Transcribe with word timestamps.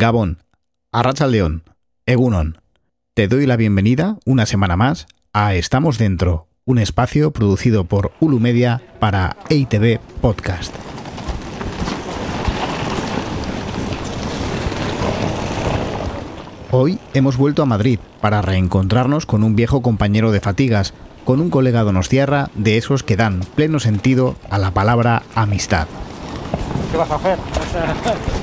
Gabón, 0.00 0.38
Arrachaldeón, 0.92 1.64
Egunon. 2.06 2.60
Te 3.14 3.26
doy 3.26 3.46
la 3.46 3.56
bienvenida 3.56 4.16
una 4.24 4.46
semana 4.46 4.76
más 4.76 5.08
a 5.32 5.56
Estamos 5.56 5.98
Dentro, 5.98 6.46
un 6.64 6.78
espacio 6.78 7.32
producido 7.32 7.82
por 7.82 8.12
Ulu 8.20 8.38
Media 8.38 8.80
para 9.00 9.36
EITV 9.50 9.98
Podcast. 10.20 10.72
Hoy 16.70 17.00
hemos 17.12 17.36
vuelto 17.36 17.64
a 17.64 17.66
Madrid 17.66 17.98
para 18.20 18.40
reencontrarnos 18.40 19.26
con 19.26 19.42
un 19.42 19.56
viejo 19.56 19.82
compañero 19.82 20.30
de 20.30 20.38
fatigas, 20.38 20.94
con 21.24 21.40
un 21.40 21.50
colega 21.50 21.82
donostiarra 21.82 22.50
de 22.54 22.76
esos 22.76 23.02
que 23.02 23.16
dan 23.16 23.40
pleno 23.56 23.80
sentido 23.80 24.36
a 24.48 24.58
la 24.58 24.70
palabra 24.70 25.24
amistad. 25.34 25.88
¿Qué 26.90 26.96
vas 26.96 27.10
a 27.10 27.14
hacer? 27.16 27.38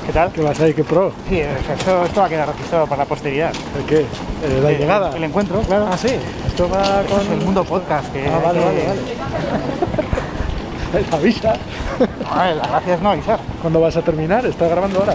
¿Qué 0.06 0.12
tal? 0.12 0.32
¿Qué 0.32 0.40
vas 0.40 0.60
a 0.60 0.68
ir? 0.68 0.74
¿Qué 0.74 0.84
pro? 0.84 1.12
Sí, 1.28 1.40
esto, 1.40 2.04
esto 2.04 2.20
va 2.20 2.26
a 2.26 2.28
quedar 2.28 2.48
registrado 2.48 2.86
para 2.86 3.02
la 3.02 3.08
posteridad. 3.08 3.52
¿El 3.76 3.84
qué? 3.86 4.00
Eh, 4.00 4.60
¿La 4.62 4.70
El- 4.70 4.78
llegada? 4.78 5.16
El 5.16 5.24
encuentro, 5.24 5.60
claro. 5.62 5.88
Ah, 5.90 5.96
sí. 5.98 6.14
Esto 6.46 6.68
va 6.70 7.00
Esto 7.02 7.16
con... 7.16 7.26
es 7.26 7.32
el 7.32 7.44
mundo 7.44 7.64
podcast. 7.64 8.12
Que 8.12 8.26
Ah, 8.28 8.40
vale, 8.44 8.58
que- 8.60 8.64
vale, 8.64 8.84
vale. 8.86 9.00
Avisa. 11.16 11.54
Ver, 11.98 12.56
la 12.56 12.66
gracia 12.68 12.94
es 12.94 13.00
no 13.02 13.10
avisar. 13.10 13.40
¿Cuándo 13.60 13.80
vas 13.80 13.96
a 13.96 14.02
terminar? 14.02 14.46
¿Estás 14.46 14.70
grabando 14.70 15.00
ahora? 15.00 15.14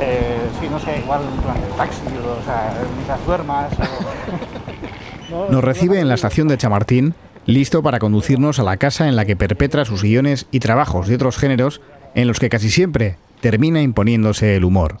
Eh, 0.00 0.36
sí, 0.60 0.68
no 0.70 0.78
sé, 0.78 0.98
igual 0.98 1.20
durante 1.42 1.66
el 1.66 1.72
taxi, 1.72 2.02
o, 2.06 2.38
o 2.40 2.44
sea, 2.44 2.74
mientras 2.94 3.24
duermas. 3.26 3.72
o- 5.32 5.50
Nos 5.52 5.64
recibe 5.64 6.00
en 6.00 6.08
la 6.08 6.14
estación 6.14 6.48
de 6.48 6.56
Chamartín, 6.58 7.14
listo 7.46 7.82
para 7.82 7.98
conducirnos 7.98 8.58
a 8.58 8.62
la 8.62 8.76
casa 8.76 9.08
en 9.08 9.16
la 9.16 9.24
que 9.24 9.36
perpetra 9.36 9.84
sus 9.86 10.02
guiones 10.02 10.46
y 10.50 10.60
trabajos 10.60 11.08
de 11.08 11.14
otros 11.16 11.36
géneros 11.38 11.80
en 12.14 12.28
los 12.28 12.38
que 12.38 12.48
casi 12.48 12.70
siempre 12.70 13.16
termina 13.40 13.82
imponiéndose 13.82 14.56
el 14.56 14.64
humor. 14.64 14.98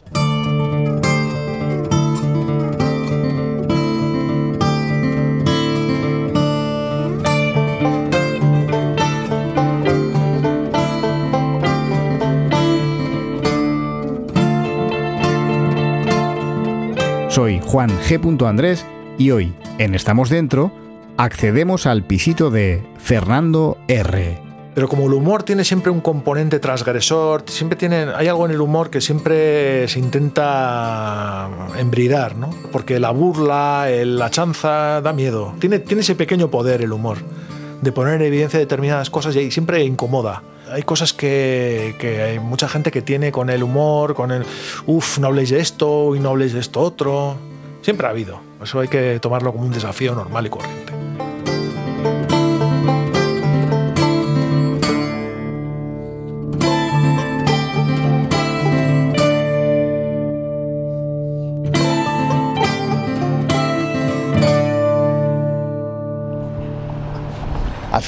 Soy 17.28 17.60
Juan 17.64 17.90
G. 18.00 18.46
Andrés 18.48 18.84
y 19.16 19.30
hoy, 19.30 19.52
en 19.78 19.94
Estamos 19.94 20.28
Dentro, 20.28 20.72
accedemos 21.16 21.86
al 21.86 22.04
pisito 22.04 22.50
de 22.50 22.82
Fernando 22.98 23.78
R. 23.86 24.47
Pero 24.78 24.88
como 24.88 25.08
el 25.08 25.12
humor 25.12 25.42
tiene 25.42 25.64
siempre 25.64 25.90
un 25.90 26.00
componente 26.00 26.60
transgresor, 26.60 27.42
siempre 27.46 27.76
tiene, 27.76 28.12
hay 28.14 28.28
algo 28.28 28.46
en 28.46 28.52
el 28.52 28.60
humor 28.60 28.90
que 28.90 29.00
siempre 29.00 29.88
se 29.88 29.98
intenta 29.98 31.48
embridar, 31.76 32.36
¿no? 32.36 32.50
Porque 32.70 33.00
la 33.00 33.10
burla, 33.10 33.88
la 33.90 34.30
chanza 34.30 35.00
da 35.00 35.12
miedo. 35.12 35.52
Tiene, 35.58 35.80
tiene 35.80 36.02
ese 36.02 36.14
pequeño 36.14 36.48
poder 36.48 36.80
el 36.80 36.92
humor 36.92 37.18
de 37.82 37.90
poner 37.90 38.14
en 38.14 38.22
evidencia 38.22 38.56
determinadas 38.60 39.10
cosas 39.10 39.34
y 39.34 39.50
siempre 39.50 39.82
incomoda. 39.82 40.44
Hay 40.70 40.84
cosas 40.84 41.12
que, 41.12 41.96
que 41.98 42.22
hay 42.22 42.38
mucha 42.38 42.68
gente 42.68 42.92
que 42.92 43.02
tiene 43.02 43.32
con 43.32 43.50
el 43.50 43.64
humor, 43.64 44.14
con 44.14 44.30
el, 44.30 44.44
uff, 44.86 45.18
no 45.18 45.26
habléis 45.26 45.50
de 45.50 45.58
esto 45.58 46.14
y 46.14 46.20
no 46.20 46.28
habléis 46.28 46.52
de 46.52 46.60
esto 46.60 46.78
otro. 46.78 47.34
Siempre 47.82 48.06
ha 48.06 48.10
habido. 48.10 48.38
Eso 48.62 48.78
hay 48.78 48.86
que 48.86 49.18
tomarlo 49.18 49.50
como 49.50 49.64
un 49.64 49.72
desafío 49.72 50.14
normal 50.14 50.46
y 50.46 50.50
corriente. 50.50 50.97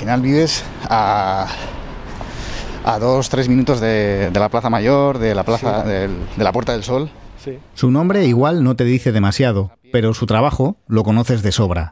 Final 0.00 0.20
vives 0.20 0.64
a, 0.88 1.46
a 2.84 2.98
dos, 2.98 3.28
tres 3.28 3.48
minutos 3.48 3.80
de, 3.80 4.30
de 4.30 4.40
la 4.40 4.48
Plaza 4.48 4.70
Mayor, 4.70 5.18
de 5.18 5.34
la 5.34 5.44
plaza 5.44 5.82
del- 5.82 6.16
de 6.36 6.44
la 6.44 6.52
Puerta 6.52 6.72
del 6.72 6.82
Sol. 6.82 7.10
Sí. 7.42 7.58
Su 7.74 7.90
nombre 7.90 8.26
igual 8.26 8.62
no 8.64 8.76
te 8.76 8.84
dice 8.84 9.12
demasiado, 9.12 9.70
pero 9.92 10.12
su 10.14 10.26
trabajo 10.26 10.76
lo 10.88 11.04
conoces 11.04 11.42
de 11.42 11.52
sobra. 11.52 11.90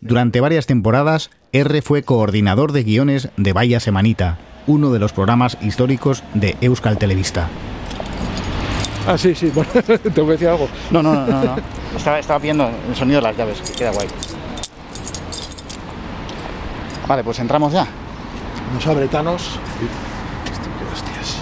Durante 0.00 0.40
varias 0.40 0.66
temporadas, 0.66 1.30
R 1.52 1.82
fue 1.82 2.02
coordinador 2.02 2.72
de 2.72 2.82
guiones 2.84 3.28
de 3.36 3.52
Vaya 3.52 3.80
Semanita, 3.80 4.38
uno 4.66 4.90
de 4.90 4.98
los 4.98 5.12
programas 5.12 5.56
históricos 5.60 6.22
de 6.34 6.56
Euskal 6.60 6.98
Televista. 6.98 7.48
Ah, 9.06 9.16
sí, 9.16 9.34
sí. 9.34 9.50
Bueno, 9.54 9.70
te 9.72 10.20
voy 10.20 10.30
a 10.30 10.32
decir 10.32 10.48
algo. 10.48 10.68
No, 10.90 11.02
no, 11.02 11.14
no, 11.14 11.26
no. 11.26 11.44
no. 11.44 11.56
Estaba, 11.96 12.18
estaba 12.18 12.38
viendo 12.38 12.68
el 12.88 12.94
sonido 12.96 13.20
de 13.20 13.28
las 13.28 13.36
llaves, 13.36 13.60
que 13.62 13.72
queda 13.72 13.90
guay. 13.92 14.06
Vale, 17.08 17.24
pues 17.24 17.38
entramos 17.38 17.72
ya. 17.72 17.86
Hostias. 20.92 21.38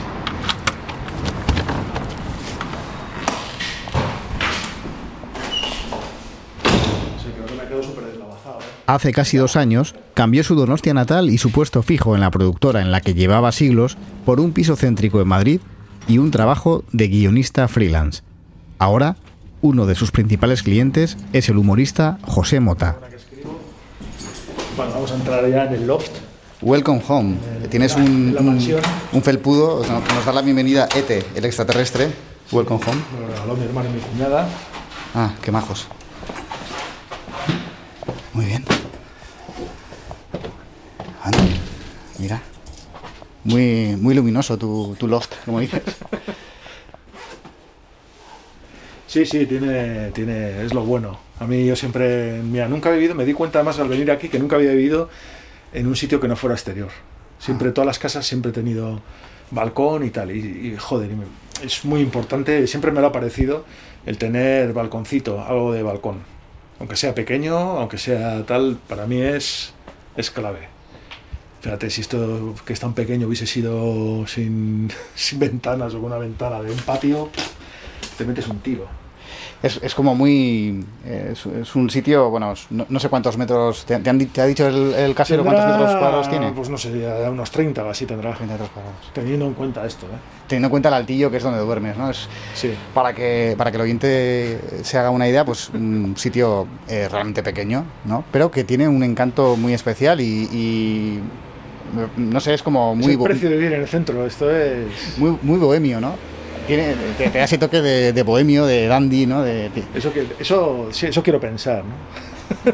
Súper 7.82 8.04
deslavazado, 8.04 8.60
¿eh? 8.60 8.65
Hace 8.87 9.12
casi 9.12 9.37
dos 9.37 9.56
años, 9.56 9.97
cambió 10.15 10.44
su 10.44 10.54
Donostia 10.54 10.94
natal 10.94 11.28
y 11.31 11.38
su 11.38 11.50
puesto 11.50 11.83
fijo 11.83 12.15
en 12.15 12.21
la 12.21 12.31
productora 12.31 12.81
en 12.81 12.93
la 12.93 13.00
que 13.00 13.15
llevaba 13.15 13.50
siglos 13.50 13.98
por 14.25 14.38
un 14.38 14.53
piso 14.53 14.77
céntrico 14.77 15.21
en 15.21 15.28
Madrid 15.28 15.60
y 16.06 16.19
un 16.19 16.31
trabajo 16.31 16.84
de 16.93 17.09
guionista 17.09 17.66
freelance. 17.66 18.22
Ahora, 18.78 19.16
uno 19.62 19.87
de 19.87 19.97
sus 19.97 20.12
principales 20.12 20.62
clientes 20.62 21.19
es 21.33 21.48
el 21.48 21.59
humorista 21.59 22.19
José 22.22 22.60
Mota. 22.60 22.97
Bueno, 24.76 24.92
vamos 24.92 25.10
a 25.10 25.14
entrar 25.14 25.48
ya 25.48 25.64
en 25.64 25.72
el 25.75 25.87
loft. 25.87 26.10
Welcome 26.62 27.03
home. 27.06 27.37
Tienes 27.70 27.97
la- 27.97 28.03
un, 28.04 28.34
la 28.34 28.41
un- 28.41 29.22
felpudo, 29.22 29.78
nos 29.84 29.88
nos 30.14 30.25
da 30.25 30.32
la 30.32 30.42
bienvenida 30.42 30.88
Ete, 30.94 31.25
el 31.34 31.44
extraterrestre. 31.44 32.09
Welcome 32.53 32.81
home. 32.86 33.03
Me 33.15 33.20
lo 33.26 33.32
regaló 33.32 33.56
mi 33.56 33.65
hermano 33.65 33.88
y 33.91 33.92
mi 33.94 34.00
cuñada. 34.00 34.47
Ah, 35.15 35.32
qué 35.42 35.50
majos. 35.50 35.86
Muy 38.32 38.44
bien. 38.47 38.65
Anda, 41.22 41.38
mira. 42.19 42.42
Muy, 43.44 43.97
muy 44.00 44.15
luminoso 44.15 44.56
tu, 44.59 44.97
tu 44.98 45.06
loft, 45.06 45.32
como 45.44 45.60
dices. 45.60 45.82
Sí, 49.06 49.25
sí, 49.25 49.47
tiene, 49.47 50.11
tiene, 50.11 50.65
es 50.65 50.75
lo 50.75 50.83
bueno. 50.83 51.19
A 51.39 51.47
mí 51.47 51.65
yo 51.65 51.77
siempre, 51.77 52.41
mira, 52.43 52.69
nunca 52.69 52.91
he 52.91 52.94
vivido, 52.94 53.15
me 53.15 53.25
di 53.25 53.33
cuenta 53.33 53.59
además 53.59 53.78
al 53.78 53.89
venir 53.89 54.11
aquí 54.11 54.28
que 54.28 54.39
nunca 54.39 54.56
había 54.56 54.71
vivido 54.71 55.09
en 55.72 55.87
un 55.87 55.97
sitio 55.97 56.21
que 56.21 56.28
no 56.28 56.37
fuera 56.37 56.55
exterior. 56.55 56.89
Siempre, 57.39 57.71
todas 57.71 57.87
las 57.87 57.99
casas 57.99 58.27
siempre 58.27 58.50
he 58.50 58.55
tenido 58.55 59.00
balcón 59.50 60.05
y 60.05 60.11
tal. 60.11 60.31
Y, 60.34 60.39
y, 60.39 60.77
joder, 60.77 61.11
es 61.62 61.84
muy 61.84 62.00
importante, 62.00 62.66
siempre 62.66 62.91
me 62.91 63.00
lo 63.00 63.09
ha 63.09 63.12
parecido 63.12 63.65
el 64.06 64.19
tener 64.19 64.72
balconcito, 64.72 65.43
algo 65.43 65.72
de 65.72 65.83
balcón. 65.83 66.21
Aunque 66.78 66.97
sea 66.97 67.15
pequeño, 67.15 67.56
aunque 67.56 67.99
sea 67.99 68.45
tal, 68.45 68.78
para 68.89 69.06
mí 69.06 69.21
es, 69.21 69.72
es 70.16 70.31
clave. 70.31 70.69
Fíjate, 71.61 71.91
si 71.91 72.00
esto 72.00 72.55
que 72.65 72.72
es 72.72 72.81
tan 72.81 72.95
pequeño 72.95 73.27
hubiese 73.27 73.47
sido 73.47 74.27
sin, 74.27 74.91
sin 75.15 75.39
ventanas 75.39 75.95
o 75.95 75.99
con 75.99 76.06
una 76.06 76.19
ventana 76.19 76.62
de 76.62 76.71
un 76.71 76.78
patio, 76.78 77.31
te 78.16 78.25
metes 78.25 78.47
un 78.49 78.61
tiro. 78.61 78.87
Es, 79.66 79.81
es 79.82 79.94
como 79.94 80.15
muy. 80.15 80.84
eh, 81.04 81.31
Es, 81.32 81.44
es 81.47 81.75
un 81.75 81.91
sitio, 81.91 82.31
bueno, 82.31 82.53
es- 82.53 82.66
no, 82.71 82.87
no 82.88 83.00
sé 83.00 83.09
cuántos 83.09 83.37
metros. 83.37 83.84
¿Te, 83.84 83.99
te 83.99 84.10
han, 84.10 84.19
di- 84.19 84.27
te 84.27 84.41
ha 84.41 84.47
dicho 84.47 84.66
el, 84.66 84.94
el 84.94 85.15
casero 85.15 85.43
cuántos 85.44 85.66
metros 85.66 85.97
cuadrados 85.97 86.28
tiene? 86.31 86.53
Pues 86.53 86.69
no 86.71 86.78
sé, 86.78 86.91
unos 87.31 87.50
30 87.50 87.84
o 87.84 87.91
así 87.91 88.06
tendrá. 88.06 88.34
30 88.34 88.54
metros 88.54 88.71
cuadrados. 88.71 88.99
Teniendo 89.12 89.47
en 89.47 89.54
cuenta 89.54 89.84
esto, 89.84 90.06
¿eh? 90.06 90.19
Teniendo 90.47 90.66
en 90.66 90.71
cuenta 90.71 90.88
el 90.88 90.94
altillo 90.94 91.31
que 91.31 91.38
es 91.38 91.43
donde 91.43 91.59
duermes, 91.60 91.97
¿no? 91.97 92.10
Es, 92.10 92.28
Sí. 92.54 92.72
para 92.94 93.12
que 93.12 93.54
para 93.59 93.71
que 93.71 93.77
el 93.77 93.82
oyente 93.82 94.60
se 94.83 94.98
haga 94.98 95.10
una 95.10 95.28
idea, 95.28 95.45
pues 95.45 95.71
un 95.74 96.15
sitio 96.16 96.66
eh, 96.89 97.09
realmente 97.10 97.42
pequeño, 97.42 97.84
¿no? 98.04 98.24
Pero 98.30 98.51
que 98.51 98.65
tiene 98.65 98.86
un 98.89 99.03
encanto 99.03 99.57
muy 99.57 99.74
especial 99.74 100.21
y, 100.21 100.24
y, 100.53 101.21
no 102.16 102.41
sé, 102.41 102.54
es 102.54 102.63
como 102.63 102.92
Es 102.92 102.98
muy 102.98 103.13
el 103.13 103.18
bo- 103.18 103.24
precio 103.24 103.48
de 103.48 103.57
vivir 103.57 103.72
en 103.72 103.80
el 103.83 103.89
centro, 103.89 104.24
esto 104.27 104.51
es... 104.51 105.18
muy, 105.18 105.36
muy 105.42 105.59
bohemio, 105.59 106.01
¿no? 106.01 106.15
Tiene, 106.66 106.95
te, 107.16 107.30
te 107.30 107.39
da 107.39 107.45
ese 107.45 107.59
toque 107.59 107.80
de, 107.80 108.13
de 108.13 108.22
bohemio, 108.22 108.66
de 108.66 108.86
dandy, 108.89 109.27
¿no? 109.27 109.42
De, 109.42 109.68
de- 109.71 109.84
Eso, 109.95 110.13
que, 110.13 110.27
eso, 110.39 110.89
sí, 110.92 111.07
eso 111.07 111.22
quiero 111.22 111.41
pensar, 111.41 111.84
¿no? 111.84 111.95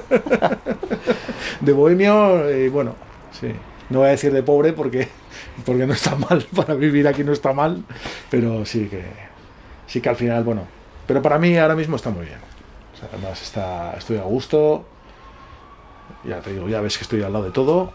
de 1.61 1.73
bohemio, 1.73 2.49
eh, 2.49 2.69
bueno, 2.69 2.95
sí. 3.39 3.49
No 3.91 3.99
voy 4.01 4.09
a 4.09 4.13
decir 4.13 4.33
de 4.33 4.43
pobre 4.43 4.73
porque, 4.73 5.09
porque 5.67 5.87
no 5.87 5.93
está 5.93 6.15
mal, 6.17 6.47
para 6.57 6.75
vivir 6.75 7.07
aquí 7.09 7.25
no 7.25 7.33
está 7.33 7.53
mal, 7.53 7.83
pero 8.31 8.65
sí 8.65 8.87
que, 8.87 9.05
sí 9.87 10.01
que 10.01 10.09
al 10.09 10.17
final, 10.17 10.45
bueno, 10.45 10.63
pero 11.07 11.21
para 11.21 11.39
mí 11.39 11.57
ahora 11.59 11.75
mismo 11.75 11.97
está 11.97 12.11
muy 12.11 12.25
bien. 12.27 12.39
O 12.95 12.99
sea, 12.99 13.09
además 13.13 13.43
está, 13.43 13.95
estoy 13.99 14.17
a 14.19 14.23
gusto, 14.23 14.85
ya 16.25 16.41
te 16.41 16.53
digo, 16.53 16.69
ya 16.69 16.81
ves 16.81 16.97
que 16.97 17.05
estoy 17.05 17.23
al 17.23 17.33
lado 17.33 17.45
de 17.45 17.51
todo, 17.51 17.93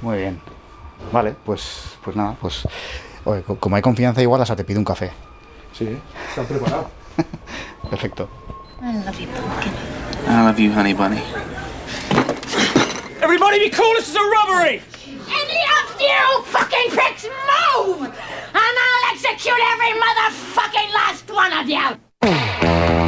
Muy 0.00 0.18
bien. 0.18 0.40
Vale, 1.12 1.34
pues, 1.44 1.96
pues 2.04 2.16
nada, 2.16 2.36
pues 2.40 2.64
oye, 3.24 3.42
co- 3.42 3.56
como 3.58 3.76
hay 3.76 3.82
confianza 3.82 4.22
igual 4.22 4.40
hasta 4.42 4.56
te 4.56 4.64
pido 4.64 4.78
un 4.80 4.84
café. 4.84 5.12
sí, 5.76 5.98
está 6.28 6.42
preparado. 6.42 6.90
Perfecto. 7.90 8.28
I 8.80 8.96
love 9.04 9.18
you, 9.20 9.28
pumpkin. 9.28 9.72
I 10.28 10.42
love 10.44 10.58
you, 10.58 10.72
honey 10.72 10.94
bunny. 10.94 11.22
Everybody 13.22 13.58
be 13.60 13.70
cool, 13.70 13.94
this 13.94 14.08
is 14.08 14.16
a 14.16 14.20
robbery! 14.20 14.82
Any 15.06 15.60
of 15.78 16.00
you 16.00 16.42
fucking 16.46 16.90
pricks 16.90 17.24
move! 17.24 18.02
And 18.02 18.74
I'll 18.84 19.14
execute 19.14 19.54
every 19.72 19.92
motherfucking 20.00 20.92
last 20.92 21.30
one 21.30 21.52
of 21.52 21.68
you! 21.68 23.02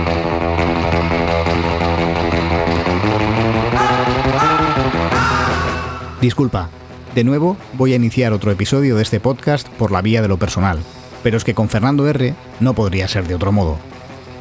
Disculpa, 6.21 6.69
de 7.15 7.25
nuevo 7.25 7.57
voy 7.75 7.93
a 7.93 7.97
iniciar 7.97 8.33
otro 8.33 8.51
episodio 8.51 8.97
de 8.97 9.03
este 9.03 9.21
podcast 9.21 9.69
por 9.69 9.93
la 9.93 10.03
vía 10.03 10.21
de 10.21 10.29
lo 10.29 10.39
personal, 10.39 10.81
pero 11.23 11.37
es 11.37 11.45
que 11.45 11.55
con 11.55 11.69
Fernando 11.69 12.09
R 12.09 12.35
no 12.61 12.75
podría 12.75 13.07
ser 13.07 13.29
de 13.29 13.37
otro 13.37 13.53
modo. 13.53 13.79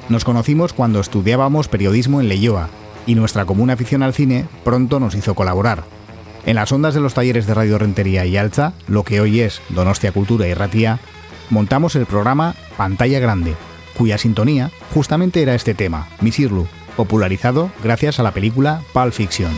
Nos 0.10 0.26
conocimos 0.26 0.74
cuando 0.74 1.00
estudiábamos 1.00 1.68
periodismo 1.68 2.20
en 2.20 2.30
Leyoa, 2.30 2.70
y 3.06 3.16
nuestra 3.16 3.46
común 3.46 3.70
afición 3.70 4.02
al 4.02 4.14
cine 4.14 4.46
pronto 4.64 5.00
nos 5.00 5.14
hizo 5.14 5.36
colaborar. 5.36 5.84
En 6.46 6.56
las 6.56 6.72
ondas 6.72 6.94
de 6.94 7.00
los 7.00 7.14
talleres 7.14 7.46
de 7.46 7.54
Radio 7.54 7.78
Rentería 7.78 8.26
y 8.26 8.38
Alza, 8.38 8.74
lo 8.88 9.04
que 9.04 9.22
hoy 9.22 9.42
es 9.42 9.62
Donostia 9.70 10.12
Cultura 10.12 10.48
y 10.48 10.54
Ratía, 10.54 11.00
montamos 11.50 11.96
el 11.96 12.06
programa 12.06 12.56
Pantalla 12.76 13.20
Grande, 13.20 13.56
cuya 13.98 14.18
sintonía 14.18 14.72
justamente 14.94 15.42
era 15.42 15.54
este 15.54 15.74
tema, 15.74 16.08
Misirlu, 16.22 16.68
popularizado 16.98 17.72
gracias 17.84 18.20
a 18.20 18.24
la 18.24 18.32
película 18.32 18.82
Pulp 18.94 19.14
Fiction. 19.14 19.52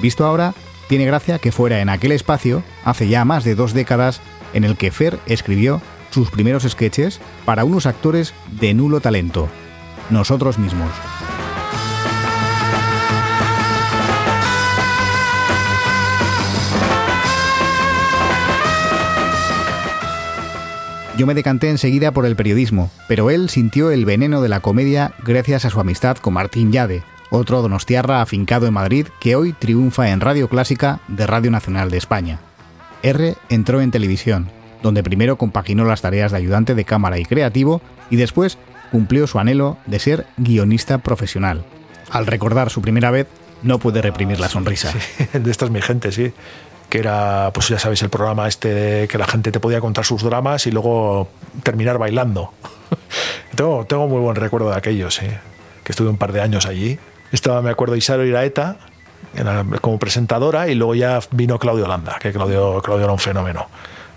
Visto 0.00 0.26
ahora, 0.26 0.52
tiene 0.88 1.06
gracia 1.06 1.38
que 1.38 1.52
fuera 1.52 1.80
en 1.80 1.88
aquel 1.88 2.12
espacio, 2.12 2.62
hace 2.84 3.08
ya 3.08 3.24
más 3.24 3.44
de 3.44 3.54
dos 3.54 3.72
décadas, 3.72 4.20
en 4.52 4.64
el 4.64 4.76
que 4.76 4.90
Fer 4.90 5.18
escribió 5.26 5.80
sus 6.10 6.30
primeros 6.30 6.62
sketches 6.62 7.20
para 7.44 7.64
unos 7.64 7.86
actores 7.86 8.34
de 8.60 8.74
nulo 8.74 9.00
talento, 9.00 9.48
nosotros 10.10 10.58
mismos. 10.58 10.90
Yo 21.16 21.26
me 21.26 21.34
decanté 21.34 21.70
enseguida 21.70 22.12
por 22.12 22.26
el 22.26 22.36
periodismo, 22.36 22.90
pero 23.08 23.30
él 23.30 23.48
sintió 23.48 23.90
el 23.90 24.04
veneno 24.04 24.42
de 24.42 24.50
la 24.50 24.60
comedia 24.60 25.12
gracias 25.24 25.64
a 25.64 25.70
su 25.70 25.80
amistad 25.80 26.18
con 26.18 26.34
Martín 26.34 26.72
Yade, 26.72 27.04
otro 27.30 27.62
donostiarra 27.62 28.22
afincado 28.22 28.66
en 28.66 28.74
Madrid 28.74 29.08
que 29.20 29.36
hoy 29.36 29.52
triunfa 29.52 30.10
en 30.10 30.20
Radio 30.20 30.48
Clásica 30.48 31.00
de 31.08 31.26
Radio 31.26 31.50
Nacional 31.50 31.90
de 31.90 31.98
España. 31.98 32.40
R 33.02 33.34
entró 33.48 33.80
en 33.80 33.90
televisión, 33.90 34.50
donde 34.82 35.02
primero 35.02 35.36
compaginó 35.36 35.84
las 35.84 36.02
tareas 36.02 36.32
de 36.32 36.38
ayudante 36.38 36.74
de 36.74 36.84
cámara 36.84 37.18
y 37.18 37.24
creativo 37.24 37.80
y 38.10 38.16
después 38.16 38.58
cumplió 38.90 39.26
su 39.26 39.38
anhelo 39.38 39.76
de 39.86 39.98
ser 39.98 40.26
guionista 40.36 40.98
profesional. 40.98 41.64
Al 42.10 42.26
recordar 42.26 42.70
su 42.70 42.82
primera 42.82 43.10
vez, 43.10 43.26
no 43.62 43.78
puede 43.78 44.02
reprimir 44.02 44.40
la 44.40 44.48
sonrisa. 44.48 44.92
Sí, 44.92 45.38
de 45.38 45.50
esta 45.50 45.64
es 45.64 45.70
mi 45.70 45.82
gente, 45.82 46.12
sí. 46.12 46.32
Que 46.88 46.98
era, 46.98 47.50
pues 47.52 47.68
ya 47.68 47.78
sabéis, 47.78 48.02
el 48.02 48.10
programa 48.10 48.46
este 48.46 48.72
de 48.72 49.08
que 49.08 49.18
la 49.18 49.26
gente 49.26 49.50
te 49.50 49.58
podía 49.58 49.80
contar 49.80 50.04
sus 50.04 50.22
dramas 50.22 50.66
y 50.66 50.70
luego 50.70 51.28
terminar 51.62 51.98
bailando. 51.98 52.52
tengo, 53.56 54.08
muy 54.08 54.20
buen 54.20 54.36
recuerdo 54.36 54.70
de 54.70 54.76
aquello, 54.76 55.10
sí. 55.10 55.26
Que 55.82 55.92
estuve 55.92 56.08
un 56.08 56.16
par 56.16 56.32
de 56.32 56.40
años 56.40 56.66
allí. 56.66 56.98
Estaba, 57.32 57.62
me 57.62 57.70
acuerdo, 57.70 57.96
Isaro 57.96 58.24
Iraeta 58.24 58.76
como 59.80 59.98
presentadora 59.98 60.68
y 60.68 60.74
luego 60.74 60.94
ya 60.94 61.20
vino 61.30 61.58
Claudio 61.58 61.86
Landa, 61.86 62.16
que 62.20 62.32
Claudio, 62.32 62.80
Claudio 62.82 63.04
era 63.04 63.12
un 63.12 63.18
fenómeno. 63.18 63.66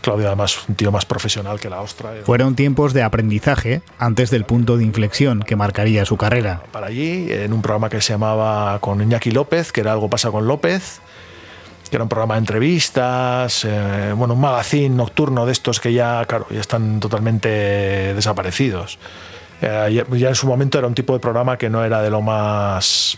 Claudio 0.02 0.28
además 0.28 0.58
un 0.70 0.76
tío 0.76 0.92
más 0.92 1.06
profesional 1.06 1.60
que 1.60 1.70
la 1.70 1.82
ostra. 1.82 2.12
Fueron 2.24 2.56
tiempos 2.56 2.94
de 2.94 3.04
aprendizaje 3.04 3.82
antes 3.98 4.30
del 4.30 4.46
punto 4.46 4.78
de 4.78 4.86
inflexión 4.86 5.42
que 5.42 5.58
marcaría 5.58 6.06
su 6.06 6.16
carrera. 6.16 6.62
Para 6.72 6.88
allí, 6.88 7.28
en 7.30 7.52
un 7.52 7.62
programa 7.62 7.90
que 7.90 8.00
se 8.00 8.14
llamaba 8.14 8.80
con 8.80 9.02
Iñaki 9.02 9.32
López, 9.32 9.74
que 9.74 9.82
era 9.82 9.92
Algo 9.92 10.10
pasa 10.10 10.32
con 10.32 10.48
López, 10.48 11.02
que 11.90 11.98
era 11.98 12.04
un 12.04 12.10
programa 12.10 12.36
de 12.36 12.40
entrevistas, 12.40 13.66
eh, 13.66 14.14
bueno, 14.16 14.36
un 14.36 14.42
magazine 14.42 14.96
nocturno 14.96 15.46
de 15.46 15.52
estos 15.52 15.82
que 15.82 15.92
ya, 15.92 16.24
claro, 16.26 16.48
ya 16.50 16.62
están 16.62 17.02
totalmente 17.02 17.50
desaparecidos. 18.14 19.00
Eh, 19.62 19.90
ya, 19.94 20.06
ya, 20.18 20.30
en 20.30 20.36
su 20.36 20.48
momento 20.48 20.78
era 20.78 20.88
un 20.88 20.96
tipo 20.96 21.14
de 21.14 21.20
programa 21.20 21.58
que 21.58 21.70
no 21.70 21.84
era 21.84 22.02
de 22.02 22.10
lo 22.10 22.22
más 22.22 23.18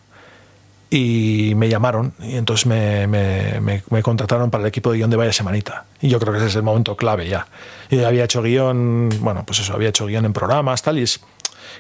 y 0.90 1.54
me 1.56 1.68
llamaron 1.68 2.14
y 2.20 2.38
entonces 2.38 2.66
me, 2.66 3.08
me, 3.08 3.60
me, 3.60 3.84
me, 3.90 4.02
contrataron 4.02 4.50
para 4.50 4.64
el 4.64 4.68
equipo 4.70 4.92
de 4.92 4.98
guion 4.98 5.10
de 5.10 5.18
Vaya 5.18 5.34
Semanita. 5.34 5.86
Y 6.02 6.08
yo 6.08 6.20
creo 6.20 6.32
que 6.32 6.40
ese 6.40 6.48
es 6.48 6.56
el 6.56 6.64
momento 6.64 6.96
clave 6.96 7.28
ya. 7.28 7.48
Yo 7.90 8.08
había 8.08 8.24
hecho 8.24 8.42
guion, 8.42 9.10
bueno, 9.20 9.44
pues 9.46 9.60
eso, 9.60 9.74
había 9.74 9.90
hecho 9.90 10.06
guion 10.06 10.26
en 10.26 10.34
programas, 10.34 10.82
tal, 10.82 10.98
y, 10.98 11.04
es, 11.04 11.20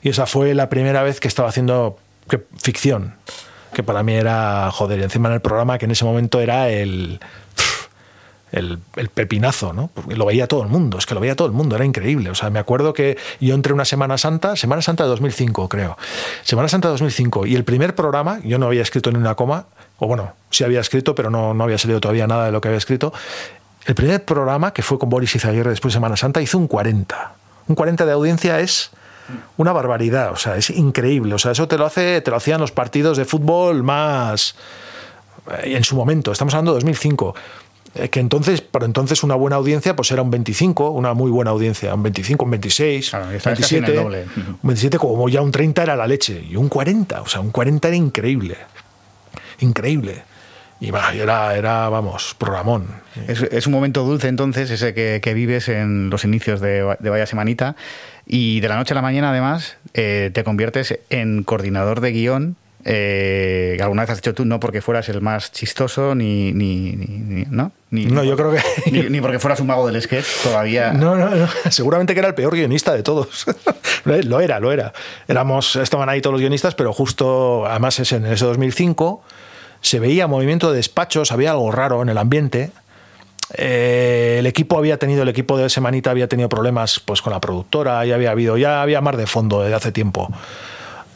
y 0.01 0.09
esa 0.09 0.25
fue 0.25 0.53
la 0.53 0.69
primera 0.69 1.03
vez 1.03 1.19
que 1.19 1.27
estaba 1.27 1.49
haciendo 1.49 1.97
ficción, 2.61 3.15
que 3.73 3.83
para 3.83 4.03
mí 4.03 4.13
era, 4.13 4.69
joder, 4.71 4.99
y 4.99 5.03
encima 5.03 5.29
en 5.29 5.35
el 5.35 5.41
programa 5.41 5.77
que 5.77 5.85
en 5.85 5.91
ese 5.91 6.03
momento 6.03 6.41
era 6.41 6.69
el... 6.69 7.19
El, 8.51 8.79
pepinazo, 9.13 9.73
¿no? 9.73 9.89
Porque 9.93 10.15
lo 10.15 10.25
veía 10.25 10.47
todo 10.47 10.63
el 10.63 10.69
mundo, 10.69 10.97
es 10.97 11.05
que 11.05 11.13
lo 11.13 11.19
veía 11.19 11.35
todo 11.35 11.47
el 11.47 11.53
mundo, 11.53 11.75
era 11.75 11.83
increíble. 11.83 12.29
O 12.29 12.35
sea, 12.35 12.49
me 12.49 12.59
acuerdo 12.59 12.93
que 12.93 13.17
yo 13.41 13.53
entré 13.53 13.73
una 13.73 13.83
Semana 13.83 14.17
Santa, 14.17 14.55
Semana 14.55 14.81
Santa 14.81 15.03
de 15.03 15.09
2005, 15.09 15.67
creo. 15.67 15.97
Semana 16.43 16.69
Santa 16.69 16.87
de 16.87 16.93
2005, 16.93 17.45
y 17.45 17.55
el 17.55 17.65
primer 17.65 17.93
programa, 17.93 18.39
yo 18.43 18.57
no 18.57 18.67
había 18.67 18.81
escrito 18.81 19.11
ni 19.11 19.17
una 19.17 19.35
coma, 19.35 19.65
o 19.99 20.07
bueno, 20.07 20.31
sí 20.49 20.63
había 20.63 20.79
escrito, 20.79 21.13
pero 21.13 21.29
no, 21.29 21.53
no 21.53 21.63
había 21.65 21.77
salido 21.77 21.99
todavía 21.99 22.25
nada 22.25 22.45
de 22.45 22.51
lo 22.53 22.61
que 22.61 22.69
había 22.69 22.77
escrito. 22.77 23.11
El 23.85 23.95
primer 23.95 24.23
programa, 24.23 24.71
que 24.71 24.81
fue 24.81 24.97
con 24.97 25.09
Boris 25.09 25.35
Izaguirre 25.35 25.71
después 25.71 25.93
de 25.93 25.97
Semana 25.97 26.15
Santa, 26.15 26.41
hizo 26.41 26.57
un 26.57 26.67
40. 26.67 27.33
Un 27.67 27.75
40 27.75 28.05
de 28.05 28.11
audiencia 28.13 28.59
es 28.61 28.91
una 29.57 29.73
barbaridad, 29.73 30.31
o 30.31 30.37
sea, 30.37 30.55
es 30.55 30.69
increíble. 30.69 31.33
O 31.35 31.37
sea, 31.39 31.51
eso 31.51 31.67
te 31.67 31.77
lo, 31.77 31.85
hace, 31.85 32.21
te 32.21 32.31
lo 32.31 32.37
hacían 32.37 32.61
los 32.61 32.71
partidos 32.71 33.17
de 33.17 33.25
fútbol 33.25 33.83
más. 33.83 34.55
eh, 35.63 35.75
En 35.75 35.83
su 35.83 35.95
momento, 35.97 36.31
estamos 36.31 36.53
hablando 36.53 36.71
de 36.71 36.75
2005 36.77 37.35
Eh, 37.35 37.39
que 38.09 38.19
entonces, 38.19 38.61
para 38.61 38.85
entonces 38.85 39.23
una 39.23 39.35
buena 39.35 39.55
audiencia 39.55 39.95
pues 39.95 40.11
era 40.11 40.21
un 40.21 40.31
25, 40.31 40.91
una 40.91 41.13
muy 41.13 41.31
buena 41.31 41.51
audiencia, 41.51 41.93
un 41.93 42.03
25, 42.03 42.45
un 42.45 42.51
26, 42.51 43.09
claro, 43.09 43.27
27, 43.27 43.93
doble. 43.93 44.25
un 44.35 44.59
27 44.63 44.97
como 44.97 45.29
ya 45.29 45.41
un 45.41 45.51
30 45.51 45.83
era 45.83 45.95
la 45.95 46.07
leche 46.07 46.43
y 46.49 46.55
un 46.55 46.69
40, 46.69 47.21
o 47.21 47.27
sea, 47.27 47.41
un 47.41 47.51
40 47.51 47.87
era 47.87 47.97
increíble, 47.97 48.57
increíble. 49.59 50.23
Y 50.79 50.89
era, 50.89 51.55
era, 51.57 51.89
vamos, 51.89 52.35
programón. 52.37 52.87
Es, 53.27 53.41
es, 53.41 53.65
un 53.65 53.73
momento 53.73 54.03
dulce 54.03 54.27
entonces, 54.27 54.69
ese 54.69 54.93
que, 54.93 55.21
que 55.23 55.33
vives 55.33 55.69
en 55.69 56.11
los 56.11 56.23
inicios 56.23 56.61
de, 56.61 56.95
de, 56.99 57.09
Vaya 57.09 57.25
Semanita. 57.25 57.75
Y 58.27 58.59
de 58.59 58.67
la 58.67 58.75
noche 58.75 58.93
a 58.93 58.95
la 58.95 59.01
mañana, 59.01 59.31
además, 59.31 59.77
eh, 59.95 60.29
te 60.33 60.43
conviertes 60.43 60.99
en 61.09 61.43
coordinador 61.43 61.99
de 61.99 62.11
guion 62.11 62.57
eh, 62.89 63.73
que 63.75 63.83
alguna 63.83 64.03
vez 64.03 64.11
has 64.11 64.17
dicho 64.19 64.33
tú, 64.33 64.45
no 64.45 64.59
porque 64.61 64.81
fueras 64.81 65.09
el 65.09 65.21
más 65.21 65.51
chistoso, 65.51 66.15
ni, 66.15 66.53
ni, 66.53 66.93
¿no? 67.49 67.71
Ni, 67.91 68.05
No, 68.05 68.23
yo 68.23 68.37
creo 68.37 68.51
que- 68.53 68.61
Ni, 68.91 69.01
ni 69.09 69.19
porque 69.19 69.39
fueras 69.39 69.59
un 69.59 69.67
mago 69.67 69.85
del 69.87 70.01
sketch, 70.01 70.25
todavía... 70.43 70.93
No, 70.93 71.15
no, 71.17 71.29
no. 71.29 71.47
Seguramente 71.69 72.13
que 72.13 72.19
era 72.19 72.29
el 72.29 72.35
peor 72.35 72.53
guionista 72.53 72.93
de 72.93 73.03
todos. 73.03 73.45
lo 74.05 74.39
era, 74.39 74.59
lo 74.61 74.71
era. 74.71 74.93
Éramos, 75.27 75.75
estaban 75.75 76.07
ahí 76.07 76.21
todos 76.21 76.33
los 76.35 76.41
guionistas, 76.41 76.75
pero 76.75 76.93
justo, 76.93 77.65
además, 77.65 77.99
es 77.99 78.11
en 78.13 78.25
ese 78.25 78.45
2005 78.45 79.21
se 79.81 79.99
veía 79.99 80.25
movimiento 80.27 80.71
de 80.71 80.77
despachos, 80.77 81.31
había 81.31 81.51
algo 81.51 81.71
raro 81.71 82.01
en 82.01 82.09
el 82.09 82.17
ambiente. 82.17 82.71
Eh, 83.53 84.37
el 84.39 84.45
equipo 84.47 84.77
había 84.77 84.97
tenido, 84.97 85.23
el 85.23 85.29
equipo 85.29 85.57
de 85.57 85.69
Semanita 85.69 86.09
había 86.11 86.27
tenido 86.27 86.49
problemas 86.49 86.99
pues 86.99 87.21
con 87.21 87.31
la 87.31 87.39
productora, 87.39 88.05
ya 88.05 88.15
había 88.15 88.31
habido, 88.31 88.57
ya 88.57 88.81
había 88.81 89.01
más 89.01 89.15
de 89.17 89.27
fondo 89.27 89.61
desde 89.61 89.75
hace 89.75 89.91
tiempo. 89.91 90.29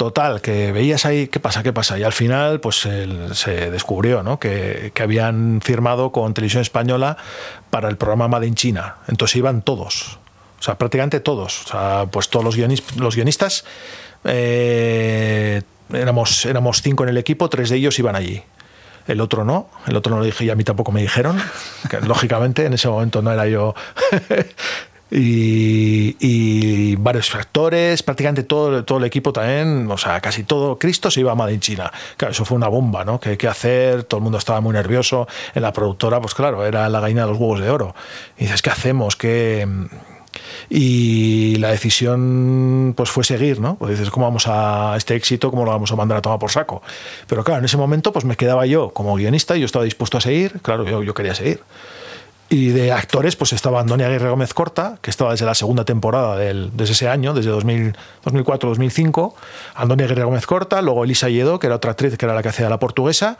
Total, 0.01 0.41
que 0.41 0.72
veías 0.72 1.05
ahí, 1.05 1.27
¿qué 1.27 1.39
pasa? 1.39 1.62
¿Qué 1.62 1.74
pasa? 1.74 2.00
Y 2.00 2.01
al 2.01 2.12
final, 2.12 2.60
pues 2.60 2.77
se 2.77 3.70
descubrió 3.70 4.24
¿no? 4.24 4.39
que, 4.39 4.91
habían 5.00 5.62
firmado 5.62 6.12
con 6.12 6.34
Televisión 6.34 6.63
Española 6.63 7.17
para 7.70 7.88
el 7.88 7.98
programa 7.98 8.27
Made 8.27 8.48
in 8.48 8.55
China. 8.55 8.96
Entonces 9.08 9.36
iban 9.36 9.62
todos, 9.62 10.17
o 10.60 10.63
sea, 10.63 10.79
prácticamente 10.79 11.20
todos. 11.20 11.65
O 11.65 11.67
sea, 11.67 12.08
pues 12.10 12.29
todos 12.29 12.43
los, 12.43 12.58
guionis- 12.58 12.96
los 12.96 13.15
guionistas, 13.15 13.63
eh, 14.24 15.62
éramos, 15.93 16.48
éramos 16.48 16.81
cinco 16.81 17.03
en 17.03 17.10
el 17.10 17.17
equipo, 17.17 17.48
tres 17.48 17.70
de 17.70 17.75
ellos 17.75 18.00
iban 18.00 18.15
allí. 18.15 18.41
El 19.05 19.22
otro 19.22 19.46
no, 19.46 19.70
el 19.86 19.96
otro 19.96 20.13
no 20.15 20.17
lo 20.17 20.25
dije 20.25 20.46
y 20.46 20.50
a 20.50 20.55
mí 20.55 20.63
tampoco 20.63 20.91
me 20.91 21.01
dijeron, 21.01 21.39
que 21.91 22.01
lógicamente 22.08 22.65
en 22.65 22.74
ese 22.74 22.88
momento 22.88 23.22
no 23.22 23.31
era 23.31 23.46
yo. 23.46 23.75
Y, 25.12 26.15
y 26.20 26.96
varios 26.96 27.30
factores, 27.30 28.01
prácticamente 28.01 28.44
todo, 28.44 28.86
todo 28.86 28.98
el 29.00 29.03
equipo 29.03 29.34
también, 29.34 29.91
o 29.91 29.98
sea, 29.98 30.22
casi 30.22 30.44
todo, 30.44 30.80
Cristo 30.80 31.12
se 31.12 31.20
iba 31.20 31.34
a 31.34 31.36
Made 31.36 31.53
in 31.53 31.60
China. 31.60 31.91
Claro, 32.15 32.32
eso 32.32 32.46
fue 32.46 32.56
una 32.56 32.70
bomba, 32.70 33.03
¿no? 33.03 33.20
¿Qué, 33.20 33.38
qué 33.38 33.48
hacer? 33.48 34.03
Todo 34.03 34.20
el 34.20 34.24
mundo 34.24 34.38
estaba 34.38 34.62
muy 34.62 34.74
nervioso. 34.74 35.27
En 35.53 35.63
la 35.63 35.74
productora, 35.74 36.22
pues 36.22 36.34
claro, 36.34 36.65
era 36.65 36.88
la 36.88 37.01
gallina 37.01 37.24
de 37.24 37.27
los 37.27 37.38
huevos 37.38 37.60
de 37.60 37.70
oro. 37.70 37.94
Y 38.38 38.46
dices, 38.46 38.62
¿qué 38.62 38.70
hacemos? 38.70 39.15
¿Qué...? 39.15 39.68
Y 40.70 41.58
la 41.58 41.70
decisión 41.72 42.94
pues 42.96 43.10
fue 43.10 43.25
seguir, 43.25 43.60
¿no? 43.60 43.75
Pues 43.75 43.91
dices, 43.91 44.10
¿cómo 44.10 44.25
vamos 44.25 44.46
a 44.48 44.94
este 44.96 45.15
éxito? 45.15 45.51
¿Cómo 45.51 45.65
lo 45.65 45.72
vamos 45.72 45.91
a 45.91 45.98
mandar 45.98 46.20
a 46.20 46.22
tomar 46.22 46.39
por 46.39 46.50
saco? 46.50 46.82
Pero 47.27 47.44
claro, 47.44 47.60
en 47.60 47.65
ese 47.65 47.75
momento 47.75 48.13
pues 48.13 48.24
me 48.24 48.38
quedaba 48.38 48.65
yo 48.65 48.91
como 48.91 49.15
guionista 49.15 49.58
y 49.58 49.60
yo 49.60 49.65
estaba 49.65 49.84
dispuesto 49.84 50.18
a 50.18 50.22
seguir, 50.22 50.62
claro, 50.62 50.86
yo, 50.86 51.03
yo 51.03 51.13
quería 51.13 51.36
seguir. 51.36 51.62
Y 52.51 52.72
de 52.72 52.91
actores, 52.91 53.38
pues 53.38 53.53
estaba 53.53 53.79
Antonio 53.79 54.05
Aguirre 54.05 54.29
Gómez 54.29 54.53
Corta, 54.53 54.98
que 55.01 55.10
estaba 55.10 55.31
desde 55.31 55.46
la 55.46 55.55
segunda 55.55 55.86
temporada 55.86 56.36
del, 56.36 56.70
desde 56.74 56.91
ese 56.91 57.08
año, 57.08 57.34
desde 57.34 57.50
2000 57.50 57.96
2004-2005. 58.25 59.34
Antonio 59.74 60.05
Aguirre 60.05 60.25
Gómez 60.25 60.46
Corta, 60.46 60.81
luego 60.81 61.05
Elisa 61.05 61.29
Lledo, 61.29 61.60
que 61.60 61.67
era 61.67 61.77
otra 61.77 61.91
actriz, 61.91 62.17
que 62.17 62.25
era 62.25 62.36
la 62.36 62.43
que 62.43 62.50
hacía 62.50 62.67
la 62.67 62.77
portuguesa. 62.77 63.38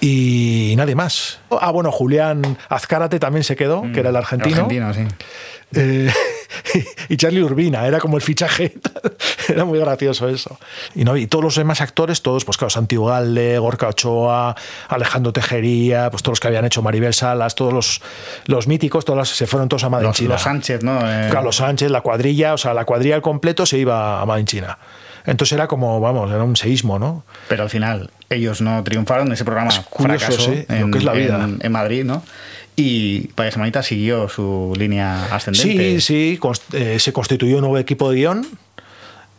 Y 0.00 0.74
nadie 0.76 0.96
más. 0.96 1.38
Ah, 1.52 1.70
bueno, 1.70 1.92
Julián 1.92 2.58
Azcárate 2.68 3.20
también 3.20 3.44
se 3.44 3.54
quedó, 3.54 3.82
que 3.94 4.00
era 4.00 4.10
el 4.10 4.16
argentino. 4.16 4.56
Argentino, 4.56 4.92
sí. 4.92 5.06
Eh, 5.76 6.12
y 7.08 7.16
Charlie 7.16 7.42
Urbina, 7.42 7.86
era 7.86 7.98
como 8.00 8.16
el 8.16 8.22
fichaje. 8.22 8.74
era 9.48 9.64
muy 9.64 9.78
gracioso 9.78 10.28
eso. 10.28 10.58
Y, 10.94 11.04
no, 11.04 11.16
y 11.16 11.26
todos 11.26 11.44
los 11.44 11.54
demás 11.56 11.80
actores, 11.80 12.22
todos, 12.22 12.44
pues 12.44 12.56
claro, 12.56 12.70
Santi 12.70 12.96
Ugalde, 12.96 13.58
Gorka 13.58 13.88
Ochoa, 13.88 14.54
Alejandro 14.88 15.32
Tejería, 15.32 16.10
pues 16.10 16.22
todos 16.22 16.32
los 16.32 16.40
que 16.40 16.48
habían 16.48 16.64
hecho 16.64 16.82
Maribel 16.82 17.14
Salas, 17.14 17.54
todos 17.54 17.72
los, 17.72 18.02
los 18.46 18.66
míticos, 18.68 19.04
todos 19.04 19.18
los- 19.18 19.28
se 19.30 19.46
fueron 19.46 19.68
todos 19.68 19.84
a 19.84 19.88
Madrid 19.88 20.08
Los, 20.08 20.20
los 20.20 20.42
Sánchez, 20.42 20.82
¿no? 20.82 20.98
Eh, 21.04 21.28
Carlos 21.32 21.56
Sánchez, 21.56 21.90
la 21.90 22.00
cuadrilla, 22.00 22.54
o 22.54 22.58
sea, 22.58 22.74
la 22.74 22.84
cuadrilla 22.84 23.14
al 23.16 23.22
completo 23.22 23.66
se 23.66 23.78
iba 23.78 24.20
a 24.20 24.26
Madrid 24.26 24.44
China. 24.46 24.78
Entonces 25.24 25.52
era 25.52 25.68
como, 25.68 26.00
vamos, 26.00 26.30
era 26.32 26.42
un 26.42 26.56
seísmo, 26.56 26.98
¿no? 26.98 27.24
Pero 27.48 27.62
al 27.62 27.70
final 27.70 28.10
ellos 28.28 28.60
no 28.60 28.82
triunfaron, 28.82 29.30
ese 29.32 29.44
programa 29.44 29.68
Es 29.70 29.78
curioso, 29.80 30.26
fracasó 30.26 30.50
sí, 30.52 30.64
lo 30.68 30.74
en, 30.74 30.90
que 30.90 30.98
es 30.98 31.04
la 31.04 31.12
vida. 31.12 31.44
en- 31.44 31.58
en 31.62 31.72
Madrid, 31.72 32.04
¿no? 32.04 32.24
Y 32.76 33.28
Vaya 33.36 33.50
Semanita 33.50 33.82
siguió 33.82 34.28
su 34.28 34.72
línea 34.76 35.26
ascendente. 35.26 36.00
Sí, 36.00 36.38
sí, 36.38 36.40
eh, 36.72 36.98
se 36.98 37.12
constituyó 37.12 37.56
un 37.56 37.62
nuevo 37.62 37.78
equipo 37.78 38.10
de 38.10 38.16
guion, 38.16 38.46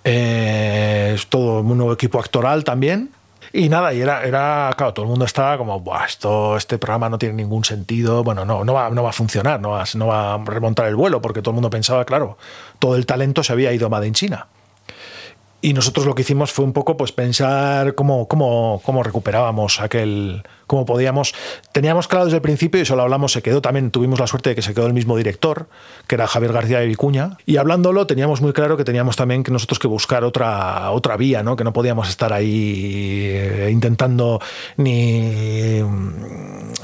eh, 0.04 1.18
todo 1.30 1.62
un 1.62 1.78
nuevo 1.78 1.94
equipo 1.94 2.20
actoral 2.20 2.64
también. 2.64 3.10
Y 3.56 3.70
nada, 3.70 3.94
y 3.94 4.02
era, 4.02 4.24
era, 4.24 4.72
claro, 4.76 4.94
todo 4.94 5.06
el 5.06 5.10
mundo 5.10 5.26
estaba 5.26 5.60
como, 5.60 5.80
Buah, 5.80 6.06
esto, 6.06 6.58
este 6.58 6.80
programa 6.80 7.08
no 7.10 7.20
tiene 7.20 7.36
ningún 7.36 7.64
sentido, 7.64 8.24
bueno, 8.24 8.46
no, 8.46 8.64
no, 8.66 8.74
va, 8.74 8.90
no 8.90 9.04
va 9.04 9.12
a 9.12 9.14
funcionar, 9.14 9.60
no 9.60 9.72
va, 9.72 9.84
no 9.94 10.08
va 10.08 10.34
a 10.34 10.38
remontar 10.44 10.88
el 10.88 10.96
vuelo, 10.96 11.22
porque 11.22 11.44
todo 11.44 11.52
el 11.52 11.56
mundo 11.56 11.70
pensaba, 11.70 12.04
claro, 12.04 12.40
todo 12.80 12.96
el 12.96 13.06
talento 13.06 13.44
se 13.44 13.54
había 13.54 13.72
ido 13.72 13.86
a 13.86 13.90
Made 13.90 14.08
in 14.08 14.14
China. 14.14 14.48
Y 15.62 15.74
nosotros 15.74 16.06
lo 16.06 16.16
que 16.16 16.24
hicimos 16.24 16.52
fue 16.52 16.66
un 16.66 16.74
poco 16.74 16.98
pues 16.98 17.12
pensar 17.12 17.96
cómo, 17.96 18.28
cómo, 18.28 18.82
cómo 18.84 19.04
recuperábamos 19.04 19.80
aquel, 19.80 20.44
cómo 20.68 20.86
podíamos. 20.86 21.34
Teníamos 21.72 22.08
claro 22.08 22.26
desde 22.26 22.38
el 22.38 22.42
principio, 22.42 22.80
y 22.80 22.84
eso 22.84 22.96
lo 22.96 23.04
hablamos, 23.04 23.32
se 23.32 23.42
quedó 23.42 23.62
también, 23.62 23.92
tuvimos 23.92 24.20
la 24.20 24.28
suerte 24.28 24.50
de 24.50 24.56
que 24.56 24.62
se 24.62 24.74
quedó 24.74 24.88
el 24.88 24.94
mismo 24.94 25.18
director, 25.18 25.68
que 26.08 26.16
era 26.16 26.28
Javier 26.28 26.54
García 26.54 26.80
de 26.80 26.88
Vicuña. 26.88 27.38
Y 27.46 27.58
hablándolo, 27.58 28.08
teníamos 28.08 28.42
muy 28.42 28.54
claro 28.54 28.78
que 28.78 28.84
teníamos 28.84 29.16
también 29.16 29.44
que 29.44 29.52
nosotros 29.52 29.80
que 29.80 29.88
buscar 29.88 30.24
otra, 30.24 30.92
otra 30.92 31.18
vía, 31.18 31.44
¿no? 31.44 31.56
Que 31.56 31.64
no 31.64 31.74
podíamos 31.74 32.10
estar 32.10 32.34
ahí 32.34 33.30
eh, 33.32 33.70
intentando 33.72 34.40
ni, 34.78 35.82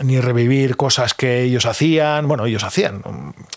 ni 0.03 0.19
revivir 0.19 0.75
cosas 0.75 1.13
que 1.13 1.43
ellos 1.43 1.65
hacían, 1.65 2.27
bueno, 2.27 2.45
ellos 2.45 2.63
hacían, 2.63 3.01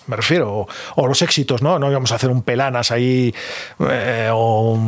me 0.07 0.17
refiero, 0.17 0.67
o, 0.97 1.07
los 1.07 1.23
éxitos, 1.23 1.63
¿no? 1.63 1.79
No 1.79 1.91
íbamos 1.91 2.13
a 2.13 2.17
hacer 2.17 2.31
un 2.31 2.43
pelanas 2.43 2.91
ahí, 2.91 3.35
eh, 3.81 4.31
o 4.33 4.79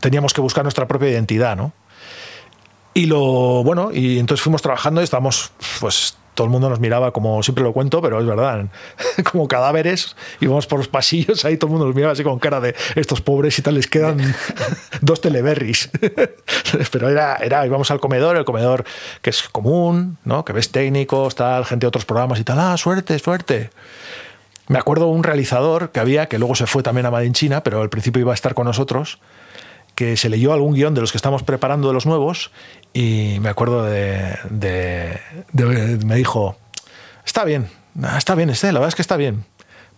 teníamos 0.00 0.32
que 0.32 0.40
buscar 0.40 0.64
nuestra 0.64 0.86
propia 0.86 1.10
identidad, 1.10 1.56
¿no? 1.56 1.72
Y 2.94 3.06
lo 3.06 3.62
bueno, 3.64 3.90
y 3.92 4.18
entonces 4.18 4.42
fuimos 4.42 4.60
trabajando 4.60 5.00
y 5.00 5.04
estábamos, 5.04 5.52
pues 5.80 6.16
todo 6.34 6.46
el 6.46 6.50
mundo 6.50 6.70
nos 6.70 6.80
miraba 6.80 7.12
como 7.12 7.42
siempre 7.42 7.62
lo 7.62 7.72
cuento, 7.72 8.00
pero 8.00 8.18
es 8.20 8.26
verdad, 8.26 8.66
como 9.30 9.48
cadáveres, 9.48 10.16
íbamos 10.40 10.66
por 10.66 10.78
los 10.78 10.88
pasillos, 10.88 11.44
ahí 11.44 11.56
todo 11.56 11.68
el 11.68 11.72
mundo 11.72 11.86
nos 11.86 11.94
miraba 11.94 12.12
así 12.12 12.22
con 12.22 12.38
cara 12.38 12.60
de 12.60 12.74
estos 12.94 13.20
pobres 13.20 13.58
y 13.58 13.62
tal, 13.62 13.74
les 13.74 13.86
quedan 13.86 14.18
dos 15.00 15.20
teleberries. 15.20 15.90
pero 16.92 17.08
era, 17.08 17.36
era, 17.36 17.66
íbamos 17.66 17.90
al 17.90 18.00
comedor, 18.00 18.36
el 18.36 18.44
comedor 18.44 18.84
que 19.20 19.30
es 19.30 19.42
común, 19.48 20.18
¿no? 20.24 20.44
Que 20.44 20.52
ves 20.52 20.70
técnicos, 20.70 21.34
tal, 21.34 21.64
gente 21.64 21.84
de 21.84 21.88
otros 21.88 22.04
programas 22.04 22.40
y 22.40 22.44
tal, 22.44 22.58
ah, 22.58 22.76
suerte, 22.76 23.18
suerte. 23.18 23.70
Me 24.68 24.78
acuerdo 24.78 25.08
un 25.08 25.22
realizador 25.22 25.90
que 25.90 26.00
había, 26.00 26.26
que 26.26 26.38
luego 26.38 26.54
se 26.54 26.66
fue 26.66 26.82
también 26.82 27.04
a 27.06 27.10
Made 27.10 27.26
in 27.26 27.32
China, 27.32 27.62
pero 27.62 27.82
al 27.82 27.90
principio 27.90 28.20
iba 28.20 28.32
a 28.32 28.34
estar 28.34 28.54
con 28.54 28.66
nosotros, 28.66 29.18
que 29.94 30.16
se 30.16 30.28
leyó 30.28 30.52
algún 30.52 30.74
guion 30.74 30.94
de 30.94 31.00
los 31.00 31.12
que 31.12 31.18
estamos 31.18 31.42
preparando 31.42 31.88
de 31.88 31.94
los 31.94 32.06
nuevos 32.06 32.50
y 32.92 33.38
me 33.40 33.48
acuerdo 33.48 33.84
de, 33.84 34.36
de- 34.50 35.18
de- 35.52 35.98
me 36.04 36.16
dijo, 36.16 36.56
está 37.24 37.44
bien, 37.44 37.68
ah, 38.02 38.16
está 38.18 38.34
bien, 38.34 38.50
este, 38.50 38.68
la 38.72 38.80
verdad 38.80 38.88
es 38.88 38.94
que 38.94 39.02
está 39.02 39.16
bien, 39.16 39.44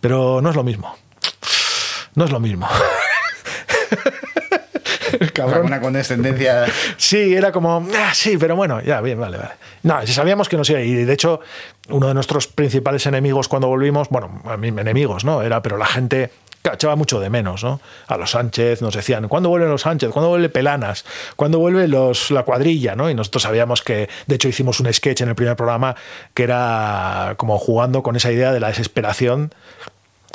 pero 0.01 0.41
no 0.41 0.49
es 0.49 0.55
lo 0.55 0.63
mismo. 0.63 0.95
No 2.15 2.25
es 2.25 2.31
lo 2.31 2.39
mismo. 2.39 2.67
Cabrón. 5.33 5.65
Una 5.65 5.79
condescendencia. 5.79 6.65
Sí, 6.97 7.35
era 7.35 7.51
como, 7.51 7.87
ah, 7.97 8.11
sí, 8.13 8.37
pero 8.37 8.55
bueno, 8.55 8.81
ya, 8.81 9.01
bien, 9.01 9.19
vale, 9.19 9.37
vale. 9.37 9.51
No, 9.83 10.05
sabíamos 10.07 10.49
que 10.49 10.57
no 10.57 10.63
sé, 10.65 10.83
y 10.85 10.93
de 10.93 11.13
hecho, 11.13 11.39
uno 11.89 12.07
de 12.07 12.13
nuestros 12.13 12.47
principales 12.47 13.05
enemigos 13.05 13.47
cuando 13.47 13.67
volvimos, 13.67 14.09
bueno, 14.09 14.41
a 14.45 14.55
enemigos, 14.55 15.23
¿no? 15.23 15.41
Era, 15.41 15.61
pero 15.61 15.77
la 15.77 15.85
gente 15.85 16.31
echaba 16.73 16.95
mucho 16.95 17.19
de 17.19 17.29
menos, 17.29 17.63
¿no? 17.63 17.79
A 18.07 18.17
los 18.17 18.31
Sánchez 18.31 18.81
nos 18.81 18.95
decían, 18.95 19.27
¿cuándo 19.27 19.49
vuelven 19.49 19.69
los 19.69 19.81
Sánchez? 19.81 20.09
¿Cuándo 20.11 20.29
vuelve 20.29 20.49
Pelanas? 20.49 21.05
¿Cuándo 21.35 21.59
vuelve 21.59 21.87
los, 21.87 22.31
la 22.31 22.43
cuadrilla? 22.43 22.95
¿no? 22.95 23.09
Y 23.09 23.13
nosotros 23.13 23.43
sabíamos 23.43 23.81
que, 23.81 24.09
de 24.25 24.35
hecho, 24.35 24.47
hicimos 24.47 24.79
un 24.79 24.91
sketch 24.91 25.21
en 25.21 25.29
el 25.29 25.35
primer 25.35 25.55
programa 25.55 25.95
que 26.33 26.43
era 26.43 27.35
como 27.37 27.57
jugando 27.57 28.03
con 28.03 28.15
esa 28.15 28.31
idea 28.31 28.51
de 28.51 28.59
la 28.59 28.69
desesperación 28.69 29.53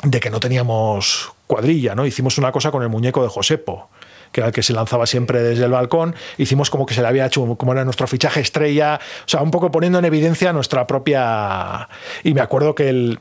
de 0.03 0.19
que 0.19 0.29
no 0.29 0.39
teníamos 0.39 1.31
cuadrilla, 1.47 1.95
¿no? 1.95 2.05
Hicimos 2.05 2.37
una 2.37 2.51
cosa 2.51 2.71
con 2.71 2.81
el 2.81 2.89
muñeco 2.89 3.21
de 3.23 3.29
Josepo, 3.29 3.89
que 4.31 4.41
era 4.41 4.47
el 4.47 4.53
que 4.53 4.63
se 4.63 4.73
lanzaba 4.73 5.05
siempre 5.05 5.41
desde 5.41 5.65
el 5.65 5.71
balcón. 5.71 6.15
Hicimos 6.37 6.69
como 6.69 6.85
que 6.85 6.93
se 6.93 7.01
le 7.01 7.07
había 7.07 7.25
hecho, 7.25 7.55
como 7.55 7.73
era 7.73 7.83
nuestro 7.83 8.07
fichaje 8.07 8.39
estrella, 8.41 8.99
o 9.25 9.29
sea, 9.29 9.41
un 9.41 9.51
poco 9.51 9.71
poniendo 9.71 9.99
en 9.99 10.05
evidencia 10.05 10.53
nuestra 10.53 10.87
propia... 10.87 11.89
Y 12.23 12.33
me 12.33 12.41
acuerdo 12.41 12.75
que, 12.75 12.89
el, 12.89 13.19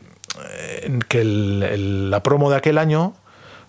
eh, 0.59 0.99
que 1.09 1.25
la 1.25 2.23
promo 2.23 2.51
de 2.51 2.57
aquel 2.57 2.79
año 2.79 3.15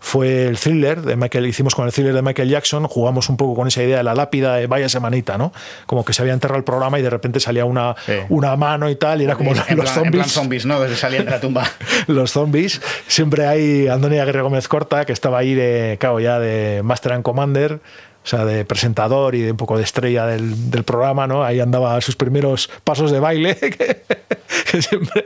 fue 0.04 0.48
el 0.48 0.58
thriller 0.58 1.04
de 1.04 1.16
Michael, 1.16 1.46
hicimos 1.46 1.76
con 1.76 1.86
el 1.86 1.94
thriller 1.94 2.14
de 2.14 2.24
Michael 2.24 2.50
Jackson, 2.50 2.88
jugamos 2.88 3.30
un 3.30 3.38
poco 3.38 3.54
con 3.56 3.68
esa 3.68 3.84
idea 3.84 3.98
de 3.98 4.04
la 4.04 4.16
lápida 4.16 4.56
de 4.56 4.66
vaya 4.66 4.90
semanita, 4.90 5.38
¿no? 5.38 5.54
Como 5.86 6.04
que 6.04 6.12
se 6.12 6.24
había 6.24 6.34
enterrado 6.34 6.58
el 6.58 6.64
programa 6.64 6.98
y 7.00 7.04
de 7.04 7.12
repente 7.12 7.40
salía 7.40 7.66
una, 7.66 7.96
Sí. 8.06 8.14
una 8.30 8.56
mano 8.56 8.90
y 8.90 8.96
tal, 8.96 9.22
y 9.22 9.26
era 9.26 9.36
como 9.36 9.52
en, 9.52 9.58
los 9.58 9.66
plan, 9.66 9.78
en 9.78 9.80
plan 9.80 9.88
zombies 9.96 10.32
zombies, 10.32 10.66
¿no? 10.66 10.82
Desde 10.82 10.96
salían 10.96 11.26
de 11.26 11.32
la 11.32 11.40
tumba. 11.40 11.64
los 12.08 12.32
zombies. 12.32 12.82
Siempre 13.08 13.46
hay 13.46 13.88
Antonia 13.88 14.24
Aguirre 14.24 14.42
Gómez 14.42 14.68
Corta, 14.68 15.06
que 15.06 15.14
estaba 15.14 15.38
ahí 15.38 15.54
de, 15.54 15.98
claro, 16.00 16.20
ya 16.20 16.40
de 16.40 16.82
Master 16.84 17.14
and 17.14 17.24
Commander, 17.24 17.80
o 18.24 18.28
sea, 18.28 18.46
de 18.46 18.66
presentador 18.66 19.34
y 19.34 19.42
de 19.42 19.52
un 19.52 19.58
poco 19.58 19.78
de 19.78 19.84
estrella 19.84 20.28
del, 20.28 20.70
del 20.70 20.84
programa, 20.84 21.26
¿no? 21.26 21.44
Ahí 21.44 21.60
andaba 21.60 22.00
sus 22.02 22.16
primeros 22.16 22.70
pasos 22.84 23.12
de 23.12 23.20
baile, 23.20 23.56
que, 24.72 24.82
siempre, 24.82 25.24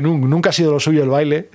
nunca 0.00 0.50
ha 0.50 0.52
sido 0.52 0.72
lo 0.72 0.80
suyo 0.80 1.02
el 1.02 1.10
baile. 1.10 1.50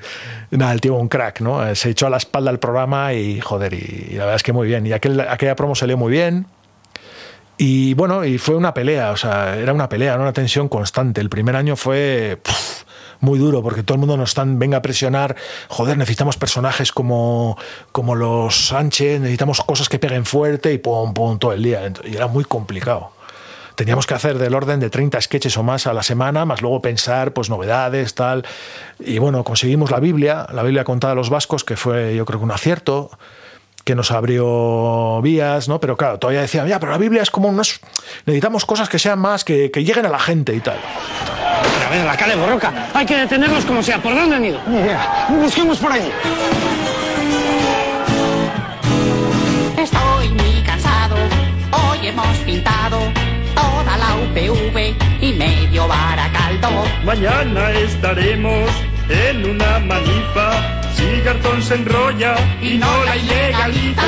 Nada, 0.52 0.72
el 0.72 0.80
tío 0.80 0.96
un 0.96 1.08
crack, 1.08 1.42
¿no? 1.42 1.68
Eh, 1.68 1.76
Se 1.76 1.90
echó 1.90 2.06
a 2.06 2.12
la 2.12 2.18
espalda 2.18 2.52
el 2.52 2.60
programa 2.60 3.14
y, 3.14 3.40
joder, 3.40 3.74
y, 3.74 4.14
la 4.14 4.26
verdad 4.26 4.36
es 4.36 4.44
que 4.44 4.54
muy 4.54 4.68
bien. 4.68 4.86
Y 4.86 4.94
aquel, 4.94 5.20
aquella 5.22 5.56
promo 5.56 5.74
salió 5.74 5.98
muy 5.98 6.12
bien. 6.12 6.46
Y 7.58 7.94
bueno, 7.96 8.24
y 8.24 8.38
fue 8.38 8.56
una 8.56 8.74
pelea, 8.74 9.12
o 9.12 9.18
sea, 9.18 9.58
era 9.58 9.74
una 9.74 9.90
pelea, 9.90 10.14
era 10.14 10.22
una 10.22 10.34
tensión 10.34 10.70
constante. 10.70 11.20
El 11.20 11.30
primer 11.30 11.56
año 11.56 11.76
fue 11.76 12.40
muy 13.22 13.40
duro 13.40 13.62
porque 13.62 13.84
todo 13.84 13.96
el 13.96 14.00
mundo 14.00 14.18
nos 14.18 14.30
están, 14.30 14.60
venga 14.60 14.78
a 14.78 14.82
presionar, 14.82 15.36
joder, 15.68 15.98
necesitamos 15.98 16.38
personajes 16.38 16.92
como, 16.92 17.58
como 17.92 18.16
los 18.16 18.68
Sánchez, 18.68 19.20
necesitamos 19.20 19.62
cosas 19.62 19.90
que 19.90 20.00
peguen 20.00 20.26
fuerte 20.26 20.74
y 20.74 20.78
pum, 20.78 21.14
pum, 21.14 21.40
todo 21.40 21.54
el 21.54 21.64
día. 21.64 21.82
Y 22.04 22.16
era 22.16 22.28
muy 22.28 22.46
complicado. 22.46 23.12
Teníamos 23.76 24.06
que 24.06 24.14
hacer 24.14 24.38
del 24.38 24.56
orden 24.56 24.82
de 24.82 24.90
30 24.90 25.22
sketches 25.22 25.56
o 25.58 25.64
más 25.64 25.88
a 25.88 25.94
la 25.94 26.04
semana, 26.04 26.44
más 26.44 26.62
luego 26.62 26.82
pensar 26.82 27.32
pues 27.32 27.50
novedades, 27.50 28.14
tal. 28.14 28.46
Y 29.00 29.20
bueno, 29.20 29.46
conseguimos 29.46 29.90
la 29.90 30.02
Biblia, 30.02 30.48
la 30.52 30.64
Biblia 30.64 30.84
contada 30.84 31.14
a 31.14 31.16
los 31.16 31.30
vascos, 31.30 31.64
que 31.64 31.78
fue 31.78 32.14
yo 32.14 32.26
creo 32.26 32.40
que 32.40 32.44
un 32.44 32.52
acierto 32.52 33.10
que 33.86 33.96
nos 33.96 34.12
abrió 34.12 35.22
vías, 35.22 35.70
¿no? 35.70 35.80
Pero 35.80 35.96
claro, 35.96 36.20
todavía 36.20 36.42
decían, 36.42 36.68
ya, 36.68 36.80
pero 36.80 36.92
la 36.92 36.98
Biblia 36.98 37.22
es 37.22 37.32
como 37.32 37.48
unos... 37.48 37.80
Necesitamos 38.26 38.66
cosas 38.66 38.90
que 38.90 39.00
sean 39.00 39.18
más, 39.20 39.46
que, 39.46 39.72
que 39.72 39.84
lleguen 39.84 40.06
a 40.06 40.10
la 40.10 40.20
gente 40.20 40.54
y 40.54 40.60
tal. 40.60 40.78
A 41.90 41.92
ver, 41.92 42.06
la 42.06 42.16
calle 42.16 42.36
Borroca. 42.36 42.72
Hay 42.94 43.04
que 43.04 43.16
detenerlos 43.18 43.66
como 43.66 43.82
sea. 43.82 43.98
¿Por 43.98 44.14
dónde 44.14 44.36
han 44.36 44.46
ido? 44.46 44.62
Ni 44.68 44.78
idea. 44.78 45.26
Busquemos 45.30 45.80
por 45.80 45.92
allí. 45.92 46.12
Estoy 49.76 50.30
muy 50.30 50.62
cansado, 50.64 51.16
hoy 51.72 52.08
hemos 52.10 52.38
pintado 52.46 53.00
toda 53.56 53.98
la 53.98 54.16
UPV 54.18 54.94
y 55.20 55.34
medio 55.34 55.88
Baracaldo. 55.88 56.70
Mañana 57.04 57.72
estaremos 57.72 58.70
en 59.10 59.50
una 59.50 59.80
manifa. 59.80 60.89
Si 61.10 61.22
Garzón 61.22 61.62
se 61.64 61.74
enrolla 61.74 62.36
y 62.62 62.78
no 62.78 63.04
la 63.04 63.18
ilegaliza. 63.18 64.04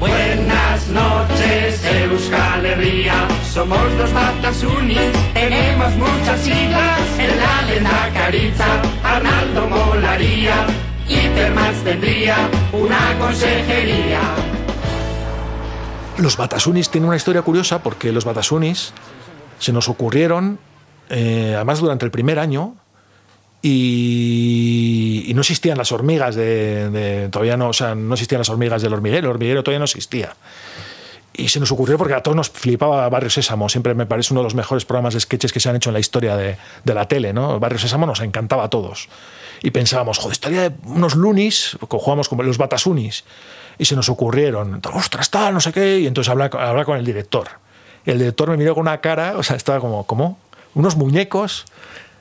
Buenas 0.00 0.88
noches, 0.88 1.84
Euskal 1.84 2.64
Herria. 2.64 3.28
Somos 3.52 3.92
los 3.98 4.10
Batasunis, 4.14 5.12
tenemos 5.34 5.94
muchas 5.96 6.40
siglas. 6.40 7.00
En 7.18 7.38
la 7.38 7.62
lenda 7.62 8.10
Caritza, 8.14 8.80
Arnaldo 9.04 9.66
molaría. 9.68 10.66
Y 11.06 11.28
Termas 11.34 11.74
tendría 11.84 12.36
una 12.72 13.18
consejería. 13.18 14.20
Los 16.16 16.36
Batasunis 16.36 16.88
tienen 16.88 17.08
una 17.08 17.16
historia 17.16 17.42
curiosa 17.42 17.82
porque 17.82 18.10
los 18.10 18.24
Batasunis 18.24 18.94
se 19.58 19.72
nos 19.72 19.88
ocurrieron, 19.90 20.58
eh, 21.10 21.52
además 21.56 21.80
durante 21.80 22.06
el 22.06 22.10
primer 22.10 22.38
año, 22.38 22.74
y, 23.62 25.32
no 25.34 25.40
existían 25.42 25.78
las 25.78 25.92
hormigas 25.92 26.34
de, 26.34 26.90
de- 26.90 27.28
todavía 27.28 27.56
no, 27.56 27.68
o 27.68 27.72
sea, 27.72 27.94
no 27.94 28.14
existían 28.14 28.40
las 28.40 28.48
hormigas 28.48 28.82
del 28.82 28.92
hormiguero, 28.92 29.28
el 29.28 29.34
hormiguero 29.34 29.62
todavía 29.62 29.78
no 29.78 29.84
existía. 29.84 30.34
Y 31.32 31.48
se 31.48 31.60
nos 31.60 31.70
ocurrió 31.70 31.96
porque 31.98 32.14
a 32.14 32.22
todos 32.22 32.36
nos 32.36 32.50
flipaba 32.50 33.08
Barrio 33.08 33.30
Sésamo, 33.30 33.68
siempre 33.68 33.94
me 33.94 34.06
parece 34.06 34.34
uno 34.34 34.40
de 34.40 34.44
los 34.44 34.54
mejores 34.56 34.84
programas 34.84 35.14
de 35.14 35.20
sketches 35.20 35.52
que 35.52 35.60
se 35.60 35.68
han 35.68 35.76
hecho 35.76 35.90
en 35.90 35.94
la 35.94 36.00
historia 36.00 36.36
de, 36.36 36.56
de 36.84 36.94
la 36.94 37.06
tele, 37.06 37.32
¿no? 37.32 37.60
Barrio 37.60 37.78
Sésamo 37.78 38.06
nos 38.06 38.20
encantaba 38.20 38.64
a 38.64 38.68
todos. 38.70 39.08
Y 39.62 39.70
pensábamos, 39.70 40.18
joder, 40.18 40.32
estaría 40.32 40.70
de 40.70 40.76
unos 40.84 41.14
lunis, 41.14 41.76
jugamos 41.88 42.28
como 42.28 42.42
los 42.42 42.58
batasunis, 42.58 43.24
y 43.78 43.84
se 43.84 43.94
nos 43.94 44.08
ocurrieron, 44.08 44.80
ostras, 44.92 45.30
tal, 45.30 45.54
no 45.54 45.60
sé 45.60 45.72
qué, 45.72 46.00
y 46.00 46.06
entonces 46.08 46.28
habla, 46.30 46.50
con 46.50 46.98
el 46.98 47.04
director. 47.04 47.48
El 48.04 48.18
director 48.18 48.50
me 48.50 48.56
miró 48.56 48.74
con 48.74 48.82
una 48.82 49.00
cara, 49.00 49.34
o 49.36 49.42
sea, 49.44 49.54
estaba 49.56 49.78
como, 49.78 50.04
¿cómo? 50.06 50.38
Unos 50.74 50.96
muñecos 50.96 51.66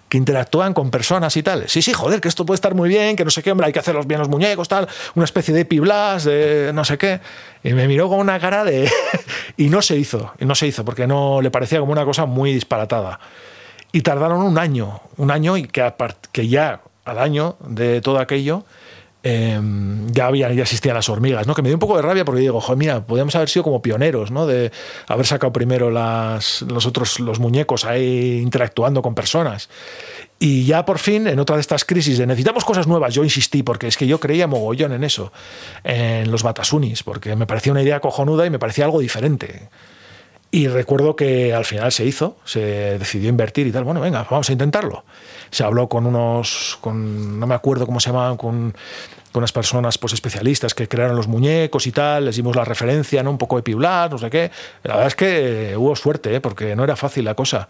que 0.09 0.17
interactúan 0.17 0.73
con 0.73 0.89
personas 0.89 1.35
y 1.37 1.43
tal. 1.43 1.67
Sí, 1.67 1.81
sí, 1.81 1.93
joder, 1.93 2.21
que 2.21 2.27
esto 2.27 2.45
puede 2.45 2.55
estar 2.55 2.75
muy 2.75 2.89
bien, 2.89 3.15
que 3.15 3.25
no 3.25 3.31
sé 3.31 3.43
qué, 3.43 3.51
hombre, 3.51 3.67
hay 3.67 3.73
que 3.73 3.79
hacerlos 3.79 4.07
bien 4.07 4.19
los 4.19 4.29
muñecos, 4.29 4.67
tal, 4.67 4.87
una 5.15 5.25
especie 5.25 5.53
de 5.53 5.65
piblas, 5.65 6.23
de 6.23 6.71
no 6.73 6.85
sé 6.85 6.97
qué. 6.97 7.19
Y 7.63 7.73
me 7.73 7.87
miró 7.87 8.07
con 8.09 8.19
una 8.19 8.39
cara 8.39 8.63
de... 8.63 8.89
y 9.57 9.69
no 9.69 9.81
se 9.81 9.97
hizo, 9.97 10.33
y 10.39 10.45
no 10.45 10.55
se 10.55 10.67
hizo, 10.67 10.85
porque 10.85 11.07
no 11.07 11.41
le 11.41 11.51
parecía 11.51 11.79
como 11.79 11.91
una 11.91 12.05
cosa 12.05 12.25
muy 12.25 12.53
disparatada. 12.53 13.19
Y 13.91 14.01
tardaron 14.01 14.41
un 14.41 14.57
año, 14.57 15.01
un 15.17 15.31
año 15.31 15.57
y 15.57 15.63
que, 15.63 15.93
que 16.31 16.47
ya 16.47 16.81
al 17.05 17.19
año 17.19 17.57
de 17.65 18.01
todo 18.01 18.19
aquello 18.19 18.63
eh, 19.29 19.59
ya, 20.13 20.27
había, 20.27 20.53
ya 20.53 20.63
existían 20.63 20.95
las 20.95 21.09
hormigas, 21.09 21.45
¿no? 21.47 21.53
Que 21.53 21.61
me 21.61 21.67
dio 21.67 21.75
un 21.75 21.81
poco 21.81 21.97
de 21.97 22.01
rabia 22.01 22.23
porque 22.23 22.39
digo, 22.39 22.61
joder, 22.61 22.77
mira, 22.77 23.05
podríamos 23.05 23.35
haber 23.35 23.49
sido 23.49 23.63
como 23.63 23.81
pioneros, 23.81 24.31
¿no? 24.31 24.47
De 24.47 24.71
haber 25.05 25.25
sacado 25.25 25.51
primero 25.51 25.91
los 25.91 26.85
otros, 26.85 27.19
los 27.19 27.37
muñecos 27.37 27.83
ahí 27.83 28.39
interactuando 28.41 29.01
con 29.01 29.15
personas. 29.15 29.67
Y 30.39 30.63
ya 30.63 30.85
por 30.85 30.97
fin, 30.97 31.27
en 31.27 31.39
otra 31.39 31.57
de 31.57 31.61
estas 31.61 31.83
crisis 31.83 32.17
de 32.17 32.25
necesitamos 32.25 32.63
cosas 32.63 32.87
nuevas, 32.87 33.13
yo 33.13 33.25
insistí, 33.25 33.63
porque 33.63 33.87
es 33.87 33.97
que 33.97 34.07
yo 34.07 34.21
creía 34.21 34.47
mogollón 34.47 34.93
en 34.93 35.03
eso, 35.03 35.33
en 35.83 36.31
los 36.31 36.43
Batasunis, 36.43 37.03
porque 37.03 37.35
me 37.35 37.45
parecía 37.45 37.73
una 37.73 37.81
idea 37.81 37.99
cojonuda 37.99 38.45
y 38.45 38.49
me 38.49 38.59
parecía 38.59 38.85
algo 38.85 39.01
diferente. 39.01 39.67
Y 40.49 40.67
recuerdo 40.69 41.15
que 41.15 41.53
al 41.53 41.65
final 41.65 41.91
se 41.91 42.05
hizo, 42.05 42.37
se 42.45 42.61
decidió 42.97 43.29
invertir 43.29 43.67
y 43.67 43.71
tal. 43.71 43.83
Bueno, 43.83 43.99
venga, 43.99 44.25
vamos 44.29 44.49
a 44.49 44.53
intentarlo. 44.53 45.03
Se 45.49 45.63
habló 45.63 45.89
con 45.89 46.05
unos, 46.05 46.77
con, 46.79 47.39
no 47.39 47.47
me 47.47 47.55
acuerdo 47.55 47.85
cómo 47.85 47.99
se 47.99 48.09
llamaban, 48.09 48.37
con, 48.37 48.73
con 49.31 49.41
unas 49.41 49.51
personas 49.51 49.97
pues, 49.97 50.13
especialistas 50.13 50.73
que 50.73 50.87
crearon 50.87 51.17
los 51.17 51.27
muñecos 51.27 51.85
y 51.85 51.91
tal. 51.91 52.25
Les 52.25 52.37
dimos 52.37 52.55
la 52.55 52.63
referencia, 52.63 53.23
¿no? 53.23 53.31
un 53.31 53.37
poco 53.37 53.57
de 53.57 53.63
piblar, 53.63 54.09
no 54.09 54.17
sé 54.17 54.29
qué. 54.29 54.49
La 54.83 54.93
verdad 54.93 55.07
es 55.07 55.15
que 55.15 55.75
hubo 55.75 55.95
suerte, 55.97 56.33
¿eh? 56.33 56.39
porque 56.39 56.77
no 56.77 56.85
era 56.85 56.95
fácil 56.95 57.25
la 57.25 57.33
cosa. 57.33 57.67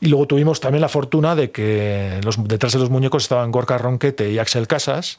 Y 0.00 0.06
luego 0.06 0.26
tuvimos 0.26 0.60
también 0.60 0.82
la 0.82 0.88
fortuna 0.88 1.34
de 1.34 1.50
que 1.50 2.20
detrás 2.44 2.72
de 2.72 2.78
los 2.78 2.90
muñecos 2.90 3.24
estaban 3.24 3.50
Gorka 3.50 3.76
Ronquete 3.76 4.30
y 4.30 4.38
Axel 4.38 4.68
Casas 4.68 5.18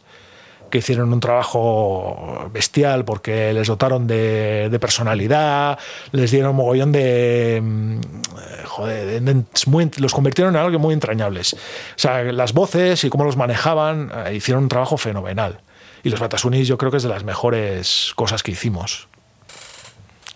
que 0.71 0.79
hicieron 0.79 1.13
un 1.13 1.19
trabajo 1.19 2.49
bestial 2.51 3.05
porque 3.05 3.53
les 3.53 3.67
dotaron 3.67 4.07
de, 4.07 4.69
de 4.71 4.79
personalidad, 4.79 5.77
les 6.11 6.31
dieron 6.31 6.55
mogollón 6.55 6.91
de... 6.91 7.59
mm, 7.61 7.97
eh, 7.99 8.63
Joder, 8.65 9.05
de- 9.05 9.33
de- 9.33 9.43
muy- 9.67 9.91
los 9.97 10.13
convirtieron 10.13 10.55
en 10.55 10.61
algo 10.61 10.79
muy 10.79 10.93
entrañables. 10.93 11.53
O 11.53 11.57
sea, 11.97 12.23
las 12.23 12.53
voces 12.53 13.03
y 13.03 13.09
cómo 13.09 13.25
los 13.25 13.35
manejaban 13.37 14.11
eh, 14.27 14.33
hicieron 14.35 14.63
un 14.63 14.69
trabajo 14.69 14.97
fenomenal. 14.97 15.59
Y 16.03 16.09
los 16.09 16.19
Batasunis 16.19 16.67
yo 16.67 16.77
creo 16.79 16.89
que 16.89 16.97
es 16.97 17.03
de 17.03 17.09
las 17.09 17.23
mejores 17.23 18.13
cosas 18.15 18.41
que 18.41 18.51
hicimos. 18.51 19.07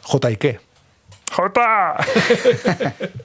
J 0.03 0.31
y 0.31 0.37
qué. 0.37 0.59
J. 1.31 1.95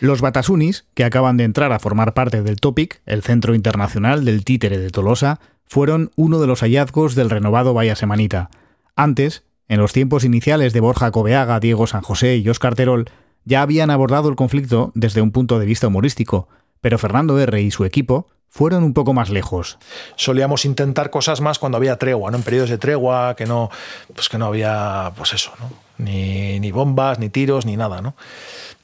Los 0.00 0.20
Batasunis, 0.20 0.84
que 0.94 1.04
acaban 1.04 1.36
de 1.36 1.44
entrar 1.44 1.72
a 1.72 1.78
formar 1.78 2.14
parte 2.14 2.42
del 2.42 2.60
Topic, 2.60 3.00
el 3.04 3.22
Centro 3.22 3.54
Internacional 3.54 4.24
del 4.24 4.44
Títere 4.44 4.78
de 4.78 4.90
Tolosa, 4.90 5.40
fueron 5.66 6.10
uno 6.16 6.40
de 6.40 6.46
los 6.46 6.60
hallazgos 6.60 7.14
del 7.14 7.30
renovado 7.30 7.74
Vaya 7.74 7.96
Semanita. 7.96 8.50
Antes, 8.94 9.44
en 9.68 9.80
los 9.80 9.92
tiempos 9.92 10.24
iniciales 10.24 10.72
de 10.72 10.80
Borja 10.80 11.10
Cobeaga, 11.10 11.60
Diego 11.60 11.86
San 11.86 12.02
José 12.02 12.36
y 12.36 12.48
Óscar 12.48 12.74
Terol, 12.74 13.10
ya 13.44 13.62
habían 13.62 13.90
abordado 13.90 14.28
el 14.28 14.36
conflicto 14.36 14.92
desde 14.94 15.20
un 15.20 15.32
punto 15.32 15.58
de 15.58 15.66
vista 15.66 15.88
humorístico, 15.88 16.48
pero 16.80 16.98
Fernando 16.98 17.38
R. 17.38 17.60
y 17.60 17.70
su 17.70 17.84
equipo 17.84 18.28
fueron 18.48 18.82
un 18.82 18.94
poco 18.94 19.12
más 19.12 19.30
lejos. 19.30 19.78
solíamos 20.16 20.64
intentar 20.64 21.10
cosas 21.10 21.40
más 21.40 21.58
cuando 21.58 21.76
había 21.76 21.96
tregua, 21.96 22.30
¿no? 22.30 22.38
En 22.38 22.42
periodos 22.42 22.70
de 22.70 22.78
tregua, 22.78 23.34
que 23.36 23.46
no, 23.46 23.70
pues 24.14 24.28
que 24.28 24.38
no 24.38 24.46
había, 24.46 25.12
pues 25.16 25.34
eso, 25.34 25.52
¿no? 25.60 25.70
Ni, 25.98 26.58
ni 26.60 26.70
bombas, 26.70 27.18
ni 27.18 27.28
tiros, 27.28 27.66
ni 27.66 27.76
nada, 27.76 28.00
¿no? 28.00 28.14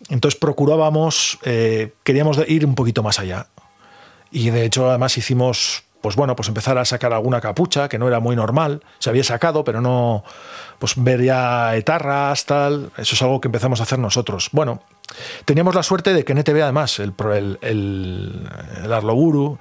Entonces 0.08 0.38
procurábamos, 0.38 1.38
eh, 1.44 1.92
queríamos 2.02 2.38
ir 2.48 2.66
un 2.66 2.74
poquito 2.74 3.02
más 3.02 3.18
allá. 3.18 3.46
Y 4.30 4.50
de 4.50 4.64
hecho, 4.64 4.88
además 4.88 5.16
hicimos, 5.16 5.84
pues 6.00 6.16
bueno, 6.16 6.36
pues 6.36 6.48
empezar 6.48 6.76
a 6.76 6.84
sacar 6.84 7.12
alguna 7.12 7.40
capucha, 7.40 7.88
que 7.88 7.98
no 7.98 8.08
era 8.08 8.20
muy 8.20 8.36
normal. 8.36 8.82
Se 8.98 9.10
había 9.10 9.24
sacado, 9.24 9.64
pero 9.64 9.80
no, 9.80 10.24
pues 10.78 10.94
ver 10.96 11.22
ya 11.22 11.74
etarras, 11.76 12.44
tal. 12.44 12.90
Eso 12.98 13.14
es 13.14 13.22
algo 13.22 13.40
que 13.40 13.48
empezamos 13.48 13.80
a 13.80 13.84
hacer 13.84 13.98
nosotros. 13.98 14.48
Bueno, 14.52 14.82
teníamos 15.44 15.74
la 15.74 15.82
suerte 15.82 16.12
de 16.12 16.24
que 16.24 16.32
en 16.32 16.38
ETV, 16.38 16.62
además, 16.62 16.98
el, 16.98 17.14
el, 17.32 17.58
el, 17.62 18.48
el 18.84 18.92
Arloburu, 18.92 19.58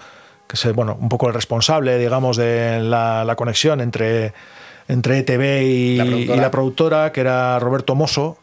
que 0.47 0.55
es 0.55 0.75
bueno, 0.75 0.97
un 0.99 1.09
poco 1.09 1.27
el 1.27 1.33
responsable, 1.33 1.97
digamos, 1.97 2.35
de 2.37 2.81
la, 2.81 3.23
la 3.23 3.35
conexión 3.35 3.79
entre, 3.79 4.33
entre 4.87 5.19
ETV 5.19 5.63
y 5.63 5.97
La 5.97 6.05
y 6.05 6.25
la 6.25 6.51
productora, 6.51 7.11
que 7.11 7.21
era 7.21 7.59
Roberto 7.59 7.95
Mosso, 7.95 8.37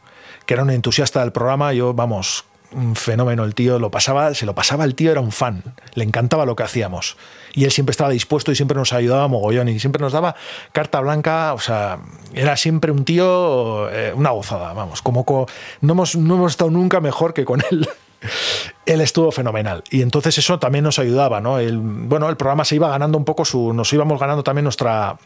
que 0.50 0.54
era 0.54 0.64
un 0.64 0.70
entusiasta 0.70 1.20
del 1.20 1.30
programa. 1.30 1.72
Yo, 1.72 1.94
vamos, 1.94 2.44
un 2.72 2.96
fenómeno 2.96 3.44
el 3.44 3.54
tío, 3.54 3.78
lo 3.78 3.92
pasaba, 3.92 4.34
se 4.34 4.46
lo 4.46 4.52
pasaba 4.52 4.84
el 4.84 4.96
tío, 4.96 5.12
era 5.12 5.20
un 5.20 5.30
fan, 5.30 5.62
le 5.94 6.02
encantaba 6.02 6.44
lo 6.44 6.56
que 6.56 6.64
hacíamos. 6.64 7.16
Y 7.54 7.62
él 7.66 7.70
siempre 7.70 7.92
estaba 7.92 8.10
dispuesto 8.10 8.50
y 8.50 8.56
siempre 8.56 8.76
nos 8.76 8.92
ayudaba 8.92 9.28
mogollón 9.28 9.68
y 9.68 9.78
siempre 9.78 10.02
nos 10.02 10.12
daba 10.12 10.34
carta 10.72 10.98
blanca, 10.98 11.54
o 11.54 11.60
sea, 11.60 12.00
era 12.34 12.56
siempre 12.56 12.90
un 12.90 13.04
tío, 13.04 13.88
eh, 13.90 14.12
una 14.12 14.30
gozada, 14.30 14.72
vamos, 14.72 15.02
como 15.02 15.24
co- 15.24 15.46
no, 15.82 15.92
hemos, 15.92 16.16
no 16.16 16.34
hemos 16.34 16.50
estado 16.50 16.72
nunca 16.72 16.98
mejor 16.98 17.32
que 17.32 17.44
con 17.44 17.62
él. 17.70 17.88
Él 18.86 19.00
estuvo 19.00 19.30
fenomenal 19.30 19.84
y 19.88 20.02
entonces 20.02 20.36
eso 20.36 20.58
también 20.58 20.82
nos 20.84 20.98
ayudaba, 20.98 21.40
¿no? 21.40 21.60
El, 21.60 21.78
bueno, 21.78 22.28
el 22.28 22.36
programa 22.36 22.64
se 22.64 22.74
iba 22.74 22.88
ganando 22.88 23.16
un 23.16 23.24
poco 23.24 23.44
su, 23.44 23.72
nos 23.72 23.92
íbamos 23.92 24.18
ganando 24.18 24.42
también 24.42 24.64
nuestra, 24.64 25.16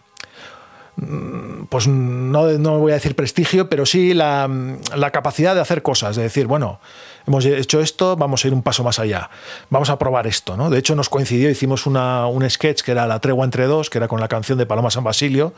pues 1.69 1.89
no, 1.89 2.47
no 2.47 2.79
voy 2.79 2.93
a 2.93 2.95
decir 2.95 3.17
prestigio, 3.17 3.69
pero 3.69 3.85
sí 3.85 4.15
la, 4.15 4.49
la 4.95 5.11
capacidad 5.11 5.55
de 5.55 5.61
hacer 5.61 5.83
cosas, 5.83 6.17
de 6.17 6.23
decir, 6.23 6.47
bueno, 6.47 6.79
hemos 7.27 7.45
hecho 7.45 7.81
esto, 7.81 8.17
vamos 8.17 8.45
a 8.45 8.49
ir 8.49 8.55
un 8.55 8.63
paso 8.63 8.85
más 8.85 8.99
allá, 8.99 9.31
vamos 9.71 9.91
a 9.91 9.99
probar 9.99 10.27
esto. 10.27 10.57
¿no? 10.57 10.71
De 10.71 10.79
hecho, 10.79 10.95
nos 10.95 11.09
coincidió, 11.09 11.51
hicimos 11.51 11.87
una, 11.87 12.27
un 12.27 12.49
sketch 12.49 12.83
que 12.83 12.93
era 12.93 13.07
La 13.07 13.19
tregua 13.19 13.45
entre 13.45 13.67
dos, 13.67 13.91
que 13.91 13.99
era 13.99 14.09
con 14.09 14.21
la 14.21 14.29
canción 14.29 14.59
de 14.59 14.67
Paloma 14.67 14.91
San 14.91 15.05
Basilio, 15.05 15.53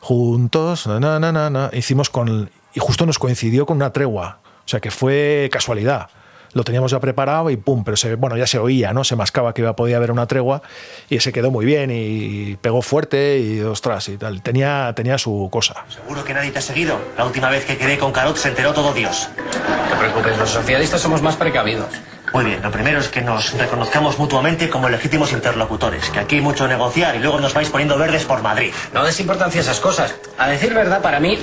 juntos, 0.00 0.86
na, 0.86 1.20
na, 1.20 1.32
na, 1.32 1.70
hicimos 1.72 2.10
con, 2.10 2.50
y 2.74 2.80
justo 2.80 3.06
nos 3.06 3.18
coincidió 3.18 3.66
con 3.66 3.76
una 3.76 3.92
tregua, 3.92 4.38
O 4.64 4.68
sea 4.68 4.80
que 4.80 4.90
fue 4.90 5.48
casualidad. 5.52 6.08
Lo 6.52 6.64
teníamos 6.64 6.90
ya 6.90 7.00
preparado 7.00 7.50
y 7.50 7.56
pum, 7.56 7.84
pero 7.84 7.96
se, 7.96 8.14
bueno, 8.14 8.36
ya 8.36 8.46
se 8.46 8.58
oía, 8.58 8.92
¿no? 8.92 9.04
Se 9.04 9.16
mascaba 9.16 9.52
que 9.52 9.62
iba, 9.62 9.76
podía 9.76 9.96
haber 9.96 10.10
una 10.10 10.26
tregua 10.26 10.62
y 11.08 11.20
se 11.20 11.32
quedó 11.32 11.50
muy 11.50 11.66
bien 11.66 11.90
y 11.92 12.56
pegó 12.56 12.82
fuerte 12.82 13.38
y 13.38 13.60
ostras 13.60 14.08
y 14.08 14.16
tal. 14.16 14.42
Tenía, 14.42 14.92
tenía 14.94 15.18
su 15.18 15.48
cosa. 15.50 15.84
Seguro 15.88 16.24
que 16.24 16.34
nadie 16.34 16.50
te 16.50 16.58
ha 16.58 16.62
seguido. 16.62 16.98
La 17.16 17.24
última 17.24 17.50
vez 17.50 17.64
que 17.64 17.76
quedé 17.76 17.98
con 17.98 18.12
Carot 18.12 18.36
se 18.36 18.48
enteró 18.48 18.72
todo 18.72 18.92
Dios. 18.92 19.28
No 19.36 19.90
te 19.90 19.96
preocupes, 19.96 20.38
los 20.38 20.50
socialistas 20.50 21.00
somos 21.00 21.22
más 21.22 21.36
precavidos. 21.36 21.88
Muy 22.32 22.44
bien, 22.44 22.60
lo 22.62 22.70
primero 22.70 22.98
es 22.98 23.08
que 23.08 23.22
nos 23.22 23.52
reconozcamos 23.54 24.18
mutuamente 24.18 24.68
como 24.68 24.88
legítimos 24.88 25.32
interlocutores, 25.32 26.10
que 26.10 26.18
aquí 26.18 26.36
hay 26.36 26.40
mucho 26.40 26.66
negociar 26.66 27.16
y 27.16 27.20
luego 27.20 27.40
nos 27.40 27.54
vais 27.54 27.70
poniendo 27.70 27.96
verdes 27.96 28.24
por 28.24 28.42
Madrid. 28.42 28.72
No 28.92 29.04
des 29.04 29.18
importancia 29.20 29.60
a 29.60 29.62
esas 29.62 29.80
cosas. 29.80 30.14
A 30.36 30.48
decir 30.48 30.74
verdad, 30.74 31.00
para 31.00 31.20
mí, 31.20 31.38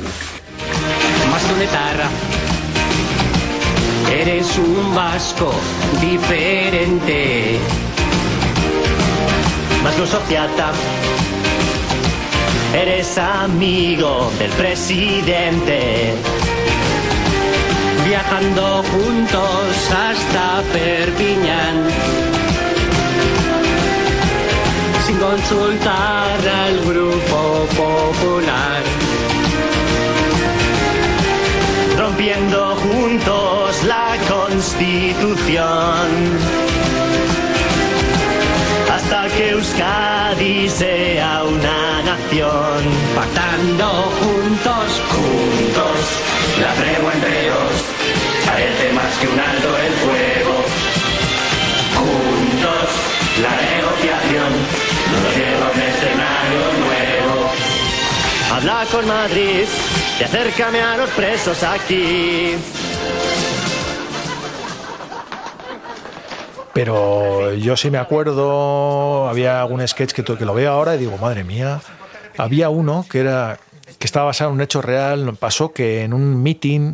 más 1.31 1.43
que 1.43 1.53
una 1.53 1.63
etarra. 1.63 2.09
Eres 4.21 4.58
un 4.60 4.93
vasco 4.93 5.52
diferente. 5.99 7.58
Más 9.84 9.99
un 9.99 10.08
sociata. 10.08 10.71
Eres 12.76 13.17
amigo 13.17 14.32
del 14.38 14.52
presidente. 14.52 16.13
Viajando 18.06 18.84
juntos 18.91 19.91
hasta 19.91 20.62
Perpiñán. 20.71 21.76
Sin 25.08 25.17
consultar 25.17 26.38
al 26.65 26.80
grupo 26.86 27.65
popular. 27.76 28.92
Juntos 32.77 33.83
la 33.83 34.15
constitución. 34.29 35.67
Hasta 38.89 39.27
que 39.36 39.49
Euskadi 39.49 40.69
sea 40.69 41.43
una 41.43 42.01
nación. 42.03 42.83
Pactando 43.15 43.88
juntos, 44.21 45.01
juntos, 45.12 45.97
la 46.62 46.73
tregua 46.73 47.12
entre 47.13 47.49
dos. 47.49 47.75
Parece 48.45 48.93
más 48.93 49.17
que 49.19 49.27
un 49.27 49.39
alto 49.39 49.77
el 49.86 49.93
fuego. 50.03 50.55
Juntos, 51.99 52.89
la 53.41 53.53
negociación 53.67 54.51
nos 55.12 55.36
lleva 55.36 55.67
a. 55.75 55.83
Habla 58.53 58.85
con 58.91 59.07
Madrid 59.07 59.65
y 60.19 60.23
acércame 60.23 60.79
a 60.79 60.95
los 60.95 61.09
presos 61.09 61.63
aquí. 61.63 62.53
Pero 66.71 67.55
yo 67.55 67.75
sí 67.75 67.89
me 67.89 67.97
acuerdo, 67.97 69.27
había 69.27 69.59
algún 69.59 69.85
sketch 69.87 70.13
que, 70.13 70.23
que 70.23 70.45
lo 70.45 70.53
veo 70.53 70.71
ahora 70.71 70.93
y 70.93 70.99
digo, 70.99 71.17
madre 71.17 71.43
mía, 71.43 71.81
había 72.37 72.69
uno 72.69 73.07
que 73.09 73.21
era 73.21 73.57
que 73.97 74.05
estaba 74.05 74.27
basado 74.27 74.51
en 74.51 74.57
un 74.57 74.61
hecho 74.61 74.83
real, 74.83 75.35
pasó 75.39 75.73
que 75.73 76.03
en 76.03 76.13
un 76.13 76.43
meeting, 76.43 76.93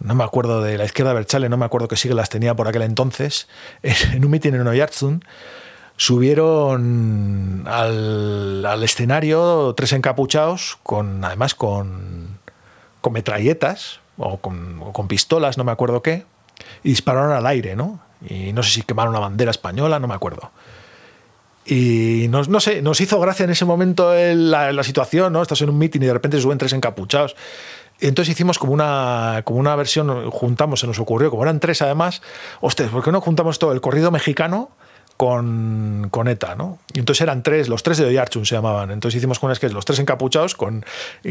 no 0.00 0.14
me 0.14 0.24
acuerdo 0.24 0.60
de 0.60 0.76
la 0.76 0.84
izquierda 0.84 1.14
Berchale, 1.14 1.48
no 1.48 1.56
me 1.56 1.64
acuerdo 1.64 1.88
qué 1.88 1.96
siglas 1.96 2.28
tenía 2.28 2.54
por 2.54 2.68
aquel 2.68 2.82
entonces, 2.82 3.48
en 3.82 4.22
un 4.24 4.30
meeting 4.30 4.52
en 4.52 4.66
Oyarzun, 4.66 5.24
subieron 5.96 7.64
al, 7.66 8.64
al, 8.64 8.82
escenario 8.82 9.74
tres 9.76 9.92
encapuchados, 9.92 10.78
con, 10.82 11.24
además 11.24 11.54
con, 11.54 12.38
con 13.00 13.12
metralletas 13.12 14.00
o 14.18 14.38
con, 14.38 14.92
con, 14.92 15.08
pistolas, 15.08 15.58
no 15.58 15.64
me 15.64 15.72
acuerdo 15.72 16.02
qué, 16.02 16.26
y 16.82 16.90
dispararon 16.90 17.32
al 17.32 17.46
aire, 17.46 17.76
¿no? 17.76 18.00
Y 18.28 18.52
no 18.52 18.62
sé 18.62 18.70
si 18.70 18.82
quemaron 18.82 19.10
una 19.10 19.20
bandera 19.20 19.50
española, 19.50 19.98
no 19.98 20.08
me 20.08 20.14
acuerdo. 20.14 20.50
Y 21.64 22.26
nos, 22.30 22.48
no 22.48 22.60
sé, 22.60 22.80
nos 22.80 23.00
hizo 23.00 23.18
gracia 23.18 23.44
en 23.44 23.50
ese 23.50 23.64
momento 23.64 24.14
la, 24.14 24.72
la, 24.72 24.82
situación, 24.84 25.32
¿no? 25.32 25.42
Estás 25.42 25.60
en 25.62 25.70
un 25.70 25.78
meeting 25.78 26.00
y 26.00 26.06
de 26.06 26.12
repente 26.12 26.40
suben 26.40 26.58
tres 26.58 26.72
encapuchados. 26.72 27.34
Entonces 27.98 28.32
hicimos 28.32 28.58
como 28.58 28.72
una, 28.72 29.42
como 29.44 29.58
una 29.58 29.74
versión, 29.74 30.30
juntamos, 30.30 30.80
se 30.80 30.86
nos 30.86 30.98
ocurrió, 30.98 31.30
como 31.30 31.42
eran 31.42 31.60
tres 31.60 31.80
además, 31.82 32.22
hostia, 32.60 32.86
¿por 32.88 33.02
qué 33.02 33.10
no 33.10 33.20
juntamos 33.20 33.58
todo 33.58 33.72
el 33.72 33.80
corrido 33.80 34.10
mexicano? 34.10 34.70
Con, 35.16 36.08
con, 36.10 36.28
ETA, 36.28 36.54
¿no? 36.54 36.78
Y 36.92 36.98
entonces 36.98 37.22
eran 37.22 37.42
tres, 37.42 37.68
los 37.68 37.82
tres 37.82 37.98
de 37.98 38.04
Oyarchun 38.06 38.44
se 38.44 38.54
llamaban. 38.54 38.90
Entonces 38.90 39.18
hicimos 39.18 39.38
con 39.38 39.54
que 39.54 39.68
los 39.70 39.84
tres 39.84 39.98
encapuchados 39.98 40.54
con, 40.54 40.84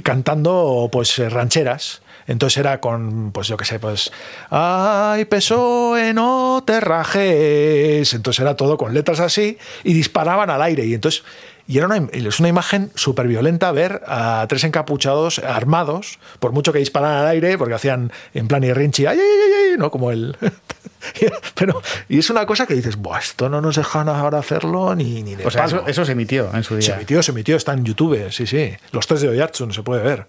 cantando 0.04 0.90
pues 0.92 1.18
rancheras. 1.32 2.02
Entonces 2.28 2.58
era 2.58 2.82
con, 2.82 3.32
pues 3.32 3.48
yo 3.48 3.58
qué 3.58 3.66
sé, 3.66 3.80
pues 3.80 4.12
ay, 4.50 5.26
PSOE, 5.26 6.14
no 6.14 6.64
te 6.66 6.80
rajes. 6.80 8.14
Entonces 8.14 8.40
era 8.40 8.56
todo 8.56 8.78
con 8.78 8.94
letras 8.94 9.20
así 9.20 9.58
y 9.84 9.94
disparaban 9.94 10.50
al 10.50 10.62
aire. 10.62 10.86
Y 10.86 10.94
entonces 10.94 11.24
y 11.68 11.80
era 11.80 11.88
una, 11.88 12.08
es 12.12 12.40
una 12.40 12.50
imagen 12.50 12.92
súper 12.94 13.28
violenta 13.28 13.72
ver 13.72 14.04
a 14.06 14.46
tres 14.48 14.64
encapuchados 14.64 15.40
armados, 15.40 16.20
por 16.40 16.52
mucho 16.52 16.72
que 16.72 16.80
dispararan 16.80 17.24
al 17.24 17.28
aire, 17.28 17.58
porque 17.58 17.74
hacían 17.74 18.12
en 18.34 18.48
plan 18.48 18.64
y 18.64 18.72
rinchi, 18.72 19.08
ay, 19.08 19.18
ay, 19.20 19.26
ay, 19.26 19.72
ay, 19.72 19.78
¿no? 19.78 19.90
Como 19.90 20.12
el. 20.12 20.38
Pero, 21.56 21.82
y 22.08 22.20
es 22.20 22.30
una 22.30 22.46
cosa 22.46 22.68
que 22.68 22.76
dices, 22.76 22.98
Buah, 22.98 23.20
esto 23.20 23.50
no 23.50 23.62
nos 23.62 23.76
dejan 23.78 24.10
ahora 24.10 24.40
hacerlo 24.40 24.96
ni, 24.96 25.24
ni 25.24 25.36
de 25.36 25.46
O 25.46 25.52
sea, 25.52 25.66
eso, 25.66 25.84
eso, 25.88 26.06
se 26.06 26.12
emitió 26.12 26.54
en 26.54 26.64
su 26.64 26.76
día. 26.76 26.86
Se 26.86 26.94
emitió, 26.94 27.24
se 27.24 27.32
emitió, 27.32 27.56
está 27.56 27.74
en 27.74 27.84
YouTube, 27.84 28.32
sí, 28.32 28.46
sí. 28.46 28.74
Los 28.92 29.08
tres 29.08 29.22
de 29.22 29.30
Oyartsun 29.30 29.74
se 29.74 29.82
puede 29.82 30.04
ver. 30.04 30.28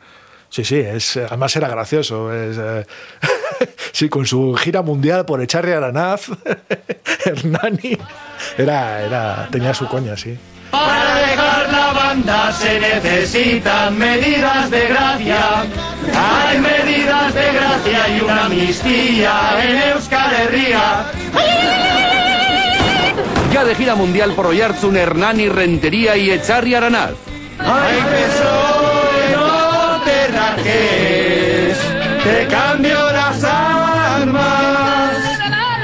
Sí, 0.48 0.64
sí, 0.64 0.76
es, 0.76 1.16
además 1.16 1.54
era 1.56 1.68
gracioso. 1.68 2.32
Es, 2.32 2.56
eh, 2.58 2.86
sí, 3.92 4.08
con 4.08 4.24
su 4.26 4.54
gira 4.54 4.80
mundial 4.80 5.26
por 5.26 5.42
Echarri 5.42 5.72
Aranaz, 5.72 6.28
Hernani. 7.24 7.98
Era, 8.56 9.02
era, 9.02 9.48
tenía 9.50 9.74
su 9.74 9.86
coña, 9.86 10.16
sí. 10.16 10.38
Para 10.70 11.14
dejar 11.16 11.72
la 11.72 11.92
banda 11.92 12.52
se 12.52 12.80
necesitan 12.80 13.96
medidas 13.98 14.70
de 14.70 14.86
gracia. 14.88 15.64
Hay 16.14 16.58
medidas 16.58 17.34
de 17.34 17.52
gracia 17.52 18.08
y 18.16 18.20
una 18.20 18.44
amnistía 18.46 19.32
en 19.62 19.76
Euskal 19.92 20.32
Herria. 20.34 21.06
Ya 23.52 23.64
de 23.64 23.74
gira 23.74 23.94
mundial 23.94 24.32
por 24.32 24.46
Oyarzun, 24.46 24.96
Hernani, 24.96 25.48
Rentería 25.48 26.16
y 26.16 26.30
Echarri 26.30 26.74
Aranaz. 26.74 27.12
Ay, 27.58 27.98
PSOE, 28.10 29.34
no 29.34 30.00
te 30.04 30.26
rajes, 30.28 31.78
te 32.22 32.46
cambio 32.48 33.12
las 33.12 33.42
armas 33.42 35.12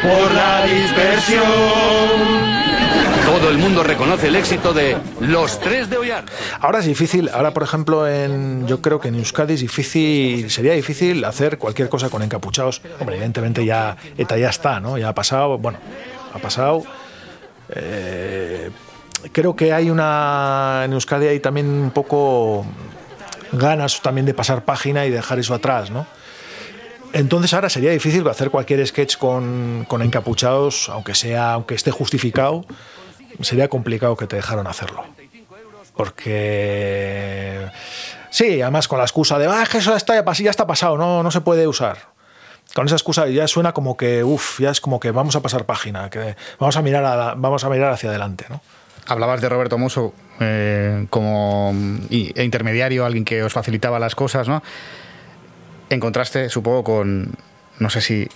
por 0.02 0.32
la 0.32 0.66
dispersión. 0.66 2.51
Todo 3.32 3.48
el 3.48 3.56
mundo 3.56 3.82
reconoce 3.82 4.28
el 4.28 4.36
éxito 4.36 4.74
de 4.74 4.94
los 5.20 5.58
tres 5.58 5.88
de 5.88 5.96
Ollar. 5.96 6.26
Ahora 6.60 6.80
es 6.80 6.84
difícil, 6.84 7.30
ahora 7.32 7.54
por 7.54 7.62
ejemplo, 7.62 8.06
en, 8.06 8.66
yo 8.66 8.82
creo 8.82 9.00
que 9.00 9.08
en 9.08 9.14
Euskadi 9.14 9.54
es 9.54 9.60
difícil, 9.62 10.50
sería 10.50 10.74
difícil 10.74 11.24
hacer 11.24 11.56
cualquier 11.56 11.88
cosa 11.88 12.10
con 12.10 12.22
encapuchados. 12.22 12.82
Hombre, 13.00 13.16
evidentemente 13.16 13.64
ya 13.64 13.96
ETA 14.18 14.36
ya 14.36 14.50
está, 14.50 14.80
¿no? 14.80 14.98
Ya 14.98 15.08
ha 15.08 15.14
pasado, 15.14 15.56
bueno, 15.56 15.78
ha 16.34 16.38
pasado. 16.40 16.82
Eh, 17.70 18.70
creo 19.32 19.56
que 19.56 19.72
hay 19.72 19.88
una 19.88 20.82
en 20.84 20.92
Euskadi 20.92 21.26
hay 21.28 21.40
también 21.40 21.68
un 21.68 21.90
poco 21.90 22.66
ganas 23.52 24.02
también 24.02 24.26
de 24.26 24.34
pasar 24.34 24.66
página 24.66 25.06
y 25.06 25.10
dejar 25.10 25.38
eso 25.38 25.54
atrás, 25.54 25.90
¿no? 25.90 26.06
Entonces 27.14 27.54
ahora 27.54 27.70
sería 27.70 27.92
difícil 27.92 28.28
hacer 28.28 28.50
cualquier 28.50 28.86
sketch 28.86 29.16
con, 29.16 29.86
con 29.88 30.02
encapuchados, 30.02 30.90
aunque 30.90 31.14
sea, 31.14 31.54
aunque 31.54 31.74
esté 31.74 31.90
justificado, 31.90 32.66
sería 33.40 33.68
complicado 33.68 34.16
que 34.16 34.26
te 34.26 34.36
dejaran 34.36 34.66
hacerlo. 34.66 35.04
Porque 35.96 37.68
sí, 38.30 38.62
además 38.62 38.88
con 38.88 38.98
la 38.98 39.04
excusa 39.04 39.38
de 39.38 39.46
ah, 39.46 39.64
que 39.70 39.78
eso 39.78 39.94
está, 39.94 40.22
ya 40.34 40.50
está 40.50 40.66
pasado, 40.66 40.96
no, 40.96 41.22
no 41.22 41.30
se 41.30 41.40
puede 41.40 41.66
usar. 41.66 41.98
Con 42.74 42.86
esa 42.86 42.96
excusa 42.96 43.26
ya 43.28 43.46
suena 43.48 43.72
como 43.72 43.96
que, 43.96 44.24
uff, 44.24 44.60
ya 44.60 44.70
es 44.70 44.80
como 44.80 44.98
que 44.98 45.10
vamos 45.10 45.36
a 45.36 45.40
pasar 45.40 45.66
página, 45.66 46.08
que 46.08 46.36
vamos 46.58 46.76
a 46.76 46.82
mirar, 46.82 47.34
vamos 47.36 47.64
a 47.64 47.68
mirar 47.68 47.92
hacia 47.92 48.08
adelante, 48.08 48.46
¿no? 48.48 48.60
Hablabas 49.06 49.40
de 49.40 49.48
Roberto 49.48 49.78
Muso 49.78 50.14
eh, 50.40 51.06
como 51.10 51.74
e 52.08 52.44
intermediario, 52.44 53.04
alguien 53.04 53.24
que 53.24 53.42
os 53.42 53.52
facilitaba 53.52 53.98
las 53.98 54.14
cosas, 54.14 54.48
¿no? 54.48 54.62
encontraste, 55.94 56.48
supongo, 56.48 56.84
con, 56.84 57.34
no 57.78 57.90
sé 57.90 58.00
si 58.00 58.28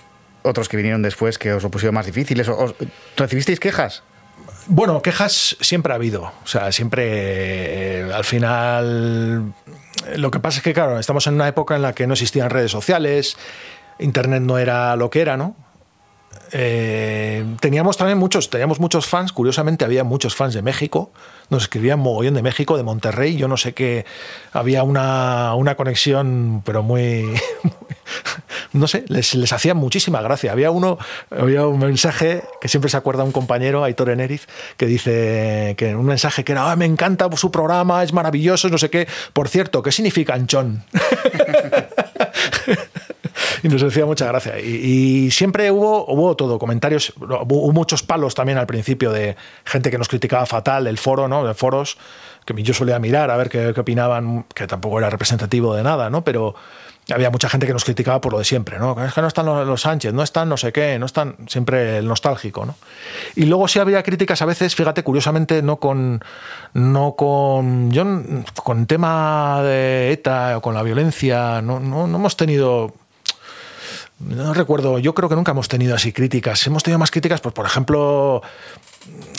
otros 0.43 0.69
que 0.69 0.77
vinieron 0.77 1.01
después 1.01 1.37
que 1.37 1.53
os 1.53 1.63
lo 1.63 1.71
pusieron 1.71 1.95
más 1.95 2.05
difíciles. 2.05 2.47
¿Os, 2.47 2.75
¿Recibisteis 3.15 3.59
quejas? 3.59 4.03
Bueno, 4.69 5.01
quejas 5.01 5.55
siempre 5.61 5.93
ha 5.93 5.95
habido. 5.95 6.31
O 6.43 6.47
sea, 6.47 6.71
siempre 6.71 8.01
eh, 8.01 8.11
al 8.13 8.23
final. 8.23 9.53
Lo 10.15 10.31
que 10.31 10.39
pasa 10.39 10.57
es 10.57 10.63
que, 10.63 10.73
claro, 10.73 10.99
estamos 10.99 11.25
en 11.27 11.35
una 11.35 11.47
época 11.47 11.75
en 11.75 11.81
la 11.81 11.93
que 11.93 12.07
no 12.07 12.13
existían 12.13 12.49
redes 12.49 12.71
sociales, 12.71 13.37
Internet 13.99 14.41
no 14.43 14.57
era 14.57 14.95
lo 14.95 15.09
que 15.09 15.21
era, 15.21 15.37
¿no? 15.37 15.55
Eh, 16.51 17.43
teníamos 17.59 17.97
también 17.97 18.17
muchos, 18.17 18.49
teníamos 18.49 18.79
muchos 18.79 19.05
fans, 19.05 19.33
curiosamente 19.33 19.83
había 19.83 20.03
muchos 20.03 20.35
fans 20.35 20.53
de 20.53 20.61
México, 20.61 21.11
nos 21.49 21.63
escribían 21.63 21.99
mogollón 21.99 22.35
de 22.35 22.41
México, 22.41 22.77
de 22.77 22.83
Monterrey, 22.83 23.35
yo 23.35 23.47
no 23.47 23.57
sé 23.57 23.73
qué, 23.73 24.05
había 24.53 24.83
una, 24.83 25.55
una 25.55 25.75
conexión, 25.75 26.61
pero 26.65 26.83
muy, 26.83 27.25
no 28.73 28.87
sé, 28.87 29.05
les, 29.07 29.35
les 29.35 29.53
hacía 29.53 29.73
muchísima 29.73 30.21
gracia. 30.21 30.51
Había 30.51 30.71
uno, 30.71 30.97
había 31.29 31.67
un 31.67 31.79
mensaje 31.79 32.43
que 32.61 32.67
siempre 32.67 32.89
se 32.89 32.97
acuerda 32.97 33.23
un 33.23 33.31
compañero, 33.31 33.83
Aitor 33.83 34.09
Eneriz, 34.09 34.47
que 34.77 34.85
dice 34.85 35.75
que 35.77 35.95
un 35.95 36.05
mensaje 36.05 36.43
que 36.43 36.51
era, 36.51 36.71
"Ah, 36.71 36.75
me 36.75 36.85
encanta 36.85 37.29
su 37.35 37.51
programa, 37.51 38.03
es 38.03 38.13
maravilloso, 38.13 38.69
no 38.69 38.77
sé 38.77 38.89
qué. 38.89 39.07
Por 39.33 39.49
cierto, 39.49 39.81
¿qué 39.81 39.91
significa 39.91 40.33
anchón? 40.33 40.83
y 43.63 43.67
nos 43.67 43.83
hacía 43.83 44.05
mucha 44.05 44.27
gracia. 44.27 44.59
Y, 44.59 45.31
siempre 45.31 45.71
hubo, 45.71 46.05
hubo 46.11 46.35
todo, 46.35 46.59
comentarios, 46.59 47.13
hubo 47.17 47.71
muchos 47.71 48.03
palos 48.03 48.35
también 48.35 48.57
al 48.57 48.67
principio 48.67 49.11
de 49.11 49.35
gente 49.65 49.91
que 49.91 49.97
nos 49.97 50.07
criticaba 50.07 50.45
fatal, 50.45 50.87
el 50.87 50.97
foro, 50.97 51.27
¿no? 51.27 51.45
De 51.45 51.53
foros, 51.53 51.97
que 52.45 52.53
yo 52.63 52.73
solía 52.73 52.99
mirar 52.99 53.29
a 53.29 53.37
ver 53.37 53.49
qué, 53.49 53.71
qué 53.73 53.81
opinaban, 53.81 54.45
que 54.53 54.67
tampoco 54.67 54.99
era 54.99 55.09
representativo 55.09 55.75
de 55.75 55.83
nada, 55.83 56.09
¿no? 56.09 56.23
Pero 56.23 56.55
había 57.13 57.29
mucha 57.29 57.49
gente 57.49 57.65
que 57.65 57.73
nos 57.73 57.85
criticaba 57.85 58.19
por 58.19 58.33
lo 58.33 58.39
de 58.39 58.45
siempre, 58.45 58.79
¿no? 58.79 59.01
Es 59.03 59.13
que 59.13 59.21
no 59.21 59.27
están 59.27 59.45
los, 59.45 59.81
Sánchez, 59.81 60.13
no 60.13 60.23
están 60.23 60.49
no 60.49 60.57
sé 60.57 60.73
qué, 60.73 60.99
no 60.99 61.05
están 61.05 61.35
siempre 61.47 61.99
el 61.99 62.07
nostálgico, 62.07 62.65
¿no? 62.65 62.75
Y 63.35 63.45
luego 63.45 63.67
sí 63.67 63.79
había 63.79 64.03
críticas 64.03 64.41
a 64.41 64.45
veces, 64.45 64.75
fíjate, 64.75 65.03
curiosamente, 65.03 65.61
no 65.61 65.77
con. 65.77 66.23
No 66.73 67.15
con. 67.15 67.91
Yo, 67.91 68.05
con 68.55 68.85
tema 68.87 69.61
de 69.63 70.11
ETA 70.11 70.57
o 70.57 70.61
con 70.61 70.73
la 70.73 70.83
violencia, 70.83 71.61
no, 71.61 71.79
no, 71.79 72.07
no 72.07 72.17
hemos 72.17 72.35
tenido. 72.35 72.93
No 74.19 74.53
recuerdo, 74.53 74.97
yo 74.97 75.13
creo 75.13 75.29
que 75.29 75.35
nunca 75.35 75.51
hemos 75.51 75.67
tenido 75.67 75.95
así 75.95 76.11
críticas. 76.11 76.65
Hemos 76.65 76.83
tenido 76.83 76.97
más 76.97 77.11
críticas, 77.11 77.39
pues, 77.39 77.53
por 77.53 77.67
ejemplo, 77.67 78.41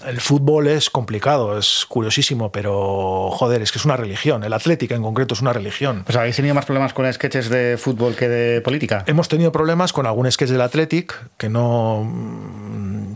el 0.07 0.21
fútbol 0.21 0.69
es 0.69 0.91
complicado, 0.91 1.59
es 1.59 1.85
curiosísimo, 1.89 2.53
pero 2.53 3.31
joder, 3.33 3.63
es 3.63 3.73
que 3.73 3.79
es 3.79 3.85
una 3.85 3.97
religión. 3.97 4.45
El 4.45 4.53
Atlético 4.53 4.95
en 4.95 5.03
concreto 5.03 5.35
es 5.35 5.43
una 5.43 5.53
religión. 5.53 6.03
Pues 6.05 6.17
habéis 6.17 6.37
tenido 6.37 6.55
más 6.55 6.65
problemas 6.65 6.93
con 6.93 7.13
sketches 7.13 7.49
de 7.49 7.77
fútbol 7.79 8.15
que 8.15 8.29
de 8.29 8.61
política. 8.61 9.05
Hemos 9.07 9.29
tenido 9.29 9.53
problemas 9.53 9.93
con 9.93 10.07
algún 10.07 10.31
sketch 10.31 10.51
del 10.51 10.61
Athletic 10.61 11.15
que 11.37 11.49
no. 11.49 12.11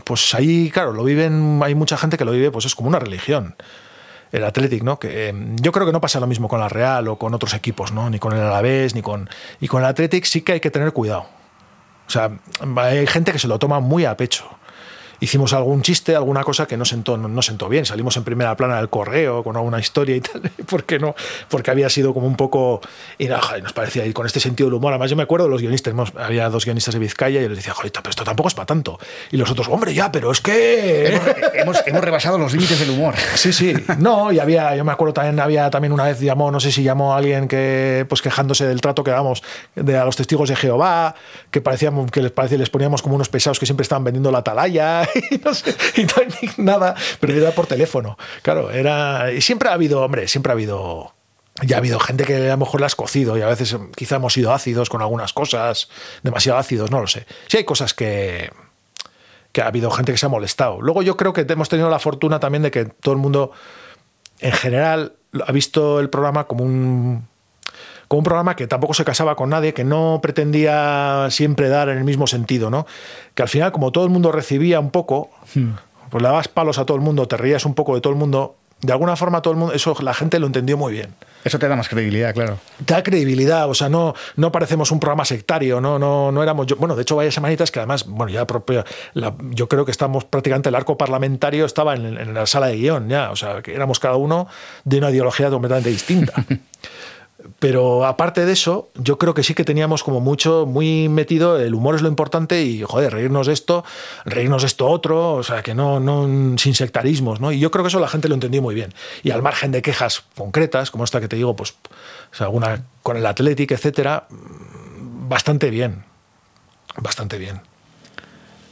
Pues 0.03 0.33
ahí, 0.35 0.69
claro, 0.71 0.93
lo 0.93 1.03
viven, 1.03 1.61
hay 1.63 1.75
mucha 1.75 1.97
gente 1.97 2.17
que 2.17 2.25
lo 2.25 2.31
vive, 2.31 2.51
pues 2.51 2.65
es 2.65 2.75
como 2.75 2.89
una 2.89 2.99
religión. 2.99 3.55
El 4.31 4.43
Athletic, 4.43 4.83
¿no? 4.83 4.99
Que 4.99 5.29
eh, 5.29 5.33
yo 5.61 5.71
creo 5.71 5.85
que 5.85 5.93
no 5.93 6.01
pasa 6.01 6.19
lo 6.19 6.27
mismo 6.27 6.47
con 6.47 6.59
la 6.59 6.67
Real 6.67 7.07
o 7.07 7.17
con 7.17 7.33
otros 7.33 7.53
equipos, 7.53 7.91
¿no? 7.91 8.09
Ni 8.09 8.19
con 8.19 8.33
el 8.33 8.41
Alavés, 8.41 8.95
ni 8.95 9.01
con. 9.01 9.29
Y 9.61 9.67
con 9.67 9.81
el 9.81 9.87
Athletic 9.87 10.25
sí 10.25 10.41
que 10.41 10.53
hay 10.53 10.59
que 10.59 10.71
tener 10.71 10.91
cuidado. 10.91 11.27
O 12.07 12.09
sea, 12.09 12.31
hay 12.75 13.07
gente 13.07 13.31
que 13.31 13.39
se 13.39 13.47
lo 13.47 13.57
toma 13.59 13.79
muy 13.79 14.05
a 14.05 14.17
pecho 14.17 14.45
hicimos 15.23 15.53
algún 15.53 15.81
chiste, 15.81 16.15
alguna 16.15 16.43
cosa 16.43 16.65
que 16.65 16.75
no 16.75 16.83
sentó, 16.83 17.17
no, 17.17 17.27
no 17.27 17.41
sentó 17.41 17.69
bien. 17.69 17.85
Salimos 17.85 18.17
en 18.17 18.23
primera 18.23 18.55
plana 18.57 18.77
del 18.77 18.89
correo 18.89 19.43
con 19.43 19.55
alguna 19.55 19.79
historia 19.79 20.15
y 20.15 20.21
tal. 20.21 20.41
¿Por 20.69 20.83
qué 20.83 20.99
no? 20.99 21.15
Porque 21.49 21.71
había 21.71 21.89
sido 21.89 22.13
como 22.13 22.27
un 22.27 22.35
poco. 22.35 22.81
Y 23.17 23.27
joder, 23.27 23.63
nos 23.63 23.73
parecía, 23.73 24.05
y 24.05 24.13
con 24.13 24.25
este 24.25 24.39
sentido 24.39 24.67
del 24.67 24.75
humor. 24.75 24.91
Además, 24.91 25.09
yo 25.09 25.15
me 25.15 25.23
acuerdo 25.23 25.45
de 25.45 25.51
los 25.51 25.61
guionistas, 25.61 25.93
había 26.17 26.49
dos 26.49 26.65
guionistas 26.65 26.93
de 26.93 26.99
Vizcaya 26.99 27.39
y 27.39 27.43
yo 27.43 27.49
les 27.49 27.57
decía, 27.57 27.73
joder, 27.73 27.91
pero 27.93 28.09
esto 28.09 28.23
tampoco 28.23 28.49
es 28.49 28.53
para 28.53 28.65
tanto. 28.65 28.99
Y 29.31 29.37
los 29.37 29.49
otros, 29.49 29.67
hombre, 29.69 29.93
ya, 29.93 30.11
pero 30.11 30.31
es 30.31 30.41
que. 30.41 31.19
hemos, 31.53 31.81
hemos 31.85 32.03
rebasado 32.03 32.37
los 32.37 32.51
límites 32.53 32.79
del 32.79 32.91
humor. 32.91 33.15
Sí, 33.35 33.51
sí. 33.51 33.73
No, 33.97 34.31
y 34.31 34.39
había, 34.39 34.75
yo 34.75 34.85
me 34.85 34.91
acuerdo 34.91 35.13
también, 35.13 35.39
había 35.39 35.69
también 35.69 35.91
una 35.91 36.05
vez 36.05 36.19
llamó, 36.19 36.49
no 36.49 36.59
sé 36.59 36.71
si 36.71 36.81
llamó 36.81 37.13
a 37.13 37.17
alguien 37.17 37.47
que, 37.47 38.05
pues 38.07 38.21
quejándose 38.21 38.65
del 38.65 38.79
trato 38.79 39.03
que 39.03 39.11
damos 39.11 39.43
de, 39.75 39.97
a 39.97 40.05
los 40.05 40.15
testigos 40.15 40.47
de 40.47 40.55
Jehová, 40.55 41.15
que 41.51 41.59
parecíamos, 41.59 42.09
que 42.09 42.21
les 42.21 42.31
parecía, 42.31 42.57
les 42.57 42.69
poníamos 42.69 43.01
como 43.01 43.15
unos 43.15 43.27
pesados 43.27 43.59
que 43.59 43.65
siempre 43.65 43.81
estaban 43.81 44.03
vendiendo 44.03 44.31
la 44.31 44.39
atalaya 44.39 45.03
y 45.15 45.37
no 45.43 45.53
sé, 45.53 45.75
y 45.95 46.05
tal, 46.05 46.27
ni 46.41 46.63
nada, 46.63 46.95
pero 47.19 47.33
era 47.33 47.51
por 47.51 47.67
teléfono. 47.67 48.17
Claro, 48.41 48.71
era. 48.71 49.31
Y 49.31 49.41
siempre 49.41 49.69
ha 49.69 49.73
habido, 49.73 50.01
hombre, 50.01 50.27
siempre 50.27 50.51
ha 50.51 50.53
habido. 50.53 51.13
Ya 51.61 51.75
ha 51.75 51.79
habido 51.79 51.99
gente 51.99 52.23
que 52.23 52.47
a 52.47 52.53
lo 52.53 52.57
mejor 52.57 52.79
la 52.79 52.87
has 52.87 52.95
cocido 52.95 53.37
y 53.37 53.41
a 53.41 53.47
veces 53.47 53.77
quizá 53.95 54.15
hemos 54.15 54.33
sido 54.33 54.51
ácidos 54.53 54.89
con 54.89 55.03
algunas 55.03 55.33
cosas, 55.33 55.87
demasiado 56.23 56.57
ácidos, 56.57 56.89
no 56.89 56.99
lo 56.99 57.05
sé. 57.05 57.27
Sí 57.47 57.57
hay 57.57 57.63
cosas 57.63 57.93
que, 57.93 58.51
que 59.51 59.61
ha 59.61 59.67
habido 59.67 59.91
gente 59.91 60.11
que 60.11 60.17
se 60.17 60.25
ha 60.25 60.29
molestado. 60.29 60.81
Luego 60.81 61.03
yo 61.03 61.15
creo 61.15 61.31
que 61.31 61.45
hemos 61.47 61.69
tenido 61.69 61.91
la 61.91 61.99
fortuna 61.99 62.39
también 62.39 62.63
de 62.63 62.71
que 62.71 62.85
todo 62.85 63.13
el 63.13 63.21
mundo, 63.21 63.51
en 64.39 64.51
general, 64.51 65.13
ha 65.45 65.51
visto 65.51 65.99
el 65.99 66.09
programa 66.09 66.45
como 66.45 66.63
un 66.63 67.27
como 68.13 68.19
un 68.19 68.23
programa 68.25 68.55
que 68.55 68.67
tampoco 68.67 68.93
se 68.93 69.03
casaba 69.03 69.35
con 69.35 69.49
nadie, 69.49 69.73
que 69.73 69.83
no 69.83 70.19
pretendía 70.21 71.29
siempre 71.31 71.67
dar 71.67 71.89
en 71.89 71.97
el 71.97 72.03
mismo 72.03 72.27
sentido, 72.27 72.69
¿no? 72.69 72.85
Que 73.33 73.41
al 73.41 73.49
final, 73.49 73.71
como 73.71 73.91
todo 73.91 74.03
el 74.03 74.11
mundo 74.11 74.31
recibía 74.31 74.79
un 74.79 74.91
poco, 74.91 75.31
pues 76.11 76.21
le 76.21 76.27
dabas 76.29 76.47
palos 76.47 76.77
a 76.77 76.85
todo 76.85 76.95
el 76.95 77.01
mundo, 77.01 77.27
te 77.27 77.37
reías 77.37 77.65
un 77.65 77.73
poco 77.73 77.95
de 77.95 78.01
todo 78.01 78.13
el 78.13 78.19
mundo, 78.19 78.55
de 78.81 78.91
alguna 78.93 79.15
forma 79.15 79.41
todo 79.41 79.53
el 79.53 79.59
mundo, 79.59 79.73
eso 79.73 79.95
la 80.01 80.13
gente 80.13 80.37
lo 80.37 80.45
entendió 80.45 80.77
muy 80.77 80.93
bien. 80.93 81.15
Eso 81.43 81.57
te 81.57 81.67
da 81.67 81.75
más 81.75 81.89
credibilidad, 81.89 82.35
claro. 82.35 82.59
Te 82.85 82.93
da 82.93 83.01
credibilidad, 83.01 83.67
o 83.67 83.73
sea, 83.73 83.89
no, 83.89 84.13
no 84.35 84.51
parecemos 84.51 84.91
un 84.91 84.99
programa 84.99 85.25
sectario, 85.25 85.81
no, 85.81 85.97
no, 85.97 86.31
no 86.31 86.43
éramos 86.43 86.67
yo. 86.67 86.75
Bueno, 86.75 86.95
de 86.95 87.01
hecho, 87.01 87.15
vaya 87.15 87.31
semanitas 87.31 87.71
que 87.71 87.79
además, 87.79 88.05
bueno, 88.07 88.31
ya 88.31 88.45
propia, 88.45 88.85
la- 89.15 89.33
yo 89.49 89.67
creo 89.67 89.85
que 89.85 89.91
estamos 89.91 90.23
prácticamente 90.23 90.69
el 90.69 90.75
arco 90.75 90.97
parlamentario 90.99 91.65
estaba 91.65 91.95
en, 91.95 92.05
en 92.17 92.33
la 92.35 92.45
sala 92.45 92.67
de 92.67 92.75
guion, 92.77 93.09
ya, 93.09 93.31
o 93.31 93.35
sea, 93.35 93.63
que 93.63 93.73
éramos 93.73 93.99
cada 93.99 94.17
uno 94.17 94.47
de 94.83 94.99
una 94.99 95.09
ideología 95.09 95.49
completamente 95.49 95.89
distinta. 95.89 96.33
Pero 97.59 98.05
aparte 98.05 98.45
de 98.45 98.53
eso, 98.53 98.89
yo 98.95 99.17
creo 99.17 99.33
que 99.33 99.43
sí 99.43 99.53
que 99.53 99.63
teníamos 99.63 100.03
como 100.03 100.19
mucho, 100.19 100.65
muy 100.65 101.09
metido, 101.09 101.59
el 101.59 101.73
humor 101.73 101.95
es 101.95 102.01
lo 102.01 102.07
importante 102.07 102.63
y, 102.63 102.83
joder, 102.83 103.13
reírnos 103.13 103.47
de 103.47 103.53
esto, 103.53 103.83
reírnos 104.25 104.61
de 104.61 104.67
esto 104.67 104.87
otro, 104.87 105.33
o 105.33 105.43
sea, 105.43 105.61
que 105.61 105.73
no, 105.73 105.99
no 105.99 106.57
sin 106.57 106.73
sectarismos, 106.73 107.41
¿no? 107.41 107.51
Y 107.51 107.59
yo 107.59 107.71
creo 107.71 107.83
que 107.83 107.89
eso 107.89 107.99
la 107.99 108.07
gente 108.07 108.29
lo 108.29 108.35
entendió 108.35 108.61
muy 108.61 108.75
bien. 108.75 108.93
Y 109.23 109.31
al 109.31 109.41
margen 109.41 109.71
de 109.71 109.81
quejas 109.81 110.23
concretas, 110.37 110.91
como 110.91 111.03
esta 111.03 111.19
que 111.19 111.27
te 111.27 111.35
digo, 111.35 111.55
pues, 111.55 111.71
o 111.71 112.35
sea, 112.35 112.45
alguna 112.47 112.85
con 113.01 113.17
el 113.17 113.25
Athletic, 113.25 113.71
etcétera, 113.71 114.27
mm, 114.29 115.27
bastante 115.27 115.69
bien. 115.69 116.05
Bastante 116.97 117.37
bien. 117.37 117.72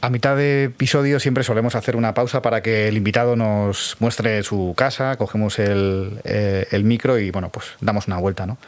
A 0.04 0.10
mitad 0.10 0.36
de 0.36 0.64
episodio 0.64 1.20
siempre 1.20 1.44
solemos 1.44 1.76
hacer 1.76 1.94
una 1.94 2.12
pausa 2.12 2.42
para 2.42 2.60
que 2.60 2.88
el 2.88 2.96
invitado 2.96 3.36
nos 3.36 3.96
muestre 4.00 4.42
su 4.42 4.74
casa, 4.76 5.14
cogemos 5.14 5.60
el, 5.60 6.18
eh, 6.24 6.66
el 6.72 6.82
micro 6.82 7.20
y 7.20 7.30
bueno, 7.30 7.50
pues 7.50 7.66
damos 7.80 8.08
una 8.08 8.18
vuelta, 8.18 8.44
¿no? 8.44 8.58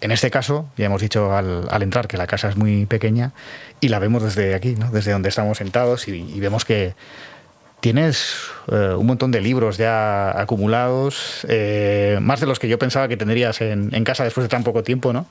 En 0.00 0.12
este 0.12 0.30
caso, 0.30 0.70
ya 0.78 0.86
hemos 0.86 1.02
dicho 1.02 1.36
al, 1.36 1.68
entrar 1.82 2.08
que 2.08 2.16
la 2.16 2.26
casa 2.26 2.48
es 2.48 2.56
muy 2.56 2.86
pequeña 2.86 3.32
y 3.80 3.88
la 3.88 3.98
vemos 3.98 4.22
desde 4.22 4.54
aquí, 4.54 4.76
¿no? 4.76 4.90
Desde 4.90 5.12
donde 5.12 5.28
estamos 5.28 5.58
sentados 5.58 6.08
y, 6.08 6.40
vemos 6.40 6.64
que 6.64 6.94
tienes 7.80 8.36
eh, 8.72 8.94
un 8.96 9.06
montón 9.06 9.30
de 9.30 9.42
libros 9.42 9.76
ya 9.76 10.40
acumulados, 10.40 11.44
eh, 11.50 12.18
más 12.22 12.40
de 12.40 12.46
los 12.46 12.58
que 12.58 12.66
yo 12.66 12.78
pensaba 12.78 13.08
que 13.08 13.18
tendrías 13.18 13.60
en, 13.60 13.94
en 13.94 14.04
casa 14.04 14.24
después 14.24 14.46
de 14.46 14.48
tan 14.48 14.64
poco 14.64 14.82
tiempo, 14.82 15.12
¿no? 15.12 15.26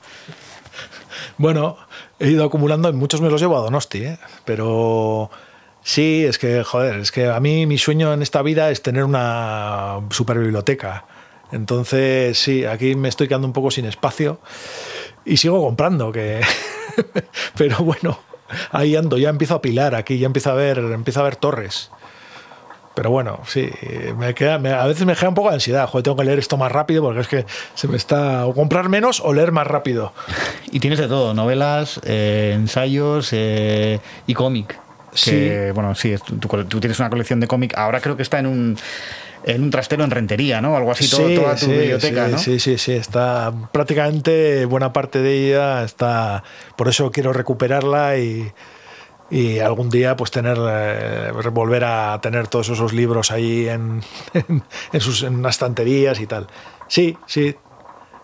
Bueno, 1.36 1.76
he 2.18 2.30
ido 2.30 2.44
acumulando, 2.44 2.92
muchos 2.92 3.20
me 3.20 3.30
los 3.30 3.40
llevo 3.40 3.56
a 3.56 3.60
Donosti, 3.60 4.04
¿eh? 4.04 4.18
pero 4.44 5.30
sí, 5.88 6.24
es 6.26 6.38
que, 6.38 6.62
joder, 6.64 6.96
es 7.00 7.10
que 7.10 7.26
a 7.28 7.40
mí 7.40 7.66
mi 7.66 7.78
sueño 7.78 8.12
en 8.12 8.20
esta 8.22 8.42
vida 8.42 8.70
es 8.70 8.82
tener 8.82 9.04
una 9.04 10.00
super 10.10 10.38
biblioteca. 10.38 11.06
Entonces, 11.50 12.38
sí, 12.38 12.64
aquí 12.66 12.94
me 12.94 13.08
estoy 13.08 13.26
quedando 13.26 13.46
un 13.46 13.54
poco 13.54 13.70
sin 13.70 13.86
espacio 13.86 14.38
y 15.24 15.38
sigo 15.38 15.62
comprando, 15.62 16.12
que... 16.12 16.42
pero 17.56 17.78
bueno, 17.78 18.18
ahí 18.70 18.94
ando, 18.96 19.16
ya 19.16 19.30
empiezo 19.30 19.54
a 19.54 19.62
pilar 19.62 19.94
aquí, 19.94 20.18
ya 20.18 20.26
empiezo 20.26 20.50
a 20.50 20.54
ver, 20.54 20.78
empiezo 20.78 21.20
a 21.20 21.24
ver 21.24 21.36
torres. 21.36 21.90
Pero 22.94 23.10
bueno, 23.10 23.40
sí, 23.46 23.70
me 24.18 24.34
queda, 24.34 24.58
me- 24.58 24.72
a 24.72 24.84
veces 24.84 25.06
me 25.06 25.14
queda 25.14 25.28
un 25.28 25.34
poco 25.36 25.48
de 25.48 25.54
ansiedad. 25.54 25.88
Joder, 25.88 26.02
tengo 26.02 26.16
que 26.16 26.24
leer 26.24 26.38
esto 26.40 26.56
más 26.56 26.70
rápido 26.72 27.00
porque 27.02 27.20
es 27.20 27.28
que 27.28 27.46
se 27.74 27.86
me 27.86 27.96
está. 27.96 28.44
O 28.44 28.52
comprar 28.54 28.88
menos 28.88 29.20
o 29.20 29.32
leer 29.32 29.52
más 29.52 29.66
rápido. 29.66 30.12
Y 30.72 30.80
tienes 30.80 30.98
de 30.98 31.06
todo, 31.08 31.32
novelas, 31.32 31.98
eh, 32.04 32.52
ensayos 32.54 33.30
eh, 33.32 34.00
y 34.26 34.34
cómic. 34.34 34.78
Sí. 35.12 35.50
Bueno, 35.74 35.94
sí, 35.94 36.14
tú, 36.24 36.36
tú 36.64 36.80
tienes 36.80 36.98
una 37.00 37.10
colección 37.10 37.40
de 37.40 37.46
cómic. 37.46 37.74
Ahora 37.76 38.00
creo 38.00 38.16
que 38.16 38.22
está 38.22 38.38
en 38.38 38.46
un, 38.46 38.76
en 39.44 39.62
un 39.62 39.70
trastero 39.70 40.04
en 40.04 40.10
rentería, 40.10 40.60
¿no? 40.60 40.76
Algo 40.76 40.90
así, 40.92 41.08
todo- 41.08 41.28
Sí, 41.28 41.34
toda 41.34 41.54
tu 41.54 41.66
sí, 41.66 41.72
biblioteca, 41.72 42.26
sí, 42.26 42.32
¿no? 42.32 42.38
Sí, 42.38 42.58
sí, 42.60 42.78
sí, 42.78 42.92
está 42.92 43.52
prácticamente 43.72 44.64
buena 44.66 44.92
parte 44.92 45.20
de 45.20 45.48
ella 45.48 45.84
está. 45.84 46.42
Por 46.76 46.88
eso 46.88 47.10
quiero 47.10 47.32
recuperarla 47.32 48.18
y, 48.18 48.52
y 49.30 49.58
algún 49.58 49.90
día 49.90 50.16
pues 50.16 50.30
tener 50.30 50.56
eh, 50.58 51.30
volver 51.52 51.84
a 51.84 52.18
tener 52.22 52.48
todos 52.48 52.68
esos 52.70 52.92
libros 52.92 53.30
ahí 53.30 53.68
en, 53.68 54.02
en, 54.34 54.62
en 54.92 55.00
sus 55.00 55.22
en 55.22 55.36
unas 55.36 55.54
estanterías 55.54 56.20
y 56.20 56.26
tal. 56.26 56.46
Sí, 56.88 57.16
sí. 57.26 57.54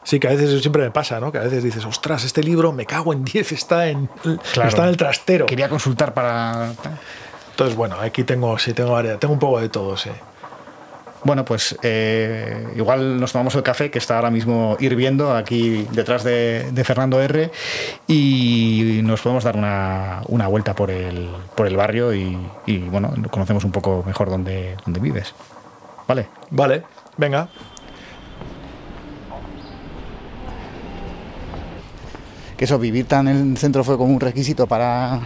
Sí, 0.05 0.21
que 0.21 0.29
a 0.29 0.31
veces 0.31 0.51
eso 0.51 0.61
siempre 0.61 0.83
me 0.83 0.91
pasa, 0.91 1.19
¿no? 1.19 1.33
Que 1.33 1.39
a 1.39 1.43
veces 1.43 1.65
dices, 1.65 1.85
ostras, 1.87 2.25
este 2.25 2.43
libro 2.43 2.73
me 2.73 2.85
cago 2.87 3.13
en 3.13 3.25
10, 3.25 3.53
está 3.53 3.89
en, 3.89 4.07
Claro. 4.53 4.69
está 4.69 4.83
en 4.85 4.89
el 4.91 4.97
trastero. 4.97 5.47
Quería 5.47 5.69
consultar 5.69 6.13
para. 6.15 6.73
Entonces, 7.51 7.75
bueno, 7.77 7.97
aquí 8.01 8.23
tengo, 8.25 8.59
sí, 8.59 8.73
tengo 8.75 8.93
varias, 8.93 9.19
tengo 9.19 9.33
un 9.35 9.41
poco 9.41 9.61
de 9.61 9.69
todo, 9.71 9.97
sí. 9.97 10.11
Bueno, 11.23 11.43
pues 11.43 11.75
eh, 11.83 12.67
igual 12.77 13.19
nos 13.19 13.33
tomamos 13.33 13.55
el 13.55 13.63
café 13.63 13.91
que 13.91 13.99
está 13.99 14.17
ahora 14.17 14.31
mismo 14.31 14.77
hirviendo 14.79 15.35
aquí 15.35 15.87
detrás 15.93 16.23
de, 16.23 16.71
de 16.71 16.85
Fernando 16.85 17.19
R 17.23 17.51
y 18.07 19.01
nos 19.03 19.23
podemos 19.23 19.43
dar 19.43 19.57
una, 19.57 20.21
una 20.29 20.49
vuelta 20.49 20.75
por 20.75 20.91
el, 20.91 21.31
por 21.55 21.67
el 21.67 21.77
barrio 21.79 22.13
y, 22.13 22.37
y, 22.67 22.77
bueno, 22.81 23.11
conocemos 23.31 23.65
un 23.65 23.73
poco 23.73 24.03
mejor 24.07 24.29
dónde, 24.29 24.77
dónde 24.85 25.01
vives. 25.01 25.35
¿Vale? 26.07 26.29
Vale, 26.51 26.83
venga. 27.17 27.49
Que 32.65 32.73
eso, 32.73 32.79
vivir 32.79 33.07
tan 33.07 33.29
en 33.29 33.53
el 33.53 33.57
centro 33.59 33.85
fue 33.85 33.99
como 33.99 34.13
un 34.15 34.21
requisito 34.21 34.67
para, 34.67 35.21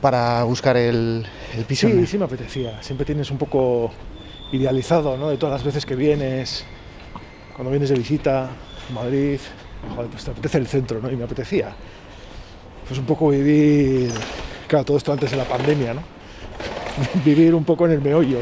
para 0.00 0.44
buscar 0.44 0.76
el, 0.76 1.26
el 1.56 1.64
piso. 1.64 1.88
Sí, 1.88 2.06
sí 2.06 2.18
me 2.18 2.26
apetecía. 2.26 2.80
Siempre 2.82 3.04
tienes 3.04 3.30
un 3.30 3.38
poco 3.38 3.90
idealizado, 4.52 5.16
¿no? 5.16 5.30
De 5.30 5.36
todas 5.36 5.54
las 5.54 5.64
veces 5.64 5.84
que 5.84 5.96
vienes, 5.96 6.64
cuando 7.54 7.70
vienes 7.70 7.88
de 7.88 7.96
visita 7.96 8.44
a 8.88 8.92
Madrid, 8.92 9.40
joder, 9.94 10.10
pues 10.10 10.24
te 10.24 10.30
apetece 10.30 10.58
el 10.58 10.66
centro, 10.66 11.00
¿no? 11.00 11.10
Y 11.10 11.16
me 11.16 11.24
apetecía. 11.24 11.74
Pues 12.86 12.98
un 13.00 13.06
poco 13.06 13.30
vivir, 13.30 14.10
claro, 14.68 14.84
todo 14.84 14.96
esto 14.96 15.12
antes 15.12 15.30
de 15.30 15.36
la 15.36 15.44
pandemia, 15.44 15.94
¿no? 15.94 16.02
vivir 17.24 17.54
un 17.54 17.64
poco 17.64 17.86
en 17.86 17.92
el 17.92 18.00
meollo. 18.00 18.38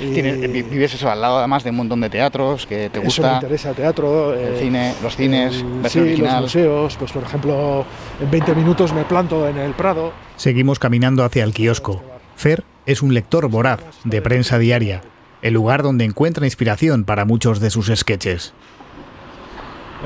Tienes, 0.00 0.40
vives 0.70 0.94
eso 0.94 1.10
al 1.10 1.20
lado 1.20 1.38
además 1.38 1.62
de 1.62 1.70
un 1.70 1.76
montón 1.76 2.00
de 2.00 2.08
teatros 2.08 2.66
que 2.66 2.88
te 2.88 2.98
gusta. 2.98 3.22
Eso 3.22 3.28
me 3.28 3.34
interesa, 3.34 3.72
teatro, 3.74 4.32
el 4.34 4.54
eh, 4.54 4.58
cine, 4.58 4.94
los 5.02 5.14
cines, 5.14 5.64
el, 5.84 5.90
sí, 5.90 6.00
original. 6.00 6.32
los 6.32 6.42
museos, 6.42 6.96
pues 6.96 7.12
por 7.12 7.22
ejemplo, 7.22 7.84
en 8.20 8.30
20 8.30 8.54
minutos 8.54 8.92
me 8.94 9.04
planto 9.04 9.46
en 9.46 9.58
el 9.58 9.72
Prado. 9.72 10.12
Seguimos 10.36 10.78
caminando 10.78 11.22
hacia 11.22 11.44
el 11.44 11.52
kiosco. 11.52 12.02
Fer 12.34 12.64
es 12.86 13.02
un 13.02 13.12
lector 13.12 13.48
voraz 13.48 13.80
de 14.04 14.22
prensa 14.22 14.58
diaria, 14.58 15.02
el 15.42 15.52
lugar 15.52 15.82
donde 15.82 16.04
encuentra 16.06 16.46
inspiración 16.46 17.04
para 17.04 17.26
muchos 17.26 17.60
de 17.60 17.70
sus 17.70 17.92
sketches. 17.94 18.54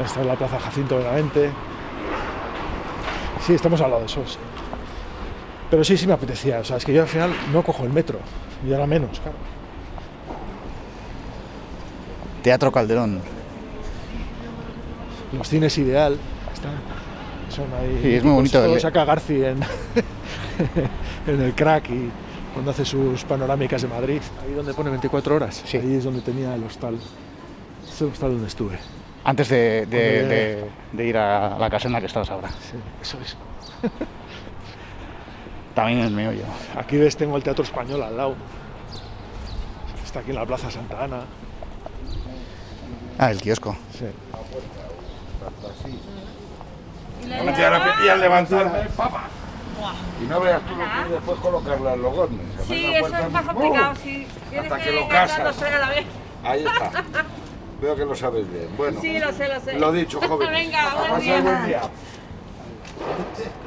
Esta 0.04 0.20
es 0.20 0.26
la 0.26 0.34
Plaza 0.34 0.58
Jacinto 0.58 0.98
Benavente. 0.98 1.50
Sí, 3.46 3.54
estamos 3.54 3.80
al 3.80 3.90
lado 3.90 4.00
de 4.00 4.06
eso. 4.06 4.22
Sí. 4.26 4.38
Pero 5.70 5.84
sí, 5.84 5.96
sí 5.96 6.06
me 6.06 6.12
apetecía. 6.14 6.60
O 6.60 6.64
sea, 6.64 6.76
es 6.76 6.84
que 6.84 6.92
yo 6.92 7.02
al 7.02 7.08
final 7.08 7.30
no 7.52 7.62
cojo 7.62 7.84
el 7.84 7.92
metro. 7.92 8.18
Y 8.66 8.72
ahora 8.72 8.86
menos, 8.86 9.20
claro. 9.20 9.36
Teatro 12.44 12.70
Calderón. 12.70 13.22
Los 15.32 15.48
cines 15.48 15.78
ideal. 15.78 16.18
Están, 16.52 16.72
son 17.48 17.64
ahí. 17.80 18.00
Sí, 18.02 18.14
es 18.16 18.22
muy 18.22 18.34
bonito. 18.34 18.62
Todo 18.62 18.78
saca 18.78 19.02
Garci 19.06 19.42
en, 19.42 19.60
en 21.26 21.40
el 21.40 21.54
crack 21.54 21.88
y 21.88 22.10
cuando 22.52 22.70
hace 22.70 22.84
sus 22.84 23.24
panorámicas 23.24 23.80
de 23.80 23.88
Madrid. 23.88 24.20
Ahí 24.42 24.52
donde 24.52 24.74
pone 24.74 24.90
24 24.90 25.36
horas. 25.36 25.62
Sí. 25.64 25.78
Ahí 25.78 25.94
es 25.94 26.04
donde 26.04 26.20
tenía 26.20 26.54
el 26.54 26.62
hostal. 26.64 26.98
Es 27.88 28.02
el 28.02 28.08
hostal 28.08 28.32
donde 28.32 28.48
estuve. 28.48 28.78
Antes 29.24 29.48
de, 29.48 29.86
de, 29.86 30.26
de, 30.26 30.64
de, 30.92 31.06
ir 31.06 31.16
a 31.16 31.56
la 31.58 31.70
casa 31.70 31.88
en 31.88 31.94
la 31.94 32.00
que 32.00 32.06
estabas 32.06 32.28
ahora. 32.28 32.50
Sí, 32.50 32.76
eso 33.00 33.16
es. 33.24 33.38
También 35.74 36.00
el 36.00 36.10
meollo. 36.10 36.44
Aquí 36.76 36.98
ves, 36.98 37.16
tengo 37.16 37.38
el 37.38 37.42
Teatro 37.42 37.64
Español 37.64 38.02
al 38.02 38.14
lado. 38.14 38.34
Está 40.04 40.20
aquí 40.20 40.28
en 40.28 40.36
la 40.36 40.44
Plaza 40.44 40.70
Santa 40.70 41.02
Ana. 41.02 41.22
Ah, 43.18 43.30
el 43.30 43.40
kiosco. 43.40 43.76
Sí. 43.92 44.06
Y 48.04 48.08
al 48.08 48.20
levantarme, 48.20 48.80
papá. 48.96 49.24
Y 50.22 50.26
no 50.26 50.40
veas 50.40 50.62
tú 50.62 50.74
lo 50.74 50.84
que 50.84 51.12
después 51.12 51.38
colocarla 51.40 51.94
en 51.94 52.02
los 52.02 52.14
gornes. 52.14 52.40
Sí, 52.66 52.94
eso 52.94 53.16
es 53.16 53.30
más 53.30 53.44
complicado, 53.44 53.94
sí. 54.02 54.26
Hasta 54.58 54.78
que, 54.78 54.84
que 54.84 54.92
lo 54.92 55.08
casas. 55.08 55.56
Ahí 56.42 56.64
está. 56.64 57.04
Veo 57.80 57.96
que 57.96 58.04
lo 58.04 58.14
sabes 58.14 58.50
bien. 58.50 58.68
Bueno, 58.76 59.00
sí, 59.00 59.18
lo 59.18 59.32
sé, 59.32 59.48
lo 59.48 59.60
sé. 59.60 59.78
Lo 59.78 59.92
dicho, 59.92 60.20
joven. 60.20 60.50
Venga, 60.52 60.90
a 60.90 61.10
buen 61.10 61.20
día. 61.20 61.40
buen 61.40 61.66
día. 61.66 61.80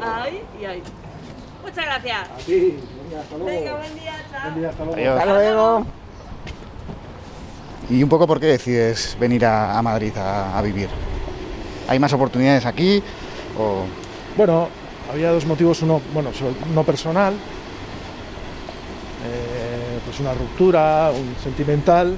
Ay 0.01 0.43
y 0.59 0.65
ay. 0.65 0.83
Muchas 1.61 1.85
gracias. 1.85 2.29
A 2.29 2.37
ti. 2.37 2.79
Venga, 3.03 3.21
hasta 3.21 3.37
luego. 3.37 3.45
Venga, 3.45 3.75
buen 3.75 3.95
día. 3.95 4.25
Chao. 4.31 4.41
Buen 4.43 4.55
día, 4.55 4.69
hasta 4.69 4.85
luego. 4.85 4.99
Adiós. 4.99 5.19
Hasta 5.19 5.33
luego. 5.33 5.85
¿Y 7.89 8.03
un 8.03 8.09
poco 8.09 8.27
por 8.27 8.37
qué 8.39 8.45
decides 8.47 9.15
venir 9.19 9.45
a, 9.45 9.81
Madrid 9.81 10.11
a, 10.17 10.61
vivir? 10.61 10.89
¿Hay 11.87 11.99
más 11.99 12.11
oportunidades 12.11 12.65
aquí? 12.65 13.01
O... 13.57 13.83
Bueno, 14.35 14.67
había 15.11 15.31
dos 15.31 15.45
motivos. 15.45 15.81
Uno, 15.83 16.01
bueno, 16.13 16.31
uno 16.69 16.83
personal, 16.83 17.33
eh, 17.33 17.37
pues 20.05 20.19
una 20.19 20.33
ruptura, 20.33 21.11
un 21.11 21.33
sentimental, 21.41 22.17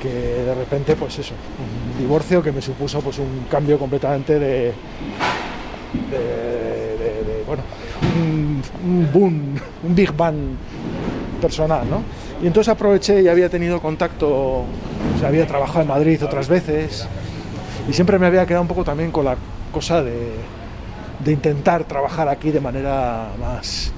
que 0.00 0.08
de 0.08 0.54
repente, 0.54 0.96
pues 0.96 1.18
eso, 1.18 1.34
un 1.34 1.98
divorcio 1.98 2.42
que 2.42 2.52
me 2.52 2.62
supuso 2.62 3.00
pues 3.00 3.18
un 3.18 3.44
cambio 3.50 3.78
completamente 3.78 4.38
de, 4.38 4.72
de, 6.10 6.18
de, 6.18 7.24
de 7.24 7.42
bueno, 7.46 7.62
un, 8.16 8.62
un, 8.84 9.12
boom, 9.12 9.54
un 9.82 9.94
big 9.94 10.16
bang 10.16 10.36
personal, 11.42 11.90
¿no? 11.90 12.02
Y 12.42 12.46
entonces 12.46 12.70
aproveché 12.70 13.22
y 13.22 13.28
había 13.28 13.48
tenido 13.48 13.80
contacto, 13.80 14.28
o 14.28 14.66
sea, 15.18 15.28
había 15.28 15.46
trabajado 15.46 15.82
en 15.82 15.88
Madrid 15.88 16.22
otras 16.22 16.48
veces 16.48 17.06
y 17.88 17.92
siempre 17.92 18.18
me 18.18 18.26
había 18.26 18.44
quedado 18.46 18.62
un 18.62 18.68
poco 18.68 18.84
también 18.84 19.10
con 19.10 19.24
la 19.24 19.36
cosa 19.72 20.02
de, 20.02 20.32
de 21.24 21.32
intentar 21.32 21.84
trabajar 21.84 22.28
aquí 22.28 22.50
de 22.50 22.60
manera 22.60 23.28
más, 23.40 23.92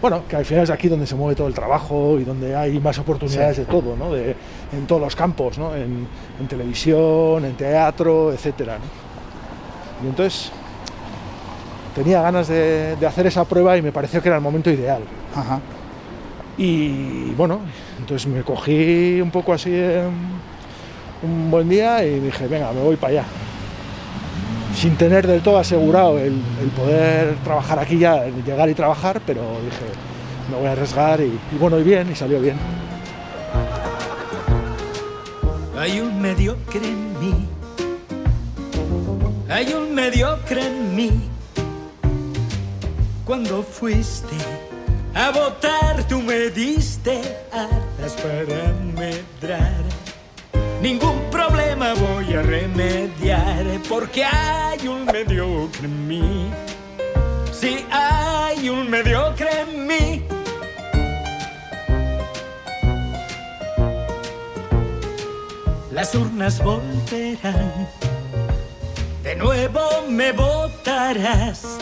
bueno, 0.00 0.22
que 0.28 0.36
al 0.36 0.44
final 0.44 0.64
es 0.64 0.70
aquí 0.70 0.88
donde 0.88 1.06
se 1.06 1.14
mueve 1.14 1.34
todo 1.34 1.46
el 1.46 1.54
trabajo 1.54 2.18
y 2.18 2.24
donde 2.24 2.54
hay 2.56 2.78
más 2.80 2.98
oportunidades 2.98 3.56
sí. 3.56 3.62
de 3.62 3.66
todo, 3.66 3.96
¿no? 3.96 4.12
De, 4.12 4.34
en 4.72 4.86
todos 4.86 5.00
los 5.00 5.14
campos, 5.14 5.58
¿no? 5.58 5.74
En, 5.74 6.06
en 6.40 6.48
televisión, 6.48 7.44
en 7.44 7.54
teatro, 7.54 8.32
etcétera. 8.32 8.78
¿no? 8.78 10.06
Y 10.06 10.10
entonces 10.10 10.50
tenía 11.94 12.20
ganas 12.22 12.48
de, 12.48 12.96
de, 12.96 13.06
hacer 13.06 13.26
esa 13.26 13.44
prueba 13.44 13.76
y 13.76 13.82
me 13.82 13.92
pareció 13.92 14.20
que 14.20 14.28
era 14.28 14.36
el 14.36 14.42
momento 14.42 14.70
ideal. 14.70 15.02
Ajá. 15.34 15.60
Y 16.56 17.32
bueno, 17.32 17.60
entonces 17.98 18.28
me 18.28 18.42
cogí 18.42 19.20
un 19.20 19.30
poco 19.30 19.52
así 19.52 19.70
un 21.22 21.50
buen 21.50 21.68
día 21.68 22.04
y 22.04 22.20
dije, 22.20 22.46
venga, 22.46 22.72
me 22.72 22.80
voy 22.80 22.96
para 22.96 23.12
allá. 23.12 23.24
Sin 24.76 24.96
tener 24.96 25.26
del 25.26 25.40
todo 25.40 25.58
asegurado 25.58 26.18
el, 26.18 26.34
el, 26.60 26.68
poder 26.76 27.36
trabajar 27.44 27.78
aquí 27.78 27.98
ya, 27.98 28.24
llegar 28.44 28.68
y 28.68 28.74
trabajar, 28.74 29.20
pero 29.26 29.40
dije, 29.40 29.84
me 30.50 30.58
voy 30.58 30.66
a 30.66 30.72
arriesgar 30.72 31.20
y, 31.20 31.38
y 31.52 31.58
bueno, 31.58 31.78
y 31.78 31.82
bien, 31.82 32.10
y 32.10 32.14
salió 32.14 32.40
bien. 32.40 32.56
Hay 35.78 36.00
un 36.00 36.20
mediocre 36.20 36.86
en 36.86 37.20
mí, 37.20 37.46
hay 39.48 39.72
un 39.74 39.94
mediocre 39.94 40.66
en 40.66 40.96
mí. 40.96 41.10
Cuando 43.24 43.62
fuiste 43.62 44.36
a 45.14 45.30
votar, 45.30 46.06
tú 46.08 46.20
me 46.20 46.50
diste 46.50 47.20
alas 47.52 48.12
para 48.14 48.72
medrar. 48.96 49.82
Ningún 50.82 51.18
problema 51.30 51.94
voy 51.94 52.34
a 52.34 52.42
remediar 52.42 53.64
porque 53.88 54.24
hay 54.24 54.86
un 54.88 55.06
mediocre 55.06 55.84
en 55.84 56.08
mí. 56.08 56.50
Si 57.52 57.86
hay 57.90 58.68
un 58.68 58.90
mediocre 58.90 59.48
en 59.60 59.86
mí. 59.86 60.24
Las 65.90 66.14
urnas 66.14 66.62
volverán, 66.62 67.88
de 69.22 69.36
nuevo 69.36 69.80
me 70.08 70.32
votarás. 70.32 71.78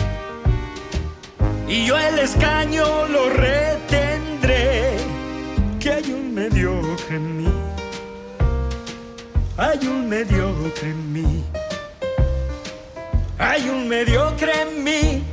Y 1.72 1.87
yo 1.87 1.96
el 1.96 2.18
escaño 2.18 2.85
lo 3.08 3.30
retendré, 3.30 4.94
que 5.80 5.90
hay 5.90 6.12
un 6.12 6.35
mediocre 6.35 7.16
en 7.16 7.38
mí. 7.38 7.52
Hay 9.56 9.78
un 9.87 10.06
mediocre 10.06 10.90
en 10.90 11.12
mí. 11.14 11.42
Hay 13.38 13.70
un 13.70 13.88
mediocre 13.88 14.52
en 14.61 14.85
mí. 14.85 15.24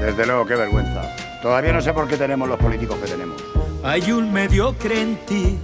Desde 0.00 0.26
luego, 0.26 0.44
qué 0.44 0.56
vergüenza. 0.56 1.02
Todavía 1.40 1.72
no 1.72 1.80
sé 1.80 1.92
por 1.92 2.08
qué 2.08 2.16
tenemos 2.16 2.48
los 2.48 2.58
políticos 2.58 2.98
que 2.98 3.12
tenemos. 3.12 3.40
Hay 3.84 4.10
un 4.10 4.32
mediocre 4.32 5.00
en 5.00 5.16
ti. 5.24 5.56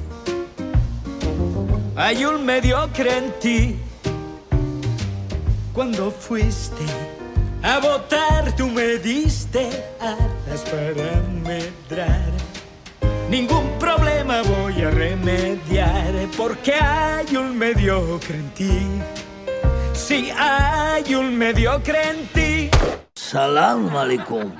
Hay 1.96 2.24
un 2.24 2.46
mediocre 2.46 3.18
en 3.18 3.32
ti. 3.40 3.76
Cuando 5.72 6.12
fuiste 6.12 6.84
a 7.64 7.80
votar, 7.80 8.54
tú 8.56 8.68
me 8.68 8.98
diste 8.98 9.70
alas 9.98 10.62
para 10.70 11.22
medrar. 11.42 12.30
Ningún 13.30 13.66
problema 13.78 14.42
voy 14.42 14.82
a 14.82 14.90
remediar 14.90 16.12
porque 16.36 16.74
hay 16.74 17.34
un 17.34 17.56
mediocre 17.56 18.36
en 18.36 18.50
ti. 18.50 18.78
Si 19.94 20.28
hay 20.36 21.14
un 21.14 21.38
mediocre 21.38 21.98
en 22.10 22.26
ti. 22.34 22.70
Salam 23.14 23.96
alaikum. 23.96 24.52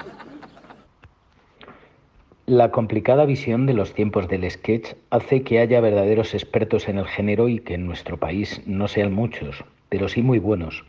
La 2.47 2.71
complicada 2.71 3.27
visión 3.27 3.67
de 3.67 3.75
los 3.75 3.93
tiempos 3.93 4.29
del 4.29 4.51
sketch 4.51 4.95
hace 5.11 5.43
que 5.43 5.59
haya 5.59 5.81
verdaderos 5.81 6.33
expertos 6.33 6.89
en 6.89 6.99
el 6.99 7.07
género 7.07 7.49
y 7.49 7.59
que 7.59 7.75
en 7.75 7.87
nuestro 7.87 8.17
país 8.17 8.63
no 8.65 8.89
sean 8.89 9.13
muchos, 9.13 9.63
pero 9.91 10.09
sí 10.09 10.23
muy 10.23 10.39
buenos. 10.39 10.85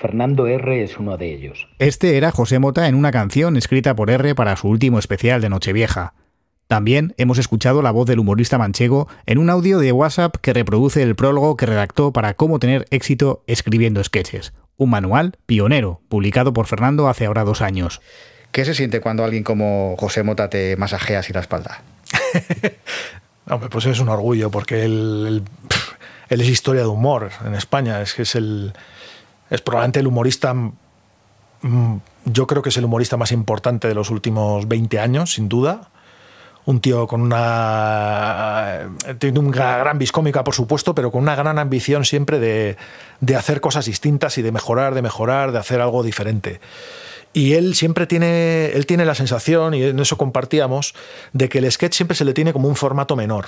Fernando 0.00 0.46
R. 0.46 0.82
es 0.82 0.98
uno 0.98 1.16
de 1.16 1.32
ellos. 1.32 1.68
Este 1.78 2.16
era 2.16 2.30
José 2.30 2.58
Mota 2.58 2.88
en 2.88 2.94
una 2.94 3.10
canción 3.10 3.56
escrita 3.56 3.94
por 3.94 4.10
R 4.10 4.34
para 4.34 4.56
su 4.56 4.68
último 4.68 4.98
especial 4.98 5.40
de 5.40 5.48
Nochevieja. 5.48 6.14
También 6.68 7.14
hemos 7.16 7.38
escuchado 7.38 7.80
la 7.80 7.90
voz 7.90 8.06
del 8.06 8.18
humorista 8.18 8.58
manchego 8.58 9.08
en 9.24 9.38
un 9.38 9.48
audio 9.48 9.78
de 9.78 9.90
WhatsApp 9.90 10.36
que 10.36 10.52
reproduce 10.52 11.02
el 11.02 11.16
prólogo 11.16 11.56
que 11.56 11.64
redactó 11.64 12.12
para 12.12 12.34
cómo 12.34 12.58
tener 12.58 12.86
éxito 12.90 13.42
escribiendo 13.46 14.04
sketches. 14.04 14.52
Un 14.76 14.90
manual 14.90 15.36
pionero, 15.46 16.02
publicado 16.08 16.52
por 16.52 16.66
Fernando 16.66 17.08
hace 17.08 17.24
ahora 17.24 17.44
dos 17.44 17.62
años. 17.62 18.02
¿Qué 18.52 18.64
se 18.64 18.74
siente 18.74 19.00
cuando 19.00 19.24
alguien 19.24 19.44
como 19.44 19.96
José 19.98 20.22
Mota 20.22 20.50
te 20.50 20.76
masajea 20.76 21.20
así 21.20 21.32
la 21.32 21.40
espalda? 21.40 21.82
Hombre, 23.50 23.70
pues 23.70 23.86
es 23.86 23.98
un 24.00 24.10
orgullo 24.10 24.50
porque 24.50 24.84
él, 24.84 25.42
él, 26.28 26.40
es 26.40 26.48
historia 26.48 26.82
de 26.82 26.88
humor 26.88 27.30
en 27.46 27.54
España. 27.54 28.02
Es 28.02 28.12
que 28.12 28.22
es 28.22 28.34
el. 28.34 28.74
Es 29.50 29.60
probablemente 29.62 30.00
el 30.00 30.06
humorista. 30.06 30.54
Yo 32.24 32.46
creo 32.46 32.62
que 32.62 32.68
es 32.68 32.76
el 32.76 32.84
humorista 32.84 33.16
más 33.16 33.32
importante 33.32 33.88
de 33.88 33.94
los 33.94 34.10
últimos 34.10 34.68
20 34.68 34.98
años, 35.00 35.32
sin 35.32 35.48
duda 35.48 35.90
un 36.68 36.80
tío 36.80 37.06
con 37.06 37.22
una. 37.22 38.90
Tiene 39.18 39.38
una 39.38 39.78
gran 39.78 39.98
viscómica, 39.98 40.44
por 40.44 40.54
supuesto, 40.54 40.94
pero 40.94 41.10
con 41.10 41.22
una 41.22 41.34
gran 41.34 41.58
ambición 41.58 42.04
siempre 42.04 42.38
de, 42.38 42.76
de, 43.20 43.36
hacer 43.36 43.62
cosas 43.62 43.86
distintas 43.86 44.36
y 44.36 44.42
de 44.42 44.52
mejorar, 44.52 44.94
de 44.94 45.00
mejorar, 45.00 45.50
de 45.50 45.58
hacer 45.58 45.80
algo 45.80 46.02
diferente. 46.02 46.60
Y 47.32 47.54
él 47.54 47.74
siempre 47.74 48.06
tiene, 48.06 48.66
él 48.74 48.84
tiene 48.84 49.06
la 49.06 49.14
sensación, 49.14 49.72
y 49.72 49.82
en 49.82 49.98
eso 49.98 50.18
compartíamos, 50.18 50.94
de 51.32 51.48
que 51.48 51.58
el 51.58 51.72
sketch 51.72 51.94
siempre 51.94 52.14
se 52.14 52.26
le 52.26 52.34
tiene 52.34 52.52
como 52.52 52.68
un 52.68 52.76
formato 52.76 53.16
menor. 53.16 53.46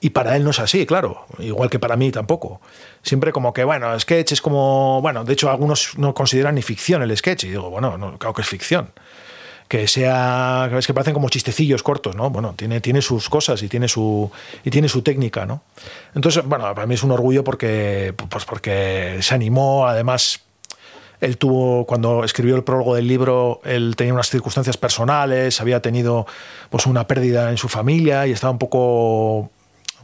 Y 0.00 0.10
para 0.10 0.36
él 0.36 0.44
no 0.44 0.50
es 0.50 0.58
así, 0.58 0.84
claro, 0.84 1.24
igual 1.38 1.70
que 1.70 1.78
para 1.78 1.96
mí 1.96 2.10
tampoco. 2.10 2.60
Siempre 3.02 3.32
como 3.32 3.52
que, 3.52 3.64
bueno, 3.64 3.98
sketch 3.98 4.32
es 4.32 4.42
como, 4.42 5.00
bueno, 5.00 5.24
de 5.24 5.32
hecho 5.32 5.50
algunos 5.50 5.96
no 5.96 6.12
consideran 6.12 6.54
ni 6.54 6.62
ficción 6.62 7.02
el 7.02 7.16
sketch, 7.16 7.44
y 7.44 7.48
digo, 7.48 7.70
bueno, 7.70 7.96
no, 7.96 8.18
claro 8.18 8.34
que 8.34 8.42
es 8.42 8.48
ficción. 8.48 8.90
Que 9.68 9.88
sea 9.88 10.70
es 10.78 10.86
que 10.86 10.94
parecen 10.94 11.12
como 11.12 11.28
chistecillos 11.28 11.82
cortos 11.82 12.14
no 12.14 12.30
bueno 12.30 12.54
tiene 12.56 12.80
tiene 12.80 13.02
sus 13.02 13.28
cosas 13.28 13.60
y 13.64 13.68
tiene 13.68 13.88
su 13.88 14.30
y 14.62 14.70
tiene 14.70 14.88
su 14.88 15.02
técnica 15.02 15.44
no 15.44 15.62
entonces 16.14 16.44
bueno 16.44 16.72
para 16.72 16.86
mí 16.86 16.94
es 16.94 17.02
un 17.02 17.10
orgullo 17.10 17.42
porque 17.42 18.14
pues 18.30 18.44
porque 18.44 19.18
se 19.22 19.34
animó. 19.34 19.88
Además 19.88 20.40
él 21.20 21.36
tuvo 21.36 21.84
cuando 21.84 22.22
escribió 22.22 22.54
el 22.54 22.62
prólogo 22.62 22.94
del 22.94 23.08
libro 23.08 23.60
él 23.64 23.94
tenía 23.96 24.14
unas 24.14 24.30
circunstancias 24.30 24.76
personales 24.76 25.60
había 25.60 25.82
tenido 25.82 26.28
pues 26.70 26.86
una 26.86 27.08
pérdida 27.08 27.50
en 27.50 27.56
su 27.56 27.68
familia 27.68 28.24
y 28.28 28.30
estaba 28.30 28.52
un 28.52 28.58
poco 28.58 29.50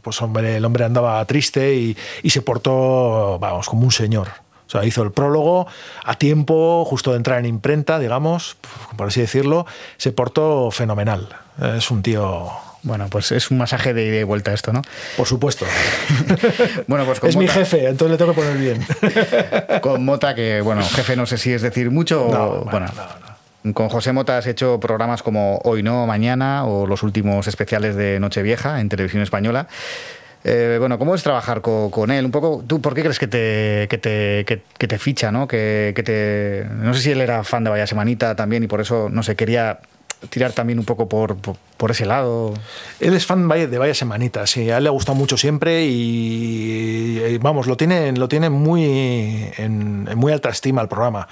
pues 0.03 0.21
hombre 0.21 0.57
el 0.57 0.65
hombre 0.65 0.85
andaba 0.85 1.25
triste 1.25 1.73
y, 1.73 1.97
y 2.21 2.29
se 2.29 2.41
portó 2.41 3.39
vamos 3.39 3.67
como 3.67 3.83
un 3.83 3.91
señor 3.91 4.43
o 4.67 4.69
sea, 4.69 4.85
hizo 4.85 5.03
el 5.03 5.11
prólogo 5.11 5.67
a 6.03 6.15
tiempo, 6.15 6.83
justo 6.85 7.11
de 7.11 7.17
entrar 7.17 7.37
en 7.39 7.45
imprenta, 7.45 7.99
digamos, 7.99 8.57
por 8.95 9.07
así 9.07 9.21
decirlo. 9.21 9.67
Se 9.97 10.11
portó 10.11 10.71
fenomenal. 10.71 11.29
Es 11.77 11.91
un 11.91 12.01
tío 12.01 12.49
bueno, 12.83 13.07
pues 13.07 13.31
es 13.31 13.49
un 13.49 13.57
masaje 13.57 13.93
de 13.93 14.05
ida 14.05 14.17
y 14.17 14.23
vuelta 14.23 14.53
esto, 14.53 14.73
¿no? 14.73 14.81
Por 15.15 15.25
supuesto. 15.25 15.65
bueno, 16.87 17.05
pues 17.05 17.23
es 17.23 17.37
mi 17.37 17.47
jefe, 17.47 17.87
entonces 17.87 18.11
le 18.11 18.17
tengo 18.17 18.33
que 18.33 18.41
poner 18.41 18.57
bien. 18.57 18.85
con 19.81 20.03
Mota, 20.03 20.35
que 20.35 20.59
bueno, 20.59 20.83
jefe 20.83 21.15
no 21.15 21.25
sé 21.25 21.37
si 21.37 21.53
es 21.53 21.61
decir 21.61 21.91
mucho 21.91 22.25
o... 22.25 22.65
Bueno, 22.65 22.87
con 23.73 23.87
José 23.87 24.11
Mota 24.11 24.37
has 24.37 24.47
hecho 24.47 24.79
programas 24.79 25.23
como 25.23 25.59
Hoy 25.63 25.83
no, 25.83 26.05
Mañana 26.05 26.65
o 26.65 26.85
los 26.85 27.03
últimos 27.03 27.47
especiales 27.47 27.95
de 27.95 28.19
Nochevieja 28.19 28.81
en 28.81 28.89
televisión 28.89 29.23
española. 29.23 29.67
Eh, 30.43 30.75
bueno, 30.77 30.99
¿cómo 30.99 31.15
es 31.15 31.23
trabajar 31.23 31.61
con, 31.61 32.11
él? 32.11 32.25
Un 32.25 32.31
poco, 32.31 32.63
¿tú 32.67 32.81
por 32.81 32.93
qué 32.93 33.01
crees 33.01 33.17
que 33.17 33.27
te, 33.27 33.87
que 33.89 33.97
te, 33.97 34.45
que, 34.77 34.87
te 34.87 34.97
ficha, 34.97 35.31
¿no? 35.31 35.47
Que, 35.47 35.93
te, 36.03 36.67
no 36.69 36.93
sé 36.93 37.01
si 37.01 37.11
él 37.11 37.21
era 37.21 37.45
fan 37.45 37.63
de 37.63 37.69
Vaya 37.69 37.87
Semanita 37.87 38.35
también 38.35 38.63
y 38.63 38.67
por 38.67 38.81
eso, 38.81 39.07
no 39.09 39.23
sé, 39.23 39.37
quería 39.37 39.79
tirar 40.29 40.53
también 40.53 40.79
un 40.79 40.85
poco 40.85 41.07
por, 41.07 41.35
por, 41.35 41.91
ese 41.91 42.05
lado. 42.05 42.53
Él 42.99 43.13
es 43.13 43.25
fan 43.25 43.47
de 43.47 43.77
Vaya 43.77 43.93
Semanita, 43.93 44.47
sí, 44.47 44.69
a 44.69 44.77
él 44.77 44.83
le 44.83 44.89
ha 44.89 44.91
gustado 44.91 45.15
mucho 45.15 45.37
siempre 45.37 45.85
y, 45.85 47.37
vamos, 47.39 47.67
lo 47.67 47.77
tiene, 47.77 48.11
lo 48.13 48.27
tiene 48.27 48.49
muy, 48.49 49.51
en, 49.57 50.05
muy 50.15 50.31
alta 50.31 50.49
estima 50.49 50.81
el 50.81 50.87
programa. 50.87 51.27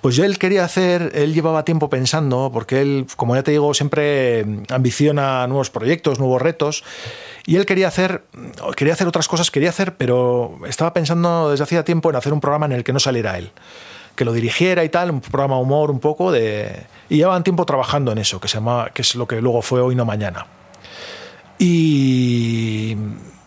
Pues 0.00 0.16
yo 0.16 0.24
él 0.24 0.38
quería 0.38 0.64
hacer, 0.64 1.12
él 1.14 1.34
llevaba 1.34 1.64
tiempo 1.64 1.90
pensando, 1.90 2.50
porque 2.52 2.80
él, 2.80 3.06
como 3.16 3.34
ya 3.34 3.42
te 3.42 3.50
digo, 3.50 3.74
siempre 3.74 4.44
ambiciona 4.68 5.46
nuevos 5.46 5.70
proyectos, 5.70 6.18
nuevos 6.18 6.40
retos. 6.40 6.84
Y 7.46 7.56
él 7.56 7.66
quería 7.66 7.88
hacer, 7.88 8.22
quería 8.76 8.94
hacer 8.94 9.08
otras 9.08 9.26
cosas, 9.26 9.50
quería 9.50 9.70
hacer, 9.70 9.96
pero 9.96 10.58
estaba 10.68 10.92
pensando 10.92 11.50
desde 11.50 11.64
hacía 11.64 11.84
tiempo 11.84 12.10
en 12.10 12.16
hacer 12.16 12.32
un 12.32 12.40
programa 12.40 12.66
en 12.66 12.72
el 12.72 12.84
que 12.84 12.92
no 12.92 13.00
saliera 13.00 13.38
él 13.38 13.50
que 14.20 14.26
lo 14.26 14.34
dirigiera 14.34 14.84
y 14.84 14.90
tal, 14.90 15.10
un 15.10 15.22
programa 15.22 15.58
humor 15.58 15.90
un 15.90 15.98
poco 15.98 16.30
de 16.30 16.82
y 17.08 17.16
llevaban 17.16 17.42
tiempo 17.42 17.64
trabajando 17.64 18.12
en 18.12 18.18
eso, 18.18 18.38
que 18.38 18.48
se 18.48 18.58
llama 18.58 18.90
que 18.92 19.00
es 19.00 19.14
lo 19.14 19.26
que 19.26 19.40
luego 19.40 19.62
fue 19.62 19.80
hoy 19.80 19.94
no 19.94 20.04
mañana. 20.04 20.44
Y, 21.58 22.98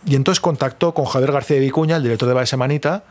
y 0.03 0.15
entonces 0.15 0.39
contactó 0.39 0.95
con 0.95 1.05
Javier 1.05 1.31
García 1.31 1.59
Vicuña, 1.59 1.97
el 1.97 2.01
director 2.01 2.27
de 2.27 2.33
Bae 2.33 2.47
Semanita, 2.47 3.03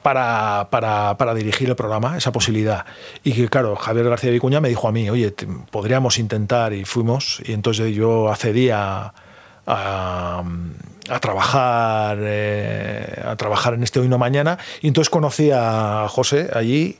para, 0.00 0.68
para, 0.70 1.18
para, 1.18 1.34
dirigir 1.34 1.68
el 1.68 1.76
programa, 1.76 2.16
esa 2.16 2.32
posibilidad. 2.32 2.86
Y 3.22 3.34
que, 3.34 3.50
claro, 3.50 3.76
Javier 3.76 4.08
García 4.08 4.30
Vicuña 4.30 4.62
me 4.62 4.70
dijo 4.70 4.88
a 4.88 4.92
mí, 4.92 5.10
oye, 5.10 5.34
podríamos 5.70 6.18
intentar, 6.18 6.72
y 6.72 6.86
fuimos, 6.86 7.42
y 7.44 7.52
entonces 7.52 7.94
yo 7.94 8.30
accedí 8.30 8.70
a, 8.70 9.12
a, 9.66 10.42
trabajar 11.20 12.18
eh, 12.20 13.22
a 13.24 13.36
trabajar 13.36 13.74
en 13.74 13.82
este 13.82 14.00
hoy 14.00 14.08
no 14.08 14.18
mañana. 14.18 14.58
Y 14.80 14.88
entonces 14.88 15.10
conocí 15.10 15.50
a 15.52 16.06
José 16.08 16.50
allí. 16.52 16.98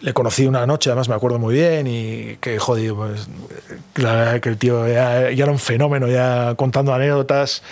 Le 0.00 0.12
conocí 0.12 0.46
una 0.46 0.64
noche, 0.64 0.90
además 0.90 1.08
me 1.08 1.16
acuerdo 1.16 1.40
muy 1.40 1.54
bien, 1.54 1.88
y 1.88 2.36
que 2.40 2.56
jodido, 2.60 2.94
pues, 2.94 3.28
que 3.94 4.48
el 4.48 4.56
tío 4.56 4.86
ya, 4.86 5.32
ya, 5.32 5.42
era 5.42 5.50
un 5.50 5.58
fenómeno, 5.58 6.06
ya 6.06 6.54
contando 6.54 6.94
anécdotas 6.94 7.64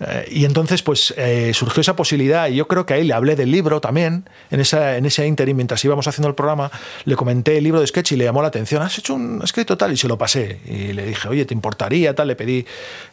eh, 0.00 0.28
y 0.30 0.44
entonces, 0.44 0.82
pues 0.82 1.14
eh, 1.16 1.52
surgió 1.54 1.80
esa 1.80 1.96
posibilidad, 1.96 2.48
y 2.48 2.56
yo 2.56 2.68
creo 2.68 2.84
que 2.84 2.94
ahí 2.94 3.04
le 3.04 3.14
hablé 3.14 3.36
del 3.36 3.50
libro 3.50 3.80
también, 3.80 4.28
en, 4.50 4.60
esa, 4.60 4.96
en 4.96 5.06
ese 5.06 5.26
interim, 5.26 5.56
mientras 5.56 5.84
íbamos 5.84 6.06
haciendo 6.06 6.28
el 6.28 6.34
programa, 6.34 6.70
le 7.04 7.16
comenté 7.16 7.56
el 7.58 7.64
libro 7.64 7.80
de 7.80 7.86
sketch 7.86 8.12
y 8.12 8.16
le 8.16 8.24
llamó 8.24 8.42
la 8.42 8.48
atención, 8.48 8.82
has 8.82 8.98
hecho 8.98 9.14
un 9.14 9.40
escrito 9.42 9.76
tal, 9.76 9.92
y 9.92 9.96
se 9.96 10.08
lo 10.08 10.18
pasé. 10.18 10.60
Y 10.66 10.92
le 10.92 11.06
dije, 11.06 11.28
oye, 11.28 11.44
¿te 11.44 11.54
importaría? 11.54 12.14
Tal, 12.14 12.28
le 12.28 12.36
pedí, 12.36 12.66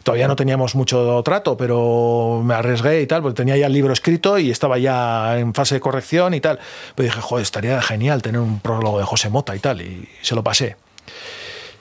todavía 0.04 0.28
no 0.28 0.36
teníamos 0.36 0.76
mucho 0.76 1.22
trato, 1.24 1.56
pero 1.56 2.42
me 2.44 2.54
arriesgué 2.54 3.02
y 3.02 3.08
tal, 3.08 3.22
porque 3.22 3.38
tenía 3.38 3.58
ya 3.58 3.68
el 3.68 3.74
libro 3.74 3.94
escrito 3.94 4.38
y 4.38 4.52
estaba 4.52 4.78
ya 4.78 5.40
en 5.40 5.54
fase 5.54 5.76
de 5.76 5.82
corrección 5.82 6.34
y 6.34 6.42
tal. 6.42 6.60
Pero 6.96 7.08
dije, 7.08 7.22
joder, 7.22 7.44
estaría 7.44 7.82
genial 7.82 8.22
tener 8.22 8.42
un 8.42 8.60
prólogo 8.60 9.00
de 9.00 9.06
José 9.06 9.30
Mota 9.30 9.56
y 9.56 9.60
tal, 9.60 9.82
y 9.82 10.08
se 10.22 10.36
lo 10.36 10.44
pasé. 10.44 10.76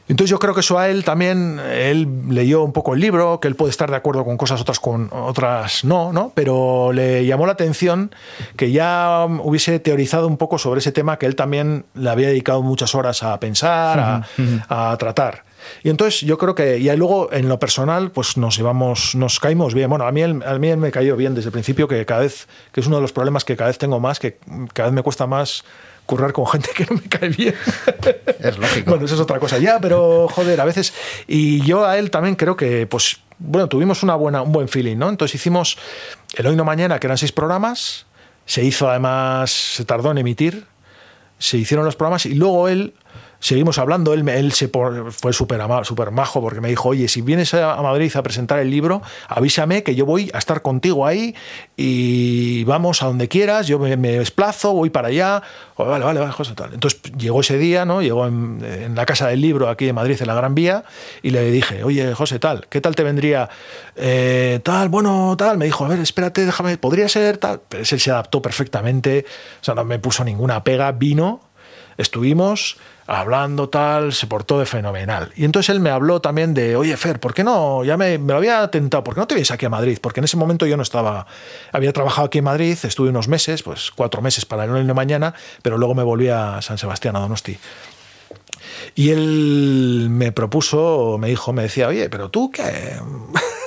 Entonces 0.09 0.31
yo 0.31 0.39
creo 0.39 0.53
que 0.53 0.61
eso 0.61 0.79
a 0.79 0.89
él 0.89 1.05
también, 1.05 1.61
él 1.61 2.09
leyó 2.29 2.65
un 2.65 2.73
poco 2.73 2.95
el 2.95 3.01
libro, 3.01 3.39
que 3.41 3.49
él 3.49 3.55
puede 3.55 3.71
estar 3.71 3.89
de 3.91 3.97
acuerdo 3.97 4.25
con 4.25 4.37
cosas, 4.37 4.61
otras 4.61 4.81
con 4.81 5.09
otras 5.13 5.85
no, 5.85 6.13
¿no? 6.13 6.33
Pero 6.35 6.93
le 6.93 7.25
llamó 7.25 7.47
la 7.47 7.53
atención 7.53 8.13
que 8.57 8.73
ya 8.73 9.27
hubiese 9.43 9.79
teorizado 9.79 10.27
un 10.27 10.37
poco 10.37 10.59
sobre 10.59 10.81
ese 10.81 10.91
tema 10.91 11.19
que 11.19 11.27
él 11.27 11.37
también 11.37 11.85
le 11.95 12.11
había 12.11 12.29
dedicado 12.29 12.63
muchas 12.63 12.95
horas 12.95 13.23
a 13.23 13.39
pensar, 13.39 14.25
a, 14.69 14.97
tratar. 14.99 15.45
Y 15.85 15.91
entonces 15.91 16.23
yo 16.23 16.37
creo 16.39 16.57
que, 16.57 16.79
y 16.79 16.97
luego 16.97 17.33
en 17.33 17.49
lo 17.49 17.61
personal, 17.61 18.11
pues 18.11 18.37
nos 18.37 18.57
llevamos, 18.57 19.15
nos 19.15 19.39
caímos 19.39 19.73
bien. 19.73 19.89
Bueno, 19.89 20.07
a 20.07 20.11
mí, 20.11 20.23
a 20.23 20.29
mí 20.29 20.69
él 20.69 20.77
me 20.79 20.91
cayó 20.91 21.17
bien 21.17 21.35
desde 21.35 21.49
el 21.49 21.53
principio, 21.53 21.87
que 21.87 22.05
cada 22.05 22.23
vez, 22.23 22.49
que 22.73 22.81
es 22.81 22.87
uno 22.89 22.97
de 22.97 23.03
los 23.03 23.13
problemas 23.13 23.45
que 23.45 23.57
cada 23.57 23.69
vez 23.69 23.79
tengo 23.79 24.01
más, 24.01 24.19
que 24.19 24.39
cada 24.73 24.89
vez 24.89 24.95
me 24.95 25.03
cuesta 25.03 25.29
más 25.29 25.65
currar 26.13 26.35
con 26.35 26.47
gente 26.47 26.69
que 26.77 26.85
no 26.85 26.97
me 26.97 27.09
cae 27.09 27.31
bien. 27.31 27.55
Es 28.39 28.59
lógico. 28.59 28.91
bueno, 28.91 29.07
eso 29.07 29.15
es 29.15 29.21
otra 29.21 29.39
cosa 29.39 29.59
ya, 29.59 29.79
pero 29.81 30.29
joder, 30.29 30.61
a 30.61 30.67
veces. 30.67 30.93
Y 31.27 31.63
yo 31.63 31.87
a 31.87 31.97
él 31.97 32.11
también 32.11 32.35
creo 32.35 32.55
que, 32.55 32.87
pues, 32.87 33.21
bueno, 33.39 33.67
tuvimos 33.69 34.03
una 34.03 34.15
buena, 34.15 34.43
un 34.43 34.53
buen 34.53 34.69
feeling, 34.69 34.97
¿no? 34.97 35.09
Entonces 35.09 35.37
hicimos 35.37 35.79
el 36.35 36.47
Hoy 36.47 36.55
No 36.55 36.65
Mañana, 36.65 36.99
que 36.99 37.07
eran 37.07 37.17
seis 37.17 37.33
programas. 37.33 38.05
Se 38.45 38.63
hizo 38.63 38.91
además, 38.91 39.51
se 39.51 39.87
tardó 39.87 40.11
en 40.11 40.19
emitir. 40.19 40.67
Se 41.39 41.57
hicieron 41.57 41.87
los 41.87 41.97
programas 41.97 42.27
y 42.27 42.35
luego 42.35 42.69
él 42.69 42.93
seguimos 43.43 43.79
hablando, 43.79 44.15
él, 44.15 44.27
él 44.29 44.53
se 44.53 44.69
fue 44.69 45.33
súper 45.33 45.61
super 45.83 46.11
majo 46.13 46.41
porque 46.41 46.61
me 46.61 46.69
dijo, 46.69 46.91
oye, 46.91 47.09
si 47.09 47.23
vienes 47.23 47.53
a 47.55 47.83
Madrid 47.83 48.11
a 48.15 48.23
presentar 48.23 48.61
el 48.61 48.71
libro, 48.71 49.03
avísame 49.27 49.83
que 49.83 49.97
yo 49.97 50.07
voy 50.07 50.31
a 50.33 50.39
estar 50.39 50.63
contigo 50.63 51.05
ahí 51.07 51.35
y 51.77 52.63
vamos 52.65 53.03
a 53.03 53.07
donde 53.07 53.27
quieras, 53.27 53.67
yo 53.67 53.81
me, 53.81 53.97
desplazo, 53.97 54.73
voy 54.73 54.91
para 54.91 55.09
allá, 55.09 55.43
vale, 55.77 56.05
vale, 56.05 56.21
vale, 56.21 56.33
José, 56.33 56.55
tal. 56.55 56.73
Entonces 56.73 57.03
llegó 57.19 57.41
ese 57.41 57.59
día, 57.59 57.85
¿no? 57.85 58.01
Llegó 58.01 58.27
en, 58.29 58.95
la 58.95 59.07
Casa 59.07 59.27
del 59.27 59.41
Libro 59.41 59.69
aquí 59.69 59.89
en 59.89 59.97
Madrid, 59.97 60.17
en 60.21 60.29
la 60.29 60.35
Gran 60.35 60.55
Vía, 60.55 60.85
y 61.23 61.31
le 61.31 61.51
dije, 61.51 61.83
oye, 61.83 62.15
José, 62.15 62.39
tal, 62.39 62.69
¿qué 62.69 62.81
tal 62.81 62.95
te 62.95 63.03
vendría? 63.03 63.51
Eh, 63.97 64.61
tal, 64.63 64.89
bueno, 64.89 65.35
tal, 65.37 65.59
me 65.59 65.65
dijo, 65.65 65.85
a 65.85 65.89
ver, 65.89 65.99
espérate, 65.99 66.47
déjame, 66.47 66.79
podría 66.79 67.09
ser 67.09 67.39
tal, 67.39 67.61
pero 67.69 67.83
él 67.83 67.87
se 67.87 68.11
adaptó 68.13 68.41
perfectamente, 68.41 69.27
o 69.61 69.65
sea, 69.65 69.75
no 69.75 69.85
me 69.85 69.99
puso 69.99 70.23
ninguna 70.23 70.63
pega, 70.63 70.93
vino, 70.93 71.41
estuvimos 71.97 72.79
hablando 73.07 73.69
tal, 73.69 74.13
se 74.13 74.27
portó 74.27 74.59
de 74.59 74.67
fenomenal. 74.67 75.33
Y 75.37 75.45
entonces 75.45 75.71
él 75.71 75.81
me 75.81 75.91
habló 75.91 76.21
también 76.21 76.55
de, 76.55 76.77
oye 76.77 76.97
Fer, 76.97 77.21
¿por 77.21 77.35
qué 77.35 77.45
no? 77.45 77.85
Ya 77.85 77.97
me, 77.97 78.19
lo 78.19 78.37
había 78.37 78.69
tentado, 78.69 79.05
¿por 79.05 79.15
qué 79.15 79.21
no 79.21 79.27
te 79.27 79.35
vienes 79.35 79.51
aquí 79.51 79.67
a 79.67 79.71
Madrid? 79.71 79.99
Porque 80.01 80.21
en 80.21 80.25
ese 80.25 80.37
momento 80.37 80.67
yo 80.67 80.77
no 80.77 80.83
estaba, 80.83 81.27
había 81.73 81.93
trabajado 81.93 82.27
aquí 82.27 82.39
en 82.39 82.45
Madrid, 82.45 82.79
estuve 82.83 83.11
unos 83.11 83.29
meses, 83.29 83.63
pues 83.63 83.91
cuatro 83.91 84.23
meses 84.23 84.45
para 84.45 84.65
el 84.65 84.87
de 84.87 84.95
mañana, 84.95 85.35
pero 85.63 85.79
luego 85.79 85.95
me 85.95 86.03
volví 86.03 86.29
a 86.29 86.63
San 86.63 86.79
Sebastián, 86.79 87.17
a 87.17 87.21
Donosti. 87.21 87.59
Y 88.95 89.11
él 89.11 90.09
me 90.11 90.33
propuso, 90.33 91.17
me 91.19 91.29
dijo, 91.29 91.53
me 91.53 91.63
decía, 91.63 91.89
oye, 91.89 92.09
pero 92.09 92.31
tú 92.31 92.51
qué, 92.51 92.99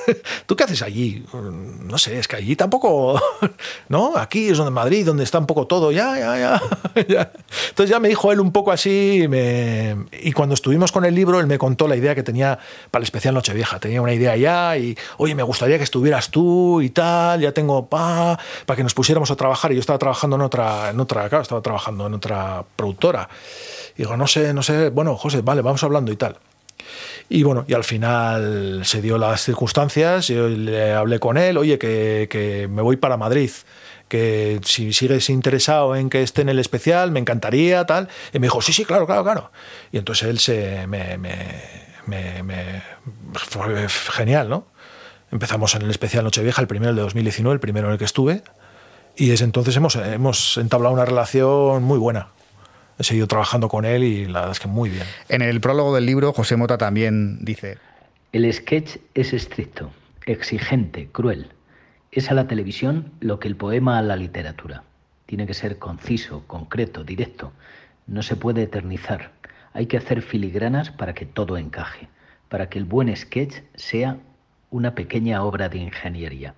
¿Tú 0.45 0.55
qué 0.55 0.63
haces 0.63 0.81
allí? 0.81 1.25
No 1.83 1.97
sé, 1.97 2.19
es 2.19 2.27
que 2.27 2.35
allí 2.35 2.55
tampoco, 2.55 3.19
¿no? 3.89 4.17
Aquí 4.17 4.49
es 4.49 4.57
donde 4.57 4.71
Madrid, 4.71 5.05
donde 5.05 5.23
está 5.23 5.39
un 5.39 5.45
poco 5.45 5.67
todo, 5.67 5.91
ya, 5.91 6.17
ya, 6.17 6.37
ya. 6.37 6.61
Entonces 7.69 7.89
ya 7.89 7.99
me 7.99 8.07
dijo 8.07 8.31
él 8.31 8.39
un 8.39 8.51
poco 8.51 8.71
así, 8.71 9.27
y 10.11 10.31
cuando 10.33 10.55
estuvimos 10.55 10.91
con 10.91 11.05
el 11.05 11.15
libro, 11.15 11.39
él 11.39 11.47
me 11.47 11.57
contó 11.57 11.87
la 11.87 11.95
idea 11.95 12.15
que 12.15 12.23
tenía 12.23 12.59
para 12.91 13.01
el 13.01 13.03
especial 13.03 13.33
Nochevieja. 13.33 13.79
Tenía 13.79 14.01
una 14.01 14.13
idea 14.13 14.35
ya 14.35 14.77
y, 14.77 14.97
oye, 15.17 15.35
me 15.35 15.43
gustaría 15.43 15.77
que 15.77 15.83
estuvieras 15.83 16.29
tú 16.29 16.81
y 16.81 16.89
tal, 16.89 17.41
ya 17.41 17.51
tengo 17.51 17.87
pa, 17.87 18.39
para 18.65 18.77
que 18.77 18.83
nos 18.83 18.93
pusiéramos 18.93 19.31
a 19.31 19.35
trabajar. 19.35 19.71
Y 19.71 19.75
yo 19.75 19.81
estaba 19.81 19.99
trabajando 19.99 20.35
en 20.35 20.41
otra, 20.41 20.89
en 20.89 20.99
otra, 20.99 21.29
claro, 21.29 21.43
estaba 21.43 21.61
trabajando 21.61 22.07
en 22.07 22.13
otra 22.13 22.63
productora. 22.75 23.29
Y 23.95 23.99
digo, 23.99 24.17
no 24.17 24.27
sé, 24.27 24.53
no 24.53 24.63
sé, 24.63 24.89
bueno, 24.89 25.15
José, 25.15 25.41
vale, 25.41 25.61
vamos 25.61 25.83
hablando 25.83 26.11
y 26.11 26.17
tal. 26.17 26.37
Y 27.29 27.43
bueno, 27.43 27.65
y 27.67 27.73
al 27.73 27.83
final 27.83 28.81
se 28.85 29.01
dio 29.01 29.17
las 29.17 29.43
circunstancias, 29.43 30.27
yo 30.27 30.47
le 30.47 30.93
hablé 30.93 31.19
con 31.19 31.37
él, 31.37 31.57
oye, 31.57 31.77
que, 31.77 32.27
que 32.29 32.67
me 32.67 32.81
voy 32.81 32.97
para 32.97 33.17
Madrid 33.17 33.51
que 34.07 34.59
si 34.63 34.93
sigues 34.93 35.29
interesado 35.29 35.95
en 35.95 36.09
que 36.09 36.21
esté 36.21 36.41
en 36.43 36.49
el 36.49 36.59
especial, 36.59 37.11
me 37.11 37.19
encantaría, 37.19 37.85
tal. 37.85 38.07
Y 38.33 38.39
me 38.39 38.45
dijo, 38.45 38.61
sí, 38.61 38.71
sí, 38.71 38.85
claro, 38.85 39.05
claro, 39.05 39.23
claro. 39.23 39.51
Y 39.91 39.97
entonces 39.97 40.29
él 40.29 40.39
se 40.39 40.85
me, 40.87 41.17
me, 41.17 42.43
me, 42.43 42.83
fue 43.33 43.87
genial, 43.89 44.49
¿no? 44.49 44.67
Empezamos 45.31 45.73
en 45.75 45.81
el 45.81 45.89
especial 45.89 46.23
Nochevieja, 46.23 46.61
el 46.61 46.67
primero 46.67 46.91
el 46.91 46.95
de 46.95 47.01
2019, 47.01 47.55
el 47.55 47.59
primero 47.59 47.87
en 47.87 47.93
el 47.93 47.99
que 47.99 48.05
estuve. 48.05 48.43
Y 49.17 49.27
desde 49.27 49.45
entonces 49.45 49.75
hemos, 49.75 49.95
hemos 49.95 50.57
entablado 50.57 50.93
una 50.93 51.05
relación 51.05 51.83
muy 51.83 51.97
buena 51.97 52.27
he 52.97 53.03
seguido 53.03 53.27
trabajando 53.27 53.67
con 53.69 53.85
él 53.85 54.03
y 54.03 54.25
la 54.25 54.41
verdad 54.41 54.51
es 54.51 54.59
que 54.59 54.67
muy 54.67 54.89
bien. 54.89 55.03
En 55.29 55.41
el 55.41 55.61
prólogo 55.61 55.93
del 55.95 56.05
libro, 56.05 56.33
José 56.33 56.55
Mota 56.55 56.77
también 56.77 57.43
dice... 57.43 57.77
El 58.31 58.51
sketch 58.51 58.97
es 59.13 59.33
estricto, 59.33 59.91
exigente, 60.25 61.09
cruel. 61.11 61.51
Es 62.11 62.31
a 62.31 62.33
la 62.33 62.47
televisión 62.47 63.11
lo 63.19 63.39
que 63.39 63.47
el 63.47 63.55
poema 63.55 63.97
a 63.97 64.01
la 64.01 64.15
literatura. 64.15 64.83
Tiene 65.25 65.47
que 65.47 65.53
ser 65.53 65.79
conciso, 65.79 66.43
concreto, 66.47 67.03
directo. 67.03 67.51
No 68.07 68.21
se 68.23 68.35
puede 68.35 68.63
eternizar. 68.63 69.31
Hay 69.73 69.87
que 69.87 69.97
hacer 69.97 70.21
filigranas 70.21 70.91
para 70.91 71.13
que 71.13 71.25
todo 71.25 71.57
encaje, 71.57 72.07
para 72.49 72.69
que 72.69 72.77
el 72.77 72.85
buen 72.85 73.15
sketch 73.15 73.55
sea 73.75 74.17
una 74.69 74.95
pequeña 74.95 75.43
obra 75.43 75.69
de 75.69 75.79
ingeniería. 75.79 76.53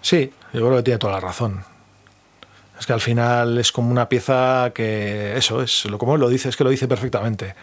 Sí, 0.00 0.32
yo 0.52 0.66
creo 0.66 0.76
que 0.76 0.82
tiene 0.82 0.98
toda 0.98 1.14
la 1.14 1.20
razón. 1.20 1.64
Es 2.80 2.86
que 2.86 2.94
al 2.94 3.00
final 3.02 3.58
es 3.58 3.72
como 3.72 3.90
una 3.90 4.08
pieza 4.08 4.72
que, 4.74 5.36
eso 5.36 5.62
es, 5.62 5.84
lo 5.84 5.98
como 5.98 6.16
lo 6.16 6.30
dice, 6.30 6.48
es 6.48 6.56
que 6.56 6.64
lo 6.64 6.70
dice 6.70 6.88
perfectamente. 6.88 7.54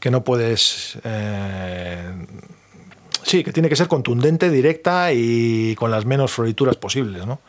Que 0.00 0.10
no 0.10 0.24
puedes. 0.24 0.98
Eh, 1.04 2.10
sí, 3.22 3.44
que 3.44 3.52
tiene 3.52 3.68
que 3.68 3.76
ser 3.76 3.86
contundente, 3.86 4.50
directa 4.50 5.12
y 5.12 5.74
con 5.74 5.90
las 5.90 6.06
menos 6.06 6.32
florituras 6.32 6.76
posibles, 6.76 7.26
¿no? 7.26 7.40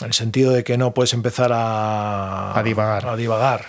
En 0.00 0.06
el 0.06 0.12
sentido 0.12 0.52
de 0.52 0.62
que 0.62 0.78
no 0.78 0.94
puedes 0.94 1.12
empezar 1.14 1.50
a. 1.52 2.56
A 2.56 2.62
divagar. 2.62 3.06
A 3.06 3.16
divagar. 3.16 3.64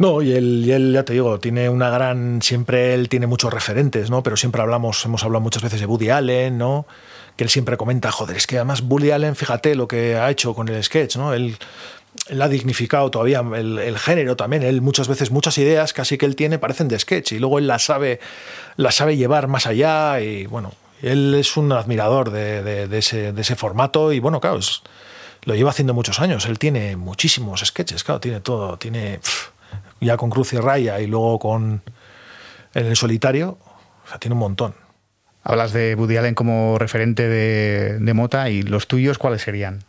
No, 0.00 0.22
y 0.22 0.32
él, 0.32 0.62
y 0.64 0.72
él, 0.72 0.94
ya 0.94 1.04
te 1.04 1.12
digo, 1.12 1.38
tiene 1.40 1.68
una 1.68 1.90
gran. 1.90 2.40
Siempre 2.40 2.94
él 2.94 3.10
tiene 3.10 3.26
muchos 3.26 3.52
referentes, 3.52 4.08
¿no? 4.08 4.22
Pero 4.22 4.38
siempre 4.38 4.62
hablamos, 4.62 5.04
hemos 5.04 5.22
hablado 5.24 5.42
muchas 5.42 5.62
veces 5.62 5.78
de 5.78 5.84
Woody 5.84 6.08
Allen, 6.08 6.56
¿no? 6.56 6.86
que 7.36 7.44
él 7.44 7.50
siempre 7.50 7.78
comenta, 7.78 8.10
joder, 8.10 8.36
es 8.36 8.46
que 8.46 8.56
además 8.56 8.82
Bully 8.82 9.12
Allen, 9.12 9.34
fíjate 9.34 9.74
lo 9.74 9.88
que 9.88 10.16
ha 10.16 10.30
hecho 10.30 10.54
con 10.54 10.68
el 10.68 10.84
sketch, 10.84 11.16
¿no? 11.16 11.32
Él, 11.32 11.56
ha 12.38 12.48
dignificado 12.48 13.10
todavía 13.10 13.40
el, 13.40 13.98
género 13.98 14.36
también. 14.36 14.62
Él 14.62 14.82
muchas 14.82 15.08
veces, 15.08 15.30
muchas 15.30 15.56
ideas 15.56 15.94
casi 15.94 16.18
que 16.18 16.26
él 16.26 16.36
tiene 16.36 16.58
parecen 16.58 16.88
de 16.88 16.98
sketch 16.98 17.32
y 17.32 17.38
luego 17.38 17.58
él 17.58 17.66
las 17.66 17.84
sabe, 17.84 18.20
las 18.76 18.96
sabe 18.96 19.16
llevar 19.16 19.48
más 19.48 19.66
allá 19.66 20.20
y 20.20 20.44
bueno, 20.46 20.74
él 21.02 21.34
es 21.34 21.56
un 21.56 21.72
admirador 21.72 22.30
de 22.30 22.88
ese, 22.98 23.56
formato 23.56 24.12
y 24.12 24.18
bueno, 24.20 24.38
claro, 24.38 24.60
lo 25.44 25.54
lleva 25.54 25.70
haciendo 25.70 25.94
muchos 25.94 26.20
años. 26.20 26.44
Él 26.44 26.58
tiene 26.58 26.96
muchísimos 26.96 27.60
sketches, 27.64 28.04
claro, 28.04 28.20
tiene 28.20 28.40
todo, 28.40 28.76
tiene 28.76 29.20
ya 30.00 30.16
con 30.16 30.30
Cruz 30.30 30.52
y 30.52 30.58
Raya 30.58 31.00
y 31.00 31.06
luego 31.06 31.38
con 31.38 31.82
en 32.74 32.86
el 32.86 32.96
solitario, 32.96 33.58
o 34.04 34.08
sea, 34.08 34.18
tiene 34.18 34.34
un 34.34 34.40
montón. 34.40 34.74
Hablas 35.42 35.72
de 35.72 35.94
Woody 35.94 36.16
Allen 36.16 36.34
como 36.34 36.78
referente 36.78 37.28
de, 37.28 38.14
Mota 38.14 38.50
y 38.50 38.62
los 38.62 38.86
tuyos, 38.86 39.18
¿cuáles 39.18 39.42
serían? 39.42 39.84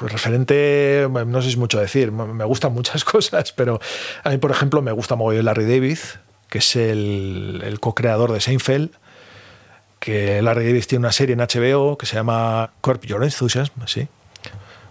referente, 0.00 1.08
no 1.26 1.40
sé 1.40 1.46
si 1.46 1.54
es 1.54 1.56
mucho 1.56 1.80
decir, 1.80 2.12
me 2.12 2.44
gustan 2.44 2.72
muchas 2.72 3.04
cosas, 3.04 3.52
pero 3.52 3.80
a 4.22 4.30
mí, 4.30 4.38
por 4.38 4.52
ejemplo, 4.52 4.80
me 4.80 4.92
gusta 4.92 5.16
mogollón 5.16 5.44
Larry 5.46 5.64
David, 5.64 5.98
que 6.48 6.58
es 6.58 6.76
el, 6.76 7.78
co-creador 7.80 8.30
de 8.30 8.40
Seinfeld, 8.40 8.90
que 9.98 10.40
Larry 10.40 10.66
David 10.66 10.84
tiene 10.86 11.00
una 11.00 11.12
serie 11.12 11.32
en 11.32 11.40
HBO 11.40 11.98
que 11.98 12.06
se 12.06 12.14
llama 12.14 12.70
Corp 12.80 13.04
Your 13.06 13.24
Enthusiasm, 13.24 13.86
¿sí? 13.86 14.06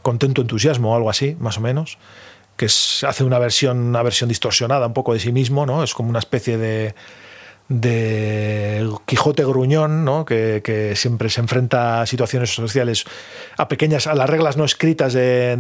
Contento 0.02 0.42
Entusiasmo 0.42 0.92
o 0.92 0.96
algo 0.98 1.10
así, 1.10 1.38
más 1.40 1.58
o 1.58 1.62
menos, 1.62 1.98
que 2.58 2.66
hace 2.66 3.24
una 3.24 3.40
versión, 3.40 3.78
una 3.78 4.04
versión 4.04 4.28
distorsionada 4.28 4.88
un 4.88 4.94
poco 4.94 5.14
de 5.14 5.20
sí 5.20 5.32
mismo, 5.32 5.66
¿no? 5.66 5.84
Es 5.84 5.94
como 5.94 6.10
una 6.10 6.20
especie 6.20 6.58
de 6.58 6.96
de 7.70 8.90
Quijote 9.06 9.44
gruñón, 9.44 10.06
¿no? 10.06 10.26
que, 10.26 10.94
siempre 10.96 11.30
se 11.30 11.42
enfrenta 11.42 12.02
a 12.02 12.06
situaciones 12.06 12.54
sociales, 12.54 13.06
a 13.58 13.68
pequeñas, 13.68 14.08
a 14.08 14.16
las 14.16 14.30
reglas 14.30 14.58
no 14.58 14.66
escritas 14.66 15.14
de, 15.14 15.58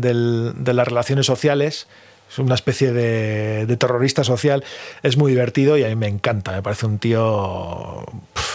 las 0.65 0.87
relaciones 0.87 1.25
sociales. 1.25 1.87
Es 2.30 2.39
una 2.39 2.55
especie 2.55 2.91
de, 2.91 3.78
terrorista 3.78 4.23
social. 4.23 4.63
Es 5.03 5.17
muy 5.17 5.32
divertido 5.32 5.78
y 5.78 5.84
a 5.84 5.88
mí 5.88 5.95
me 5.95 6.07
encanta. 6.07 6.51
Me 6.51 6.61
parece 6.61 6.86
un 6.86 6.99
tío 6.99 8.05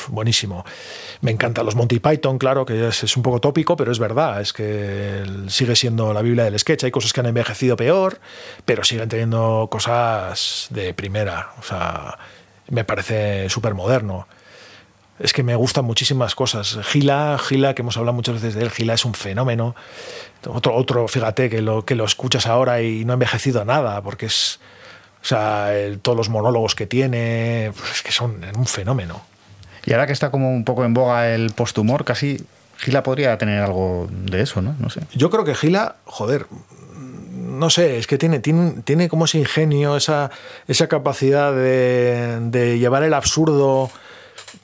buenísimo. 0.09 0.65
Me 1.21 1.31
encanta 1.31 1.63
los 1.63 1.75
Monty 1.75 1.99
Python, 1.99 2.39
claro, 2.39 2.67
que 2.67 2.89
es, 2.89 3.17
un 3.17 3.23
poco 3.23 3.41
tópico, 3.41 3.77
pero 3.77 3.93
es 3.93 3.99
verdad. 3.99 4.41
Es 4.41 4.53
que 4.53 5.25
sigue 5.49 5.77
siendo 5.77 6.13
la 6.13 6.23
Biblia 6.23 6.45
del 6.45 6.59
sketch. 6.59 6.85
Hay 6.85 6.91
cosas 6.91 7.13
que 7.13 7.21
han 7.21 7.27
envejecido 7.27 7.77
peor, 7.77 8.21
pero 8.65 8.85
siguen 8.85 9.09
teniendo 9.09 9.69
cosas 9.71 10.67
de 10.71 10.93
primera. 10.95 11.53
O 11.59 11.63
sea, 11.63 12.19
me 12.69 12.85
parece 12.85 13.49
súper 13.49 13.75
moderno. 13.75 14.27
Es 15.19 15.33
que 15.33 15.43
me 15.43 15.55
gustan 15.55 15.85
muchísimas 15.85 16.35
cosas. 16.35 16.79
Gila, 16.85 17.39
Gila, 17.39 17.75
que 17.75 17.83
hemos 17.83 17.97
hablado 17.97 18.15
muchas 18.15 18.37
veces 18.37 18.55
de 18.55 18.63
él, 18.63 18.71
Gila 18.71 18.95
es 18.95 19.05
un 19.05 19.15
fenómeno. 19.15 19.75
Otro, 20.49 20.75
otro 20.75 21.07
fíjate, 21.07 21.49
que 21.49 21.63
lo, 21.63 21.85
que 21.85 21.95
lo 21.95 22.05
escuchas 22.05 22.47
ahora 22.47 22.83
y 22.83 23.05
no 23.05 23.13
ha 23.13 23.15
envejecido 23.15 23.65
nada, 23.65 24.03
porque 24.03 24.27
es. 24.27 24.59
O 25.23 25.25
sea, 25.25 25.71
todos 26.03 26.19
los 26.19 26.29
monólogos 26.29 26.75
que 26.75 26.87
tiene, 26.87 27.73
pues 27.79 27.93
es 27.93 28.03
que 28.03 28.11
son 28.11 28.41
un 28.57 28.67
fenómeno. 28.67 29.23
Y 29.85 29.93
ahora 29.93 30.07
que 30.07 30.13
está 30.13 30.33
como 30.33 30.51
un 30.51 30.65
poco 30.65 30.85
en 30.85 30.95
boga 30.95 31.33
el 31.33 31.53
posthumor, 31.53 32.05
casi 32.05 32.45
Gila 32.79 33.05
podría 33.05 33.39
tener 33.39 33.63
algo 33.63 34.09
de 34.11 34.43
eso, 34.43 34.63
¿no? 34.63 34.75
No 34.81 34.91
sé. 34.91 35.03
Yo 35.15 35.31
creo 35.31 35.45
que 35.45 35.55
Gila, 35.55 35.97
joder, 36.05 36.47
no 37.63 37.71
sé, 37.71 37.99
es 37.99 38.07
que 38.07 38.19
tiene, 38.19 38.41
tiene, 38.41 38.83
tiene 38.83 39.09
como 39.09 39.27
ese 39.27 39.39
ingenio, 39.39 39.97
esa, 39.97 40.31
esa 40.67 40.89
capacidad 40.89 41.55
de, 41.55 42.77
llevar 42.79 43.05
el 43.05 43.15
absurdo 43.15 43.91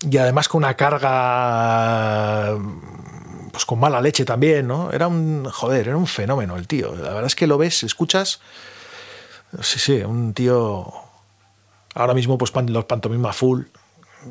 y 0.01 0.17
además 0.19 0.49
con 0.49 0.59
una 0.59 0.75
carga 0.75 2.57
pues 3.51 3.65
con 3.65 3.81
mala 3.81 4.01
leche 4.01 4.25
también, 4.25 4.69
¿no? 4.69 4.93
Era 4.93 5.09
un, 5.09 5.45
joder, 5.45 5.89
era 5.89 5.97
un 5.97 6.07
fenómeno 6.07 6.57
el 6.57 6.69
tío. 6.69 6.95
La 6.95 7.09
verdad 7.09 7.27
es 7.27 7.35
que 7.35 7.47
lo 7.47 7.59
ves, 7.59 7.83
escuchas, 7.83 8.41
sí, 9.61 9.79
sí, 9.79 10.03
un 10.03 10.35
tío... 10.35 10.93
Ahora 11.95 12.15
mismo 12.15 12.39
pues 12.39 12.53
los 12.55 12.85
pantomima 12.85 13.33
full 13.33 13.63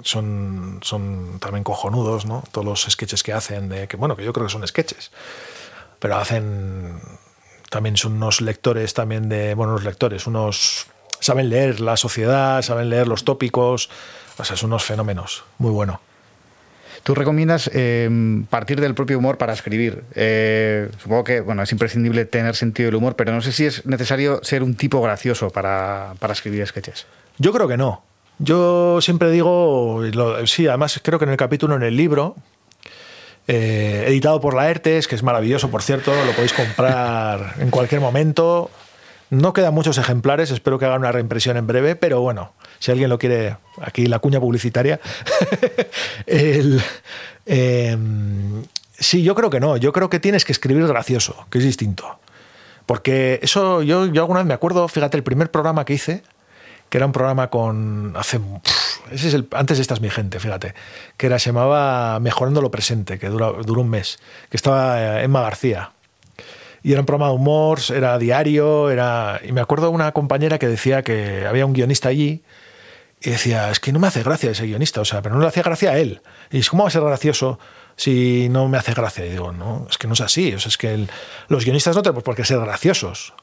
son, 0.03 0.79
son 0.81 1.39
también 1.39 1.63
cojonudos, 1.63 2.25
¿no? 2.25 2.43
Todos 2.51 2.65
los 2.65 2.87
sketches 2.89 3.23
que 3.23 3.33
hacen, 3.33 3.67
de 3.67 3.87
que 3.87 3.97
bueno, 3.97 4.15
que 4.15 4.23
yo 4.23 4.31
creo 4.31 4.45
que 4.45 4.51
son 4.53 4.65
sketches, 4.65 5.11
pero 5.99 6.15
hacen 6.15 7.01
también 7.69 7.97
son 7.97 8.13
unos 8.13 8.39
lectores 8.39 8.93
también 8.93 9.27
de, 9.27 9.53
bueno, 9.55 9.73
los 9.73 9.83
lectores, 9.83 10.27
unos 10.27 10.87
saben 11.19 11.49
leer 11.49 11.79
la 11.81 11.97
sociedad, 11.97 12.61
saben 12.61 12.89
leer 12.89 13.07
los 13.07 13.25
tópicos, 13.25 13.89
o 14.37 14.43
sea, 14.43 14.55
son 14.55 14.69
unos 14.69 14.83
fenómenos, 14.83 15.43
muy 15.57 15.71
bueno. 15.71 15.99
Tú 17.03 17.15
recomiendas 17.15 17.69
eh, 17.73 18.09
partir 18.49 18.81
del 18.81 18.93
propio 18.93 19.17
humor 19.17 19.37
para 19.37 19.53
escribir. 19.53 20.03
Eh, 20.13 20.89
supongo 21.01 21.23
que 21.23 21.39
bueno, 21.39 21.63
es 21.63 21.71
imprescindible 21.71 22.25
tener 22.25 22.55
sentido 22.55 22.87
del 22.87 22.95
humor, 22.95 23.15
pero 23.15 23.31
no 23.31 23.41
sé 23.41 23.53
si 23.53 23.65
es 23.65 23.85
necesario 23.85 24.41
ser 24.43 24.61
un 24.61 24.75
tipo 24.75 25.01
gracioso 25.01 25.49
para, 25.49 26.15
para 26.19 26.33
escribir 26.33 26.67
sketches. 26.67 27.05
Yo 27.37 27.53
creo 27.53 27.67
que 27.67 27.77
no. 27.77 28.03
Yo 28.39 28.99
siempre 29.01 29.31
digo, 29.31 30.01
sí, 30.45 30.67
además 30.67 30.99
creo 31.01 31.17
que 31.17 31.25
en 31.25 31.31
el 31.31 31.37
capítulo, 31.37 31.75
en 31.75 31.83
el 31.83 31.95
libro, 31.95 32.35
eh, 33.47 34.03
editado 34.07 34.41
por 34.41 34.53
la 34.53 34.69
ERTES, 34.69 35.07
que 35.07 35.15
es 35.15 35.23
maravilloso, 35.23 35.71
por 35.71 35.81
cierto, 35.81 36.13
lo 36.25 36.31
podéis 36.33 36.53
comprar 36.53 37.55
en 37.59 37.71
cualquier 37.71 38.01
momento. 38.01 38.69
No 39.29 39.53
quedan 39.53 39.73
muchos 39.73 39.97
ejemplares, 39.97 40.51
espero 40.51 40.79
que 40.79 40.85
hagan 40.85 40.99
una 40.99 41.11
reimpresión 41.11 41.57
en 41.57 41.67
breve, 41.67 41.95
pero 41.95 42.21
bueno, 42.21 42.53
si 42.79 42.91
alguien 42.91 43.09
lo 43.09 43.19
quiere, 43.19 43.57
aquí 43.81 44.05
la 44.05 44.19
cuña 44.19 44.39
publicitaria. 44.39 44.99
Em, 47.49 48.65
sí, 48.99 49.23
yo 49.23 49.33
creo 49.33 49.49
que 49.49 49.61
no, 49.61 49.77
yo 49.77 49.93
creo 49.93 50.09
que 50.09 50.19
tienes 50.19 50.43
que 50.43 50.51
escribir 50.51 50.85
gracioso, 50.85 51.45
que 51.49 51.59
es 51.59 51.63
distinto. 51.63 52.19
Porque 52.85 53.39
eso, 53.41 53.81
yo, 53.83 54.05
yo 54.07 54.21
alguna 54.21 54.41
vez 54.41 54.47
me 54.47 54.53
acuerdo, 54.53 54.85
fíjate, 54.89 55.15
el 55.15 55.23
primer 55.23 55.49
programa 55.49 55.85
que 55.85 55.93
hice, 55.93 56.23
que 56.89 56.97
era 56.97 57.05
un 57.05 57.13
programa 57.13 57.49
con 57.49 58.13
hace 58.17 58.41
ese 59.11 59.29
es 59.29 59.33
el, 59.33 59.47
antes 59.51 59.77
de 59.77 59.81
Esta 59.81 59.93
es 59.93 60.01
mi 60.01 60.09
gente, 60.09 60.39
fíjate, 60.39 60.73
que 61.15 61.27
era, 61.27 61.39
se 61.39 61.51
llamaba 61.51 62.19
Mejorando 62.19 62.61
lo 62.61 62.71
presente, 62.71 63.17
que 63.19 63.29
dura, 63.29 63.51
duró 63.65 63.81
un 63.81 63.89
mes, 63.89 64.19
que 64.49 64.57
estaba 64.57 65.19
eh, 65.19 65.23
Emma 65.23 65.41
García. 65.41 65.91
Y 66.87 66.93
era 66.93 67.01
un 67.01 67.05
programa 67.05 67.31
de 67.31 67.35
humor, 67.35 67.79
era 67.93 68.17
diario, 68.17 68.89
era... 68.89 69.41
Y 69.43 69.51
me 69.51 69.59
acuerdo 69.59 69.91
una 69.91 70.13
compañera 70.13 70.57
que 70.57 70.69
decía 70.69 71.03
que 71.03 71.45
había 71.45 71.65
un 71.65 71.73
guionista 71.73 72.07
allí 72.07 72.43
y 73.19 73.31
decía, 73.31 73.69
es 73.71 73.81
que 73.81 73.91
no 73.91 73.99
me 73.99 74.07
hace 74.07 74.23
gracia 74.23 74.51
ese 74.51 74.65
guionista, 74.65 75.01
o 75.01 75.03
sea, 75.03 75.21
pero 75.21 75.35
no 75.35 75.41
le 75.41 75.47
hacía 75.49 75.63
gracia 75.63 75.89
a 75.91 75.97
él. 75.97 76.21
Y 76.49 76.55
dice, 76.55 76.69
¿cómo 76.69 76.83
va 76.83 76.87
a 76.87 76.91
ser 76.93 77.01
gracioso 77.01 77.59
si 77.97 78.47
no 78.47 78.69
me 78.69 78.77
hace 78.77 78.93
gracia? 78.93 79.25
Y 79.25 79.31
digo, 79.31 79.51
no, 79.51 79.85
es 79.89 79.97
que 79.97 80.07
no 80.07 80.13
es 80.13 80.21
así, 80.21 80.53
o 80.53 80.59
sea, 80.61 80.69
es 80.69 80.77
que 80.77 81.07
los 81.49 81.65
guionistas 81.65 81.93
no 81.93 82.03
tenemos 82.03 82.23
por 82.23 82.37
qué 82.37 82.45
ser 82.45 82.61
graciosos. 82.61 83.33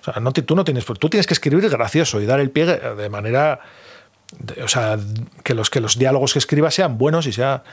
O 0.00 0.04
sea, 0.04 0.22
no, 0.22 0.32
tú 0.32 0.56
no 0.56 0.64
tienes, 0.64 0.86
tú 0.86 1.10
tienes 1.10 1.26
que 1.26 1.34
escribir 1.34 1.68
gracioso 1.68 2.22
y 2.22 2.24
dar 2.24 2.40
el 2.40 2.50
pie 2.50 2.64
de 2.64 3.08
manera 3.10 3.60
o 4.64 4.68
sea, 4.68 4.98
que 5.42 5.52
los, 5.52 5.68
que 5.68 5.82
los 5.82 5.98
diálogos 5.98 6.32
que 6.32 6.38
escriba 6.38 6.70
sean 6.70 6.96
buenos 6.96 7.26
y 7.26 7.32
sea... 7.34 7.64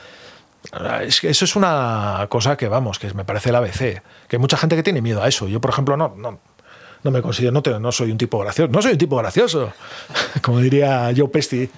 Es 1.02 1.22
eso 1.24 1.44
es 1.44 1.56
una 1.56 2.26
cosa 2.28 2.56
que, 2.56 2.68
vamos, 2.68 2.98
que 2.98 3.12
me 3.14 3.24
parece 3.24 3.50
el 3.50 3.56
ABC. 3.56 4.02
Que 4.28 4.36
hay 4.36 4.38
mucha 4.38 4.56
gente 4.56 4.76
que 4.76 4.82
tiene 4.82 5.02
miedo 5.02 5.22
a 5.22 5.28
eso. 5.28 5.48
Yo, 5.48 5.60
por 5.60 5.70
ejemplo, 5.70 5.96
no, 5.96 6.14
no, 6.16 6.38
no 7.02 7.10
me 7.10 7.20
considero, 7.20 7.52
no, 7.52 7.78
no 7.80 7.92
soy 7.92 8.10
un 8.10 8.18
tipo 8.18 8.38
gracioso. 8.38 8.70
No 8.72 8.80
soy 8.80 8.92
un 8.92 8.98
tipo 8.98 9.16
gracioso, 9.16 9.72
como 10.42 10.60
diría 10.60 11.12
Joe 11.16 11.28
Pesti 11.28 11.68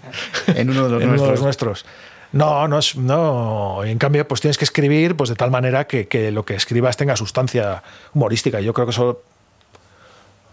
en 0.49 0.71
uno 0.71 0.89
de 0.89 1.07
los, 1.07 1.41
nuestros. 1.43 1.87
No, 2.33 2.69
no 2.69 2.79
es. 2.79 2.97
No. 2.97 3.85
En 3.85 3.99
cambio, 3.99 4.27
pues 4.29 4.41
tienes 4.41 4.59
que 4.59 4.65
escribir 4.65 5.17
pues, 5.17 5.31
de 5.31 5.37
tal 5.37 5.51
manera 5.51 5.87
que, 5.87 6.09
que 6.09 6.31
lo 6.31 6.45
que 6.45 6.55
escribas 6.55 6.97
tenga 6.97 7.17
sustancia 7.17 7.83
humorística. 8.13 8.61
Yo 8.61 8.75
creo 8.75 8.87
que 8.87 8.91
eso 8.91 9.23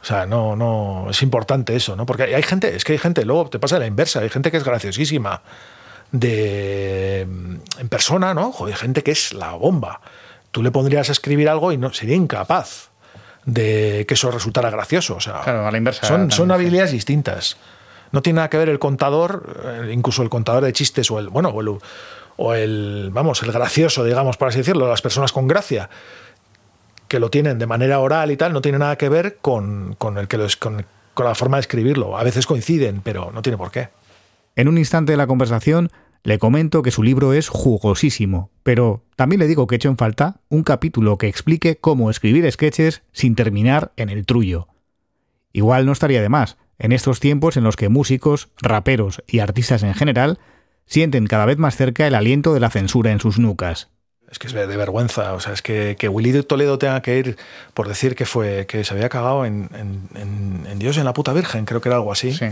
o 0.02 0.06
sea, 0.06 0.26
no, 0.26 0.56
no, 0.56 1.08
es 1.12 1.22
importante 1.22 1.76
eso, 1.76 1.96
¿no? 1.96 2.08
Porque 2.08 2.24
hay 2.24 2.42
gente, 2.42 2.76
es 2.76 2.84
que 2.84 2.94
hay 2.94 2.98
gente, 2.98 3.24
luego 3.24 3.50
te 3.50 3.60
pasa 3.60 3.78
la 3.78 3.86
inversa, 3.86 4.22
hay 4.22 4.30
gente 4.30 4.50
que 4.50 4.58
es 4.58 4.64
graciosísima 4.64 5.44
de 6.12 7.22
en 7.22 7.90
persona, 7.90 8.34
¿no? 8.34 8.52
Joder, 8.52 8.76
gente 8.76 9.04
que 9.04 9.12
es 9.12 9.34
la 9.34 9.54
bomba. 9.54 10.02
Tú 10.52 10.64
le 10.64 10.72
pondrías 10.72 11.10
a 11.10 11.12
escribir 11.12 11.50
algo 11.50 11.72
y 11.72 11.78
no 11.78 11.94
sería 11.94 12.16
incapaz 12.16 12.90
de 13.46 14.06
que 14.08 14.14
eso 14.14 14.32
resultara 14.32 14.70
gracioso. 14.70 15.16
O 15.16 15.22
sea, 15.22 15.42
claro, 15.42 15.68
a 15.68 15.72
la 15.72 15.78
inversa. 15.78 16.06
Son, 16.06 16.32
son 16.32 16.52
habilidades 16.52 16.92
distintas. 16.92 17.58
No 18.12 18.22
tiene 18.22 18.38
nada 18.38 18.50
que 18.50 18.58
ver 18.58 18.70
el 18.70 18.80
contador, 18.80 19.62
eh, 19.66 19.92
incluso 19.94 20.22
el 20.22 20.30
contador 20.30 20.64
de 20.66 20.74
chistes 20.74 21.10
o 21.12 21.20
el, 21.20 21.30
bueno, 21.30 21.50
o 21.50 21.62
el, 21.62 21.78
o 22.38 22.54
el 22.54 23.10
vamos, 23.14 23.42
el 23.44 23.52
gracioso, 23.52 24.04
digamos, 24.04 24.38
por 24.38 24.50
así 24.50 24.58
decirlo, 24.58 24.90
las 24.90 25.02
personas 25.02 25.32
con 25.32 25.48
gracia 25.48 25.90
que 27.08 27.20
lo 27.20 27.30
tienen 27.30 27.60
de 27.60 27.68
manera 27.68 28.00
oral 28.00 28.32
y 28.32 28.38
tal, 28.38 28.54
no 28.54 28.62
tiene 28.62 28.80
nada 28.80 28.98
que 28.98 29.10
ver 29.10 29.38
con, 29.42 29.98
el 30.18 30.28
que 30.30 30.48
con, 30.60 30.86
la 31.18 31.36
forma 31.36 31.58
de 31.58 31.62
escribirlo. 31.62 32.18
A 32.18 32.24
veces 32.24 32.46
coinciden, 32.46 33.02
pero 33.02 33.32
no 33.34 33.42
tiene 33.42 33.58
por 33.58 33.70
qué. 33.70 33.90
En 34.56 34.68
un 34.68 34.78
instante 34.78 35.14
de 35.14 35.18
la 35.18 35.28
conversación 35.28 35.90
le 36.24 36.38
comento 36.38 36.82
que 36.82 36.92
su 36.92 37.04
libro 37.04 37.34
es 37.34 37.50
jugosísimo, 37.50 38.52
pero 38.64 39.04
también 39.16 39.40
le 39.40 39.48
digo 39.48 39.66
que 39.66 39.76
he 39.76 39.78
hecho 39.78 39.90
en 39.90 39.98
falta 39.98 40.42
un 40.50 40.64
capítulo 40.64 41.18
que 41.18 41.28
explique 41.28 41.78
cómo 41.78 42.10
escribir 42.10 42.50
sketches 42.52 43.02
sin 43.12 43.36
terminar 43.36 43.92
en 43.96 44.10
el 44.10 44.26
trullo. 44.26 44.68
Igual 45.54 45.86
no 45.86 45.92
estaría 45.92 46.22
de 46.22 46.30
más, 46.30 46.58
en 46.78 46.92
estos 46.92 47.20
tiempos 47.20 47.58
en 47.58 47.64
los 47.64 47.76
que 47.76 47.90
músicos, 47.90 48.50
raperos 48.62 49.24
y 49.28 49.40
artistas 49.40 49.84
en 49.84 49.94
general 49.94 50.40
sienten 50.86 51.28
cada 51.28 51.46
vez 51.46 51.58
más 51.58 51.76
cerca 51.76 52.06
el 52.06 52.16
aliento 52.16 52.54
de 52.54 52.60
la 52.60 52.70
censura 52.70 53.12
en 53.12 53.20
sus 53.20 53.40
nucas 53.40 53.90
es 54.32 54.40
que 54.40 54.48
es 54.48 54.54
de 54.54 54.78
vergüenza. 54.78 55.34
O 55.34 55.40
sea, 55.40 55.54
es 55.54 55.62
que, 55.62 55.98
que 56.00 56.08
Willy 56.08 56.42
Toledo 56.44 56.80
tenga 56.80 57.02
que 57.02 57.18
ir 57.18 57.38
por 57.74 57.88
decir 57.88 58.16
que 58.16 58.26
fue 58.26 58.66
que 58.66 58.84
se 58.84 58.94
había 58.94 59.10
cagado 59.10 59.46
en, 59.46 59.70
en, 59.74 60.66
en, 60.66 60.80
Dios 60.80 60.98
en 60.98 61.04
la 61.04 61.14
puta 61.14 61.34
Virgen, 61.34 61.66
creo 61.66 61.82
que 61.82 61.90
era 61.90 61.98
algo 61.98 62.12
así. 62.12 62.34
Sí. 62.34 62.48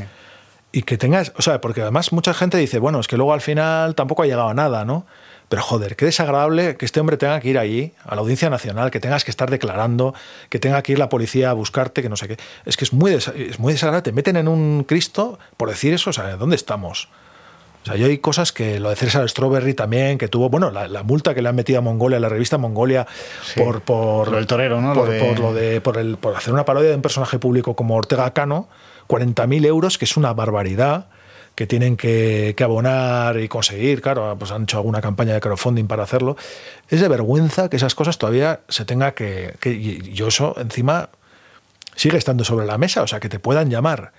Y 0.72 0.84
que 0.84 0.98
tengas, 0.98 1.34
o 1.36 1.42
sea, 1.42 1.62
porque 1.62 1.82
además 1.82 2.12
mucha 2.12 2.34
gente 2.34 2.58
dice, 2.58 2.78
bueno, 2.80 3.00
es 3.00 3.08
que 3.08 3.18
luego 3.18 3.34
al 3.34 3.42
final 3.42 3.96
tampoco 3.96 4.24
ha 4.24 4.26
llegado 4.26 4.50
a 4.50 4.54
nada, 4.54 4.86
¿no? 4.86 5.06
Pero 5.50 5.64
joder, 5.64 5.96
qué 5.96 6.06
desagradable 6.06 6.78
que 6.78 6.86
este 6.86 7.00
hombre 7.00 7.18
tenga 7.18 7.40
que 7.40 7.50
ir 7.50 7.58
allí, 7.58 7.94
a 8.06 8.14
la 8.14 8.22
Audiencia 8.22 8.52
Nacional, 8.52 8.92
que 8.92 9.00
tengas 9.00 9.24
que 9.24 9.32
estar 9.32 9.50
declarando, 9.50 10.14
que 10.50 10.60
tenga 10.60 10.84
que 10.84 10.92
ir 10.92 11.00
la 11.00 11.10
policía 11.10 11.50
a 11.50 11.54
buscarte, 11.54 12.04
que 12.04 12.10
no 12.10 12.16
sé 12.16 12.28
qué. 12.28 12.38
Es 12.66 12.78
que 12.78 12.86
es 12.86 12.94
muy, 12.94 13.14
es 13.14 13.60
muy 13.60 13.74
desagradable. 13.74 14.04
Te 14.04 14.12
meten 14.12 14.38
en 14.38 14.48
un 14.48 14.84
Cristo 14.84 15.40
por 15.58 15.70
decir 15.70 15.92
eso, 15.92 16.12
o 16.12 16.14
sea, 16.14 16.36
¿dónde 16.36 16.56
estamos? 16.56 17.10
O 17.82 17.86
sea, 17.86 17.96
yo 17.96 18.06
hay 18.06 18.18
cosas 18.20 18.52
que 18.52 18.80
lo 18.80 18.90
de 18.90 18.96
César 18.96 19.28
Strawberry 19.28 19.74
también, 19.74 20.20
que 20.20 20.28
tuvo, 20.28 20.50
bueno, 20.50 20.70
la, 20.70 21.04
multa 21.04 21.34
que 21.34 21.42
le 21.42 21.50
han 21.50 21.56
metido 21.56 21.80
a 21.80 21.82
Mongolia, 21.82 22.20
la 22.20 22.30
revista 22.30 22.60
Mongolia, 22.60 23.08
por, 23.56 23.82
por, 23.82 24.36
el 24.36 24.46
torero, 24.46 24.82
¿no? 24.82 24.94
Por 24.94 25.40
lo 25.40 25.54
de, 25.54 25.82
por, 25.82 25.98
el, 25.98 26.18
por 26.18 26.36
hacer 26.36 26.54
una 26.54 26.66
parodia 26.66 26.90
de 26.90 26.96
un 26.96 27.02
personaje 27.02 27.40
público 27.40 27.76
como 27.76 27.96
Ortega 27.96 28.32
Cano, 28.34 28.68
40.000 29.10 29.66
euros, 29.66 29.98
que 29.98 30.06
es 30.06 30.16
una 30.16 30.32
barbaridad 30.34 31.08
que 31.56 31.68
tienen 31.68 31.98
que, 31.98 32.54
que, 32.56 32.64
abonar 32.64 33.38
y 33.38 33.50
conseguir, 33.50 34.02
claro, 34.02 34.38
pues 34.40 34.52
han 34.52 34.64
hecho 34.64 34.78
alguna 34.78 35.02
campaña 35.02 35.34
de 35.34 35.42
crowdfunding 35.42 35.88
para 35.88 36.04
hacerlo. 36.04 36.38
Es 36.88 37.02
de 37.02 37.08
vergüenza 37.10 37.70
que 37.70 37.76
esas 37.76 37.96
cosas 37.96 38.18
todavía 38.18 38.62
se 38.70 38.86
tenga 38.86 39.14
que, 39.14 39.58
y 39.66 40.14
yo 40.14 40.30
eso 40.30 40.56
encima 40.58 41.10
sigue 41.96 42.18
estando 42.18 42.46
sobre 42.46 42.66
la 42.66 42.78
mesa, 42.78 43.02
o 43.02 43.08
sea, 43.08 43.20
que 43.20 43.28
te 43.28 43.40
puedan 43.40 43.70
llamar 43.70 44.14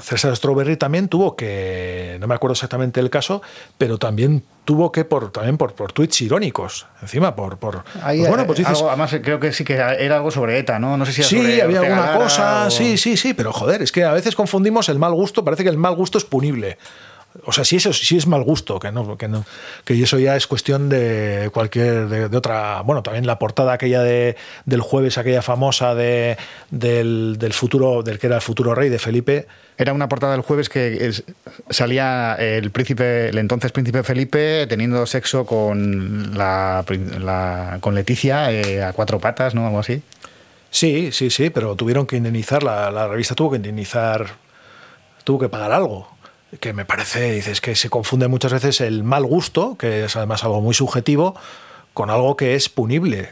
César 0.00 0.36
Strawberry 0.36 0.76
también 0.76 1.08
tuvo 1.08 1.34
que, 1.34 2.16
no 2.20 2.28
me 2.28 2.34
acuerdo 2.34 2.52
exactamente 2.52 3.00
el 3.00 3.10
caso, 3.10 3.42
pero 3.78 3.98
también 3.98 4.44
tuvo 4.64 4.92
que 4.92 5.04
por 5.04 5.32
también 5.32 5.58
por, 5.58 5.74
por 5.74 5.92
tweets 5.92 6.20
irónicos, 6.20 6.86
encima 7.00 7.34
por 7.34 7.58
por 7.58 7.82
pues 7.82 8.28
bueno, 8.28 8.46
pues 8.46 8.58
dices, 8.58 8.80
además 8.80 9.16
creo 9.22 9.40
que 9.40 9.52
sí 9.52 9.64
que 9.64 9.74
era 9.74 10.16
algo 10.16 10.30
sobre 10.30 10.58
ETA, 10.58 10.78
¿no? 10.78 10.96
No 10.96 11.04
sé 11.04 11.12
si 11.12 11.22
Sí, 11.24 11.60
había 11.60 11.80
alguna 11.80 12.14
cosa, 12.14 12.70
sí, 12.70 12.96
sí, 12.96 13.16
sí, 13.16 13.34
pero 13.34 13.52
joder, 13.52 13.82
es 13.82 13.90
que 13.90 14.04
a 14.04 14.12
veces 14.12 14.36
confundimos 14.36 14.88
el 14.88 15.00
mal 15.00 15.12
gusto, 15.12 15.44
parece 15.44 15.64
que 15.64 15.70
el 15.70 15.78
mal 15.78 15.96
gusto 15.96 16.16
es 16.16 16.24
punible. 16.24 16.78
O 17.44 17.52
sea, 17.52 17.64
si 17.64 17.76
eso 17.76 17.94
sí 17.94 18.18
es 18.18 18.26
mal 18.26 18.42
gusto, 18.42 18.78
que 18.78 18.92
no, 18.92 19.16
que 19.16 19.26
no, 19.26 19.46
que 19.86 20.00
eso 20.00 20.18
ya 20.18 20.36
es 20.36 20.46
cuestión 20.46 20.90
de 20.90 21.48
cualquier, 21.52 22.08
de, 22.08 22.36
otra, 22.36 22.82
bueno, 22.82 23.02
también 23.02 23.26
la 23.26 23.38
portada 23.38 23.72
aquella 23.72 24.02
de, 24.02 24.36
del 24.66 24.82
jueves, 24.82 25.16
aquella 25.16 25.40
famosa 25.40 25.94
de, 25.94 26.36
del, 26.70 27.36
del, 27.38 27.54
futuro, 27.54 28.02
del 28.02 28.18
que 28.18 28.26
era 28.26 28.36
el 28.36 28.42
futuro 28.42 28.74
rey 28.74 28.90
de 28.90 28.98
Felipe. 28.98 29.46
Era 29.78 29.94
una 29.94 30.10
portada 30.10 30.32
del 30.32 30.42
jueves 30.42 30.68
que 30.68 31.10
salía 31.70 32.34
el 32.34 32.70
príncipe, 32.70 33.30
el 33.30 33.38
entonces 33.38 33.72
príncipe 33.72 34.02
Felipe 34.02 34.66
teniendo 34.68 35.06
sexo 35.06 35.46
con 35.46 36.36
la, 36.36 36.84
con 37.80 37.94
Leticia 37.94 38.52
eh, 38.52 38.82
a 38.82 38.92
cuatro 38.92 39.18
patas, 39.20 39.54
¿no? 39.54 39.66
Algo 39.66 39.78
así. 39.78 40.02
Sí, 40.70 41.10
sí, 41.12 41.30
sí, 41.30 41.48
pero 41.48 41.76
tuvieron 41.76 42.06
que 42.06 42.16
indemnizar, 42.16 42.62
la, 42.62 42.90
la 42.90 43.08
revista 43.08 43.34
tuvo 43.34 43.52
que 43.52 43.56
indemnizar, 43.56 44.26
tuvo 45.24 45.38
que 45.38 45.48
pagar 45.48 45.72
algo 45.72 46.11
que 46.60 46.72
me 46.72 46.84
parece, 46.84 47.32
dices, 47.32 47.60
que 47.60 47.74
se 47.74 47.88
confunde 47.88 48.28
muchas 48.28 48.52
veces 48.52 48.80
el 48.80 49.04
mal 49.04 49.24
gusto, 49.24 49.76
que 49.78 50.04
es 50.04 50.16
además 50.16 50.44
algo 50.44 50.60
muy 50.60 50.74
subjetivo, 50.74 51.34
con 51.94 52.10
algo 52.10 52.36
que 52.36 52.54
es 52.54 52.68
punible. 52.68 53.30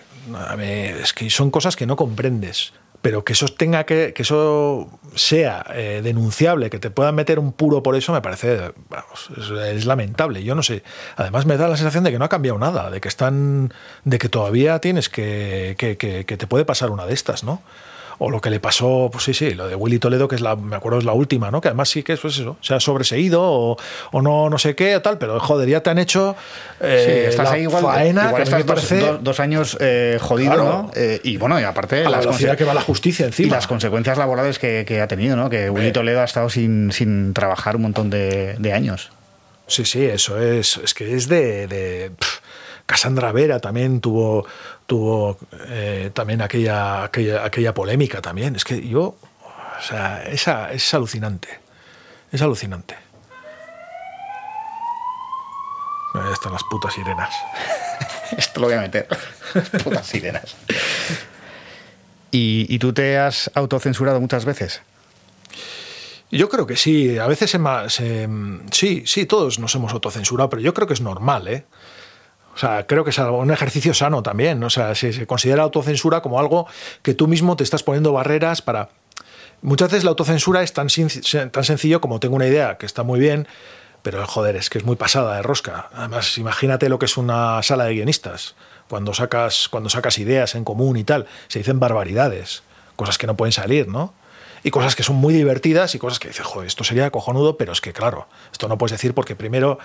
Es 0.58 1.12
que 1.12 1.28
son 1.30 1.50
cosas 1.50 1.76
que 1.76 1.86
no 1.86 1.96
comprendes. 1.96 2.72
Pero 3.02 3.24
que 3.24 3.32
eso 3.32 3.48
tenga 3.48 3.84
que, 3.84 4.12
eso 4.14 4.90
sea 5.14 5.64
eh, 5.74 6.02
denunciable, 6.04 6.68
que 6.68 6.78
te 6.78 6.90
puedan 6.90 7.14
meter 7.14 7.38
un 7.38 7.52
puro 7.52 7.82
por 7.82 7.96
eso, 7.96 8.12
me 8.12 8.20
parece, 8.20 8.72
vamos, 8.90 9.30
es, 9.38 9.86
lamentable. 9.86 10.44
Yo 10.44 10.54
no 10.54 10.62
sé. 10.62 10.82
Además 11.16 11.46
me 11.46 11.56
da 11.56 11.66
la 11.66 11.78
sensación 11.78 12.04
de 12.04 12.10
que 12.10 12.18
no 12.18 12.26
ha 12.26 12.28
cambiado 12.28 12.58
nada, 12.58 12.90
de 12.90 13.00
que 13.00 13.08
están, 13.08 13.72
de 14.04 14.18
que 14.18 14.28
todavía 14.28 14.80
tienes 14.80 15.08
que, 15.08 15.76
que, 15.78 15.96
que 15.96 16.36
te 16.36 16.46
puede 16.46 16.66
pasar 16.66 16.90
una 16.90 17.06
de 17.06 17.14
estas, 17.14 17.42
¿no? 17.42 17.62
O 18.22 18.30
lo 18.30 18.42
que 18.42 18.50
le 18.50 18.60
pasó, 18.60 19.08
pues 19.10 19.24
sí, 19.24 19.32
sí, 19.32 19.54
lo 19.54 19.66
de 19.66 19.74
Willy 19.74 19.98
Toledo, 19.98 20.28
que 20.28 20.34
es 20.34 20.42
la, 20.42 20.54
me 20.54 20.76
acuerdo 20.76 20.98
es 20.98 21.06
la 21.06 21.14
última, 21.14 21.50
¿no? 21.50 21.62
Que 21.62 21.68
además 21.68 21.88
sí 21.88 22.02
que 22.02 22.12
es 22.12 22.20
pues 22.20 22.38
eso, 22.38 22.58
se 22.60 22.74
ha 22.74 22.80
sobreseído 22.80 23.40
o, 23.42 23.78
o 24.12 24.20
no, 24.20 24.50
no 24.50 24.58
sé 24.58 24.74
qué, 24.74 25.00
tal, 25.00 25.16
pero 25.16 25.40
joder, 25.40 25.70
ya 25.70 25.82
te 25.82 25.88
han 25.88 25.96
hecho 25.98 26.36
eh, 26.80 27.02
sí, 27.06 27.28
estás 27.30 27.50
ahí 27.50 27.62
igual, 27.62 27.82
faena, 27.82 28.26
igual 28.26 28.44
que 28.44 28.62
dos, 28.62 29.24
dos, 29.24 29.40
años 29.40 29.78
eh, 29.80 30.18
jodido, 30.20 30.54
¿no? 30.58 30.90
Eh, 30.94 31.18
y 31.24 31.38
bueno, 31.38 31.58
y 31.58 31.64
aparte... 31.64 32.04
A 32.04 32.10
la 32.10 32.18
velocidad 32.18 32.58
que 32.58 32.64
va 32.64 32.74
la 32.74 32.82
justicia 32.82 33.24
encima. 33.24 33.48
Y 33.48 33.50
las 33.52 33.66
consecuencias 33.66 34.18
laborales 34.18 34.58
que, 34.58 34.84
que 34.86 35.00
ha 35.00 35.08
tenido, 35.08 35.34
¿no? 35.34 35.48
Que 35.48 35.70
Willy 35.70 35.90
Toledo 35.90 36.20
ha 36.20 36.24
estado 36.24 36.50
sin, 36.50 36.92
sin 36.92 37.32
trabajar 37.32 37.76
un 37.76 37.82
montón 37.82 38.10
de, 38.10 38.54
de 38.58 38.72
años. 38.74 39.10
Sí, 39.66 39.86
sí, 39.86 40.04
eso 40.04 40.38
es, 40.38 40.76
es 40.76 40.92
que 40.92 41.14
es 41.14 41.26
de... 41.26 41.66
de 41.68 42.12
Cassandra 42.90 43.30
Vera 43.30 43.60
también 43.60 44.00
tuvo, 44.00 44.44
tuvo 44.90 45.38
eh, 45.68 46.10
también 46.12 46.42
aquella, 46.42 47.04
aquella, 47.04 47.44
aquella, 47.44 47.72
polémica 47.72 48.20
también. 48.20 48.56
Es 48.56 48.64
que 48.64 48.88
yo, 48.88 49.16
o 49.44 49.82
sea, 49.82 50.24
esa, 50.24 50.72
es 50.72 50.92
alucinante. 50.92 51.60
Es 52.32 52.42
alucinante. 52.42 52.96
Ahí 56.14 56.32
están 56.32 56.52
las 56.52 56.64
putas 56.64 56.92
sirenas. 56.92 57.32
Esto 58.36 58.58
lo 58.58 58.66
voy 58.66 58.74
a 58.74 58.80
meter. 58.80 59.06
putas 59.84 60.08
sirenas. 60.08 60.56
¿Y, 62.32 62.66
¿Y, 62.68 62.80
tú 62.80 62.92
te 62.92 63.16
has 63.16 63.48
autocensurado 63.54 64.20
muchas 64.20 64.44
veces? 64.44 64.82
Yo 66.32 66.48
creo 66.48 66.66
que 66.66 66.74
sí. 66.74 67.16
A 67.16 67.28
veces 67.28 67.48
se, 67.50 68.28
sí, 68.72 69.04
sí, 69.06 69.26
todos 69.26 69.60
nos 69.60 69.72
hemos 69.76 69.92
autocensurado, 69.92 70.50
pero 70.50 70.62
yo 70.62 70.74
creo 70.74 70.88
que 70.88 70.94
es 70.94 71.00
normal, 71.00 71.46
¿eh? 71.46 71.64
Sea, 72.60 72.86
creo 72.86 73.04
que 73.04 73.10
es 73.10 73.18
un 73.18 73.50
ejercicio 73.50 73.94
sano 73.94 74.22
también. 74.22 74.62
O 74.62 74.70
sea, 74.70 74.94
se, 74.94 75.12
se 75.12 75.26
considera 75.26 75.62
autocensura 75.62 76.20
como 76.20 76.38
algo 76.38 76.66
que 77.02 77.14
tú 77.14 77.26
mismo 77.26 77.56
te 77.56 77.64
estás 77.64 77.82
poniendo 77.82 78.12
barreras 78.12 78.60
para 78.62 78.90
Muchas 79.62 79.90
veces 79.90 80.04
la 80.04 80.10
autocensura 80.10 80.62
es 80.62 80.72
tan, 80.72 80.88
tan 81.50 81.64
sencillo 81.64 82.00
como 82.00 82.18
tengo 82.18 82.36
una 82.36 82.46
idea 82.46 82.78
que 82.78 82.86
está 82.86 83.02
muy 83.02 83.20
bien, 83.20 83.46
pero 84.02 84.26
joder, 84.26 84.56
es 84.56 84.70
que 84.70 84.78
es 84.78 84.84
muy 84.84 84.96
pasada 84.96 85.36
de 85.36 85.42
rosca. 85.42 85.90
Además, 85.92 86.38
imagínate 86.38 86.88
lo 86.88 86.98
que 86.98 87.04
es 87.04 87.18
una 87.18 87.62
sala 87.62 87.84
de 87.84 87.94
guionistas. 87.94 88.54
Cuando 88.88 89.12
sacas, 89.12 89.68
cuando 89.68 89.90
sacas 89.90 90.18
ideas 90.18 90.54
en 90.54 90.64
común 90.64 90.96
y 90.96 91.04
tal, 91.04 91.26
se 91.48 91.58
dicen 91.58 91.78
barbaridades, 91.78 92.62
cosas 92.96 93.18
que 93.18 93.26
no 93.26 93.36
pueden 93.36 93.52
salir, 93.52 93.86
¿no? 93.86 94.14
Y 94.62 94.70
cosas 94.70 94.96
que 94.96 95.02
son 95.02 95.16
muy 95.16 95.34
divertidas 95.34 95.94
y 95.94 95.98
cosas 95.98 96.18
que 96.18 96.28
dices, 96.28 96.44
joder, 96.44 96.66
esto 96.66 96.82
sería 96.84 97.10
cojonudo, 97.10 97.58
pero 97.58 97.72
es 97.72 97.82
que 97.82 97.92
claro, 97.92 98.28
esto 98.52 98.66
no 98.66 98.78
puedes 98.78 98.92
decir 98.92 99.14
porque 99.14 99.36
primero. 99.36 99.78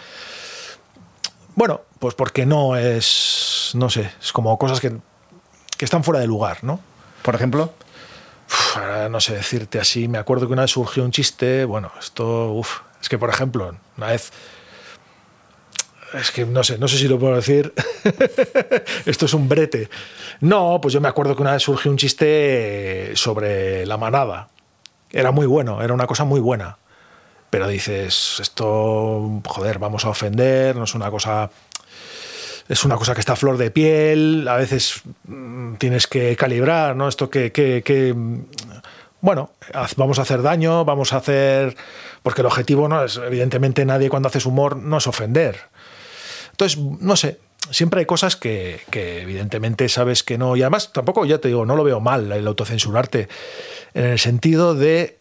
Bueno, 1.56 1.82
pues 2.00 2.16
porque 2.16 2.46
no 2.46 2.76
es. 2.76 3.72
No 3.74 3.90
sé, 3.90 4.12
es 4.22 4.32
como 4.32 4.58
cosas 4.58 4.80
que, 4.80 4.98
que 5.78 5.86
están 5.86 6.04
fuera 6.04 6.20
de 6.20 6.28
lugar, 6.28 6.64
¿no? 6.64 6.80
Por 7.22 7.36
ejemplo. 7.36 7.74
no 9.10 9.20
sé 9.20 9.36
decirte 9.36 9.80
así. 9.80 10.08
Me 10.08 10.18
acuerdo 10.18 10.48
que 10.48 10.54
una 10.54 10.64
vez 10.64 10.72
surgió 10.72 11.04
un 11.04 11.12
chiste. 11.12 11.66
Bueno, 11.66 11.92
esto. 12.00 12.52
Uf, 12.52 12.82
es 13.02 13.10
que, 13.10 13.18
por 13.18 13.30
ejemplo, 13.30 13.76
una 13.98 14.08
vez. 14.08 14.32
Es 16.14 16.32
que 16.32 16.46
no 16.46 16.64
sé, 16.64 16.78
no 16.78 16.88
sé 16.88 16.98
si 16.98 17.08
lo 17.08 17.18
puedo 17.18 17.36
decir. 17.36 17.74
Esto 19.06 19.26
es 19.26 19.34
un 19.34 19.50
brete. 19.50 19.90
No, 20.42 20.80
pues 20.82 20.94
yo 20.94 21.02
me 21.02 21.08
acuerdo 21.08 21.36
que 21.36 21.42
una 21.42 21.54
vez 21.54 21.64
surgió 21.64 21.90
un 21.90 21.98
chiste 21.98 23.12
sobre 23.16 23.86
la 23.86 23.98
manada. 23.98 24.50
Era 25.12 25.32
muy 25.32 25.46
bueno, 25.46 25.82
era 25.82 25.94
una 25.94 26.08
cosa 26.08 26.24
muy 26.26 26.40
buena. 26.40 26.78
Pero 27.56 27.70
dices, 27.70 28.40
esto, 28.42 29.42
joder, 29.46 29.80
vamos 29.80 30.04
a 30.04 30.10
ofender, 30.10 30.76
no 30.76 30.84
es 30.84 30.94
una 30.94 31.10
cosa 31.10 31.50
es 32.68 32.84
una 32.84 32.98
cosa 32.98 33.14
que 33.14 33.22
está 33.22 33.32
a 33.32 33.38
flor 33.38 33.58
de 33.58 33.72
piel, 33.72 34.46
a 34.50 34.58
veces 34.58 35.04
mm, 35.24 35.76
tienes 35.76 36.06
que 36.06 36.36
calibrar, 36.36 36.98
¿no? 36.98 37.08
Esto 37.08 37.30
que, 37.30 37.54
que, 37.54 38.14
bueno, 39.22 39.52
vamos 39.96 40.20
a 40.20 40.24
hacer 40.24 40.42
daño, 40.42 40.84
vamos 40.84 41.14
a 41.14 41.18
hacer... 41.18 41.78
Porque 42.24 42.42
el 42.42 42.48
objetivo 42.48 42.90
no 42.90 43.06
es, 43.06 43.16
evidentemente 43.16 43.86
nadie 43.86 44.10
cuando 44.10 44.28
haces 44.28 44.46
humor 44.46 44.76
no 44.76 44.98
es 44.98 45.08
ofender. 45.08 45.58
Entonces, 46.52 46.78
no 46.78 47.16
sé, 47.16 47.40
siempre 47.72 48.02
hay 48.02 48.06
cosas 48.06 48.36
que, 48.36 48.82
que, 48.90 49.22
evidentemente 49.22 49.88
sabes 49.88 50.24
que 50.24 50.38
no. 50.38 50.58
Y 50.58 50.62
además, 50.62 50.92
tampoco, 50.92 51.26
ya 51.26 51.38
te 51.38 51.48
digo, 51.48 51.66
no 51.66 51.78
lo 51.78 51.86
veo 51.86 52.02
mal 52.02 52.30
el 52.34 52.46
autocensurarte, 52.46 53.30
en 53.94 54.04
el 54.04 54.20
sentido 54.20 54.76
de 54.76 55.15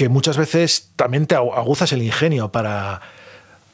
que 0.00 0.08
muchas 0.08 0.38
veces 0.38 0.92
también 0.96 1.26
te 1.26 1.34
aguzas 1.34 1.92
el 1.92 2.00
ingenio 2.00 2.50
para, 2.50 3.02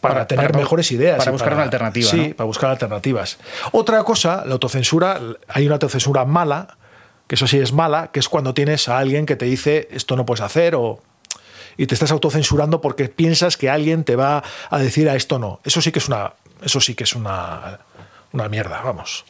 para, 0.00 0.26
tener 0.26 0.56
mejores 0.56 0.90
ideas. 0.90 1.18
Para 1.18 1.30
buscar 1.30 1.54
una 1.54 1.62
alternativa. 1.62 2.10
Sí, 2.10 2.34
para 2.34 2.46
buscar 2.46 2.68
alternativas. 2.68 3.38
Otra 3.70 4.02
cosa, 4.02 4.42
la 4.44 4.54
autocensura, 4.54 5.20
hay 5.46 5.66
una 5.66 5.76
autocensura 5.76 6.24
mala, 6.24 6.78
que 7.28 7.36
eso 7.36 7.46
sí 7.46 7.60
es 7.60 7.72
mala, 7.72 8.10
que 8.10 8.18
es 8.18 8.28
cuando 8.28 8.54
tienes 8.54 8.88
a 8.88 8.98
alguien 8.98 9.24
que 9.24 9.36
te 9.36 9.44
dice 9.44 9.86
esto 9.92 10.16
no 10.16 10.26
puedes 10.26 10.40
hacer 10.40 10.74
o 10.74 11.00
y 11.76 11.86
te 11.86 11.94
estás 11.94 12.10
autocensurando 12.10 12.80
porque 12.80 13.08
piensas 13.08 13.56
que 13.56 13.70
alguien 13.70 14.02
te 14.02 14.16
va 14.16 14.42
a 14.68 14.78
decir 14.80 15.08
a 15.08 15.14
esto 15.14 15.38
no. 15.38 15.60
Eso 15.62 15.80
sí 15.80 15.92
que 15.92 16.00
es 16.00 16.08
una 16.08 16.32
eso 16.60 16.80
sí 16.80 16.96
que 16.96 17.04
es 17.04 17.14
una 17.14 17.78
una 18.32 18.48
mierda, 18.48 18.82
vamos. 18.82 19.24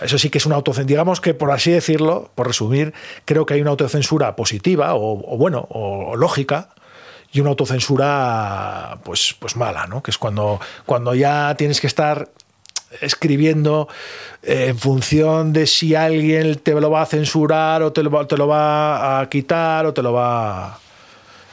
Eso 0.00 0.18
sí 0.18 0.30
que 0.30 0.38
es 0.38 0.46
una 0.46 0.56
autocensura. 0.56 0.88
Digamos 0.88 1.20
que, 1.20 1.34
por 1.34 1.50
así 1.50 1.70
decirlo, 1.70 2.30
por 2.34 2.46
resumir, 2.46 2.94
creo 3.24 3.44
que 3.44 3.54
hay 3.54 3.60
una 3.60 3.70
autocensura 3.70 4.34
positiva 4.36 4.94
o, 4.94 5.36
bueno, 5.36 5.66
o 5.70 6.16
lógica, 6.16 6.70
y 7.32 7.40
una 7.40 7.50
autocensura 7.50 8.98
pues, 9.04 9.34
pues 9.38 9.56
mala, 9.56 9.86
¿no? 9.86 10.02
que 10.02 10.10
es 10.10 10.18
cuando, 10.18 10.60
cuando 10.84 11.14
ya 11.14 11.54
tienes 11.56 11.80
que 11.80 11.86
estar 11.86 12.28
escribiendo 13.00 13.88
eh, 14.42 14.66
en 14.68 14.78
función 14.78 15.52
de 15.54 15.66
si 15.66 15.94
alguien 15.94 16.56
te 16.56 16.78
lo 16.78 16.90
va 16.90 17.02
a 17.02 17.06
censurar 17.06 17.82
o 17.82 17.92
te 17.92 18.02
lo, 18.02 18.26
te 18.26 18.36
lo 18.36 18.46
va 18.46 19.20
a 19.20 19.28
quitar 19.28 19.86
o 19.86 19.94
te 19.94 20.02
lo 20.02 20.12
va... 20.12 20.78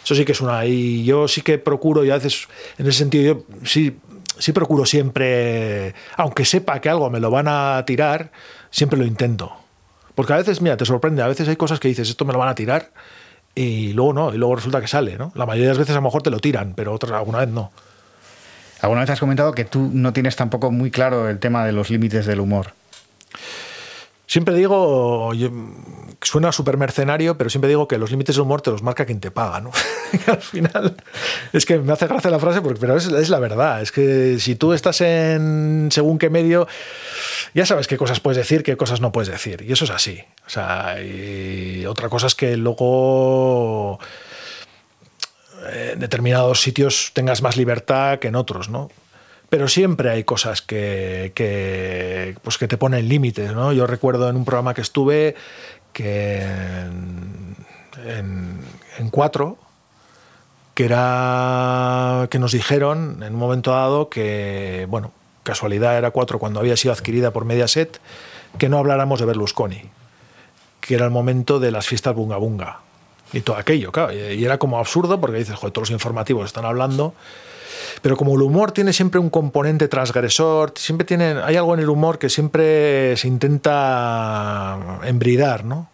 Eso 0.04 0.16
sí 0.16 0.26
que 0.26 0.34
es 0.34 0.42
una... 0.42 0.66
Y 0.66 1.06
yo 1.06 1.28
sí 1.28 1.42
que 1.42 1.58
procuro, 1.58 2.04
y 2.04 2.10
a 2.10 2.16
veces 2.16 2.48
en 2.78 2.88
ese 2.88 2.98
sentido, 3.00 3.36
yo 3.36 3.44
sí, 3.64 3.96
sí 4.40 4.52
procuro 4.52 4.86
siempre, 4.86 5.94
aunque 6.18 6.46
sepa 6.46 6.82
que 6.82 6.90
algo 6.90 7.10
me 7.10 7.20
lo 7.20 7.30
van 7.30 7.48
a 7.48 7.84
tirar, 7.86 8.32
siempre 8.72 8.98
lo 8.98 9.06
intento. 9.06 9.54
Porque 10.16 10.34
a 10.34 10.38
veces, 10.38 10.62
mira, 10.62 10.76
te 10.78 10.86
sorprende, 10.86 11.22
a 11.22 11.28
veces 11.28 11.48
hay 11.48 11.56
cosas 11.56 11.80
que 11.80 11.88
dices, 11.88 12.10
esto 12.10 12.26
me 12.26 12.34
lo 12.34 12.40
van 12.40 12.50
a 12.50 12.56
tirar, 12.56 12.92
y 13.56 13.94
luego 13.94 14.14
no, 14.14 14.34
y 14.34 14.38
luego 14.38 14.56
resulta 14.56 14.82
que 14.82 14.88
sale, 14.88 15.18
¿no? 15.18 15.32
La 15.36 15.46
mayoría 15.46 15.68
de 15.68 15.74
las 15.74 15.78
veces 15.78 15.96
a 15.96 16.00
lo 16.00 16.04
mejor 16.04 16.22
te 16.22 16.30
lo 16.30 16.40
tiran, 16.40 16.74
pero 16.76 16.94
otras 16.94 17.12
alguna 17.12 17.40
vez 17.40 17.50
no. 17.50 17.72
Alguna 18.82 19.02
vez 19.02 19.10
has 19.10 19.20
comentado 19.20 19.52
que 19.54 19.66
tú 19.66 19.90
no 19.94 20.14
tienes 20.14 20.36
tampoco 20.36 20.72
muy 20.72 20.92
claro 20.92 21.30
el 21.30 21.40
tema 21.40 21.66
de 21.66 21.74
los 21.74 21.90
límites 21.90 22.26
del 22.26 22.40
humor. 22.40 22.74
Siempre 24.30 24.54
digo, 24.54 25.32
suena 26.22 26.52
súper 26.52 26.78
mercenario, 26.78 27.36
pero 27.36 27.50
siempre 27.50 27.68
digo 27.68 27.88
que 27.88 27.98
los 27.98 28.12
límites 28.12 28.36
del 28.36 28.44
humor 28.44 28.62
te 28.62 28.70
los 28.70 28.84
marca 28.84 29.04
quien 29.04 29.20
te 29.20 29.32
paga, 29.32 29.60
¿no? 29.60 29.72
al 30.28 30.40
final, 30.40 30.96
es 31.52 31.66
que 31.66 31.80
me 31.80 31.92
hace 31.92 32.06
gracia 32.06 32.30
la 32.30 32.38
frase, 32.38 32.62
porque, 32.62 32.80
pero 32.80 32.96
es, 32.96 33.08
es, 33.08 33.30
la 33.30 33.40
verdad. 33.40 33.82
Es 33.82 33.92
que 33.92 34.38
si 34.38 34.54
tú 34.54 34.74
estás 34.74 35.02
en 35.02 35.90
según 35.92 36.20
qué 36.20 36.30
medio, 36.30 36.68
ya 37.56 37.66
sabes 37.66 37.88
qué 37.88 37.98
cosas 37.98 38.20
puedes 38.20 38.38
decir, 38.38 38.62
qué 38.62 38.78
cosas 38.78 39.02
no 39.02 39.12
puedes 39.12 39.30
decir. 39.30 39.66
Y 39.68 39.72
eso 39.72 39.86
es 39.86 39.90
así. 39.90 40.22
O 40.46 40.50
sea, 40.52 41.02
y 41.02 41.88
otra 41.88 42.08
cosa 42.08 42.28
es 42.28 42.36
que 42.36 42.56
luego 42.56 44.00
en 45.74 46.00
determinados 46.00 46.62
sitios 46.62 47.14
tengas 47.16 47.42
más 47.42 47.58
libertad 47.58 48.20
que 48.20 48.28
en 48.28 48.36
otros, 48.36 48.70
¿no? 48.70 48.92
Pero 49.50 49.68
siempre 49.68 50.12
hay 50.12 50.24
cosas 50.24 50.62
que, 50.62 51.32
que, 51.36 52.36
pues 52.44 52.58
que 52.58 52.68
te 52.68 52.78
ponen 52.78 53.10
límites. 53.10 53.52
¿no? 53.54 53.74
Yo 53.74 53.88
recuerdo 53.88 54.30
en 54.30 54.36
un 54.36 54.46
programa 54.46 54.74
que 54.74 54.82
estuve 54.82 55.36
que 55.92 56.42
en, 58.06 59.10
cuatro, 59.12 59.58
que 60.76 60.86
era 60.86 62.28
que 62.30 62.40
nos 62.40 62.52
dijeron 62.52 63.24
en 63.24 63.34
un 63.34 63.40
momento 63.40 63.72
dado 63.72 64.10
que, 64.10 64.86
bueno, 64.90 65.12
casualidad 65.44 65.98
era 65.98 66.12
cuatro 66.12 66.38
cuando 66.38 66.60
había 66.60 66.78
sido 66.78 66.94
adquirida 66.94 67.32
por 67.32 67.46
Mediaset, 67.46 68.00
que 68.58 68.70
no 68.70 68.78
habláramos 68.78 69.20
de 69.20 69.26
Berlusconi, 69.26 69.82
que 70.80 70.96
era 70.96 71.06
el 71.06 71.12
momento 71.12 71.60
de 71.60 71.72
las 71.72 71.88
fiestas 71.88 72.16
bunga 72.16 72.38
bunga 72.38 72.80
y 73.34 73.42
todo 73.42 73.58
aquello, 73.58 73.92
claro, 73.92 74.14
y 74.14 74.44
era 74.44 74.58
como 74.58 74.80
absurdo 74.80 75.20
porque 75.20 75.38
dices, 75.38 75.56
joder, 75.56 75.72
todos 75.72 75.90
los 75.90 75.94
informativos 75.94 76.46
están 76.46 76.66
hablando 76.66 77.14
pero 78.02 78.18
como 78.18 78.36
el 78.36 78.42
humor 78.42 78.72
tiene 78.72 78.94
siempre 78.94 79.20
un 79.20 79.30
componente 79.30 79.88
transgresor, 79.88 80.74
siempre 80.76 81.06
tiene, 81.06 81.36
hay 81.44 81.56
algo 81.56 81.74
en 81.74 81.82
el 81.82 81.90
humor 81.90 82.20
que 82.20 82.30
siempre 82.30 83.16
se 83.18 83.28
intenta 83.28 85.00
embridar, 85.04 85.66
¿no? 85.66 85.90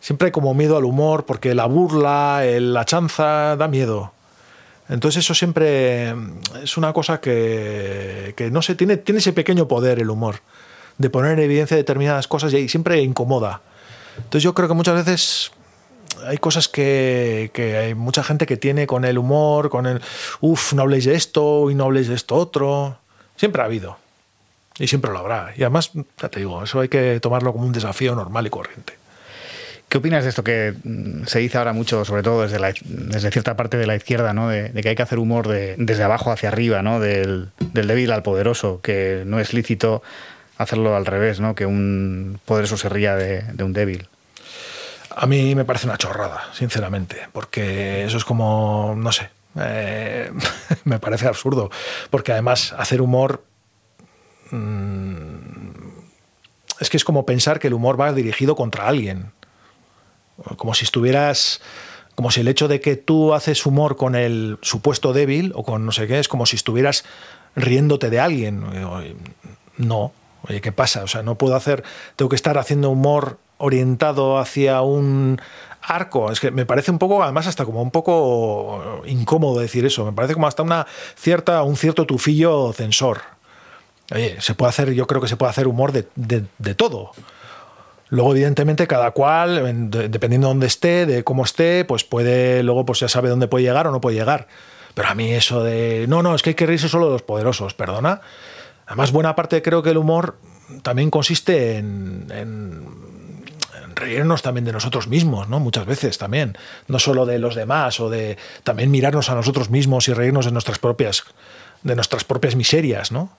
Siempre 0.00 0.26
hay 0.26 0.32
como 0.32 0.54
miedo 0.54 0.76
al 0.76 0.84
humor 0.84 1.26
porque 1.26 1.54
la 1.54 1.66
burla, 1.66 2.42
la 2.44 2.84
chanza 2.84 3.56
da 3.56 3.68
miedo. 3.68 4.12
Entonces 4.88 5.24
eso 5.24 5.34
siempre 5.34 6.14
es 6.62 6.76
una 6.76 6.92
cosa 6.92 7.20
que, 7.20 8.32
que 8.36 8.50
no 8.50 8.62
sé, 8.62 8.74
tiene, 8.74 8.96
tiene 8.96 9.18
ese 9.18 9.32
pequeño 9.32 9.68
poder 9.68 9.98
el 9.98 10.08
humor, 10.08 10.36
de 10.96 11.10
poner 11.10 11.32
en 11.32 11.40
evidencia 11.40 11.76
determinadas 11.76 12.26
cosas 12.26 12.52
y 12.54 12.68
siempre 12.68 13.02
incomoda. 13.02 13.60
Entonces 14.16 14.42
yo 14.42 14.54
creo 14.54 14.68
que 14.68 14.74
muchas 14.74 14.94
veces 15.04 15.52
hay 16.26 16.38
cosas 16.38 16.68
que, 16.68 17.50
hay 17.80 17.94
mucha 17.94 18.22
gente 18.22 18.46
que 18.46 18.56
tiene 18.56 18.86
con 18.86 19.04
el 19.04 19.18
humor, 19.18 19.70
con 19.70 19.86
el, 19.86 20.00
uff, 20.40 20.72
no 20.72 20.82
habléis 20.82 21.04
de 21.04 21.14
esto 21.14 21.70
y 21.70 21.74
no 21.74 21.84
habléis 21.84 22.08
de 22.08 22.14
esto 22.14 22.34
otro. 22.34 22.98
Siempre 23.36 23.62
ha 23.62 23.66
habido. 23.66 23.98
Y 24.78 24.86
siempre 24.86 25.10
lo 25.10 25.18
habrá. 25.18 25.52
Y 25.56 25.62
además, 25.62 25.90
ya 26.20 26.28
te 26.28 26.40
digo, 26.40 26.62
eso 26.62 26.80
hay 26.80 26.88
que 26.88 27.18
tomarlo 27.20 27.52
como 27.52 27.66
un 27.66 27.72
desafío 27.72 28.14
normal 28.14 28.46
y 28.46 28.50
corriente. 28.50 28.94
¿Qué 29.88 29.98
opinas 29.98 30.22
de 30.22 30.30
esto 30.30 30.44
que 30.44 30.74
mm, 30.84 31.24
se 31.24 31.38
dice 31.38 31.58
ahora 31.58 31.72
mucho, 31.72 32.04
sobre 32.04 32.22
todo 32.22 32.46
desde, 32.46 33.30
cierta 33.30 33.56
parte 33.56 33.76
de 33.76 33.86
la 33.86 33.96
izquierda, 33.96 34.32
de, 34.32 34.82
que 34.82 34.90
hay 34.90 34.94
que 34.94 35.02
hacer 35.02 35.18
humor 35.18 35.48
de, 35.48 35.76
desde 35.78 36.02
abajo 36.04 36.30
hacia 36.30 36.50
arriba, 36.50 36.82
¿no? 36.82 37.00
del, 37.00 37.50
débil 37.72 38.12
al 38.12 38.22
poderoso, 38.22 38.80
que 38.82 39.22
no 39.26 39.40
es 39.40 39.54
lícito 39.54 40.02
hacerlo 40.58 40.94
al 40.94 41.06
revés, 41.06 41.40
¿no? 41.40 41.54
que 41.54 41.64
un 41.64 42.38
poderoso 42.44 42.76
se 42.76 42.88
ría 42.88 43.16
de 43.16 43.64
un 43.64 43.72
débil? 43.72 44.08
A 45.20 45.26
mí 45.26 45.56
me 45.56 45.64
parece 45.64 45.88
una 45.88 45.98
chorrada, 45.98 46.44
sinceramente, 46.52 47.16
porque 47.32 48.04
eso 48.04 48.18
es 48.18 48.24
como, 48.24 48.94
no 48.96 49.10
sé, 49.10 49.30
eh, 49.58 50.30
me 50.84 51.00
parece 51.00 51.26
absurdo, 51.26 51.70
porque 52.08 52.30
además 52.30 52.72
hacer 52.78 53.00
humor 53.00 53.42
mmm, 54.52 55.38
es 56.78 56.88
que 56.88 56.96
es 56.96 57.04
como 57.04 57.26
pensar 57.26 57.58
que 57.58 57.66
el 57.66 57.74
humor 57.74 58.00
va 58.00 58.12
dirigido 58.12 58.54
contra 58.54 58.86
alguien, 58.86 59.32
como 60.56 60.72
si 60.74 60.84
estuvieras, 60.84 61.60
como 62.14 62.30
si 62.30 62.42
el 62.42 62.46
hecho 62.46 62.68
de 62.68 62.80
que 62.80 62.94
tú 62.94 63.34
haces 63.34 63.66
humor 63.66 63.96
con 63.96 64.14
el 64.14 64.58
supuesto 64.62 65.12
débil 65.12 65.50
o 65.56 65.64
con 65.64 65.84
no 65.84 65.90
sé 65.90 66.06
qué, 66.06 66.20
es 66.20 66.28
como 66.28 66.46
si 66.46 66.54
estuvieras 66.54 67.04
riéndote 67.56 68.08
de 68.08 68.20
alguien. 68.20 68.62
No, 69.78 70.12
oye, 70.48 70.60
¿qué 70.60 70.70
pasa? 70.70 71.02
O 71.02 71.08
sea, 71.08 71.24
no 71.24 71.34
puedo 71.34 71.56
hacer, 71.56 71.82
tengo 72.14 72.28
que 72.28 72.36
estar 72.36 72.56
haciendo 72.56 72.90
humor 72.90 73.38
orientado 73.58 74.38
hacia 74.38 74.80
un 74.82 75.40
arco. 75.82 76.30
Es 76.32 76.40
que 76.40 76.50
me 76.50 76.66
parece 76.66 76.90
un 76.90 76.98
poco, 76.98 77.22
además, 77.22 77.46
hasta 77.46 77.64
como 77.64 77.82
un 77.82 77.90
poco 77.90 79.02
incómodo 79.06 79.60
decir 79.60 79.84
eso. 79.84 80.04
Me 80.04 80.12
parece 80.12 80.34
como 80.34 80.46
hasta 80.46 80.62
una 80.62 80.86
cierta, 81.16 81.62
un 81.62 81.76
cierto 81.76 82.06
tufillo 82.06 82.72
censor. 82.72 83.20
Oye, 84.14 84.40
se 84.40 84.54
puede 84.54 84.70
hacer, 84.70 84.92
yo 84.94 85.06
creo 85.06 85.20
que 85.20 85.28
se 85.28 85.36
puede 85.36 85.50
hacer 85.50 85.66
humor 85.68 85.92
de, 85.92 86.06
de, 86.14 86.74
todo. 86.74 87.10
Luego, 88.08 88.32
evidentemente, 88.32 88.86
cada 88.86 89.10
cual, 89.10 89.66
en- 89.66 89.90
de- 89.90 90.08
dependiendo 90.08 90.46
de 90.48 90.50
dónde 90.54 90.66
esté, 90.66 91.04
de 91.04 91.24
cómo 91.24 91.44
esté, 91.44 91.84
pues 91.84 92.04
puede, 92.04 92.62
luego 92.62 92.86
pues 92.86 93.00
ya 93.00 93.08
sabe 93.08 93.28
dónde 93.28 93.48
puede 93.48 93.64
llegar 93.64 93.86
o 93.86 93.90
no 93.92 94.00
puede 94.00 94.16
llegar. 94.16 94.48
Pero 94.94 95.08
a 95.08 95.14
mí 95.14 95.30
eso 95.32 95.62
de, 95.62 96.06
no, 96.08 96.22
no, 96.22 96.34
es 96.34 96.42
que 96.42 96.50
hay 96.50 96.54
que 96.54 96.64
reírse 96.66 96.88
solo 96.88 97.06
de 97.06 97.12
los 97.12 97.22
poderosos, 97.22 97.74
perdona. 97.74 98.22
Además, 98.86 99.12
buena 99.12 99.36
parte 99.36 99.60
creo 99.60 99.82
que 99.82 99.90
el 99.90 99.98
humor 99.98 100.38
también 100.82 101.10
consiste 101.10 101.76
en 101.76 102.26
reírnos 103.98 104.42
también 104.42 104.64
de 104.64 104.72
nosotros 104.72 105.08
mismos, 105.08 105.48
¿no? 105.48 105.60
Muchas 105.60 105.86
veces 105.86 106.18
también. 106.18 106.56
No 106.86 106.98
solo 106.98 107.26
de 107.26 107.38
los 107.38 107.54
demás, 107.54 108.00
o 108.00 108.10
de 108.10 108.38
también 108.64 108.90
mirarnos 108.90 109.30
a 109.30 109.34
nosotros 109.34 109.70
mismos 109.70 110.08
y 110.08 110.12
reírnos 110.12 110.44
de 110.44 110.52
nuestras 110.52 110.78
propias, 110.78 111.24
de 111.82 111.94
nuestras 111.94 112.24
propias 112.24 112.56
miserias, 112.56 113.12
¿no? 113.12 113.30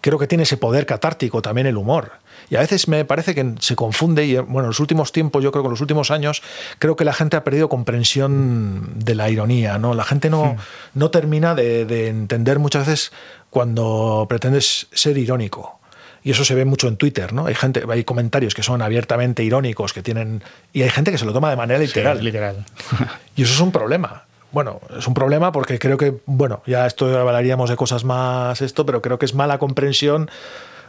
Creo 0.00 0.18
que 0.18 0.28
tiene 0.28 0.44
ese 0.44 0.56
poder 0.56 0.86
catártico 0.86 1.42
también 1.42 1.66
el 1.66 1.76
humor. 1.76 2.12
Y 2.50 2.56
a 2.56 2.60
veces 2.60 2.86
me 2.86 3.04
parece 3.04 3.34
que 3.34 3.54
se 3.58 3.74
confunde, 3.74 4.24
y 4.24 4.36
bueno, 4.36 4.60
en 4.60 4.66
los 4.68 4.80
últimos 4.80 5.10
tiempos, 5.10 5.42
yo 5.42 5.50
creo 5.50 5.62
que 5.62 5.68
en 5.68 5.72
los 5.72 5.80
últimos 5.80 6.10
años, 6.10 6.42
creo 6.78 6.94
que 6.94 7.04
la 7.04 7.12
gente 7.12 7.36
ha 7.36 7.42
perdido 7.44 7.68
comprensión 7.68 8.92
de 8.94 9.14
la 9.14 9.28
ironía, 9.28 9.78
¿no? 9.78 9.94
La 9.94 10.04
gente 10.04 10.30
no, 10.30 10.56
no 10.94 11.10
termina 11.10 11.54
de, 11.54 11.84
de 11.84 12.08
entender 12.08 12.58
muchas 12.58 12.86
veces 12.86 13.12
cuando 13.50 14.26
pretendes 14.28 14.86
ser 14.92 15.18
irónico. 15.18 15.77
Y 16.22 16.32
eso 16.32 16.44
se 16.44 16.54
ve 16.54 16.64
mucho 16.64 16.88
en 16.88 16.96
Twitter, 16.96 17.32
¿no? 17.32 17.46
Hay 17.46 17.54
gente, 17.54 17.82
hay 17.88 18.04
comentarios 18.04 18.54
que 18.54 18.62
son 18.62 18.82
abiertamente 18.82 19.42
irónicos, 19.42 19.92
que 19.92 20.02
tienen. 20.02 20.42
Y 20.72 20.82
hay 20.82 20.90
gente 20.90 21.10
que 21.10 21.18
se 21.18 21.24
lo 21.24 21.32
toma 21.32 21.50
de 21.50 21.56
manera 21.56 21.78
literal. 21.78 22.22
literal. 22.22 22.64
Y 23.36 23.42
eso 23.42 23.54
es 23.54 23.60
un 23.60 23.70
problema. 23.70 24.24
Bueno, 24.50 24.80
es 24.98 25.06
un 25.06 25.14
problema 25.14 25.52
porque 25.52 25.78
creo 25.78 25.96
que, 25.96 26.14
bueno, 26.26 26.62
ya 26.66 26.86
esto 26.86 27.18
hablaríamos 27.18 27.70
de 27.70 27.76
cosas 27.76 28.04
más 28.04 28.60
esto, 28.62 28.84
pero 28.86 29.02
creo 29.02 29.18
que 29.18 29.26
es 29.26 29.34
mala 29.34 29.58
comprensión 29.58 30.30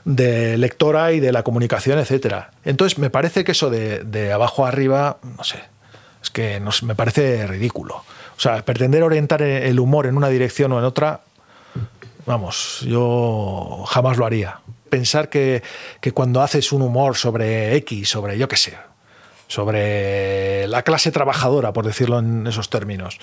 de 0.06 0.58
lectora 0.58 1.12
y 1.12 1.20
de 1.20 1.32
la 1.32 1.44
comunicación, 1.44 2.00
etcétera. 2.00 2.52
Entonces, 2.64 2.98
me 2.98 3.10
parece 3.10 3.44
que 3.44 3.52
eso 3.52 3.70
de, 3.70 4.04
de 4.04 4.32
abajo 4.32 4.66
a 4.66 4.70
arriba, 4.70 5.18
no 5.38 5.44
sé, 5.44 5.60
es 6.24 6.30
que 6.30 6.62
me 6.84 6.96
parece 6.96 7.46
ridículo. 7.48 7.96
O 7.96 8.42
sea, 8.42 8.64
pretender 8.64 9.04
orientar 9.04 9.42
el 9.42 9.80
humor 9.80 10.08
en 10.08 10.16
una 10.16 10.30
dirección 10.30 10.72
o 10.72 10.80
en 10.80 10.86
otra, 10.86 11.20
vamos, 12.26 12.86
yo 12.88 13.84
jamás 13.88 14.18
lo 14.18 14.26
haría. 14.26 14.60
Pensar 14.90 15.30
que, 15.30 15.64
que 16.02 16.12
cuando 16.12 16.42
haces 16.42 16.72
un 16.72 16.82
humor 16.82 17.16
sobre 17.16 17.76
X, 17.76 18.10
sobre 18.10 18.38
yo 18.38 18.48
qué 18.48 18.58
sé, 18.58 18.78
sobre 19.50 20.68
la 20.68 20.84
clase 20.84 21.12
trabajadora, 21.12 21.74
por 21.74 21.84
decirlo 21.84 22.20
en 22.20 22.46
esos 22.46 22.70
términos, 22.70 23.18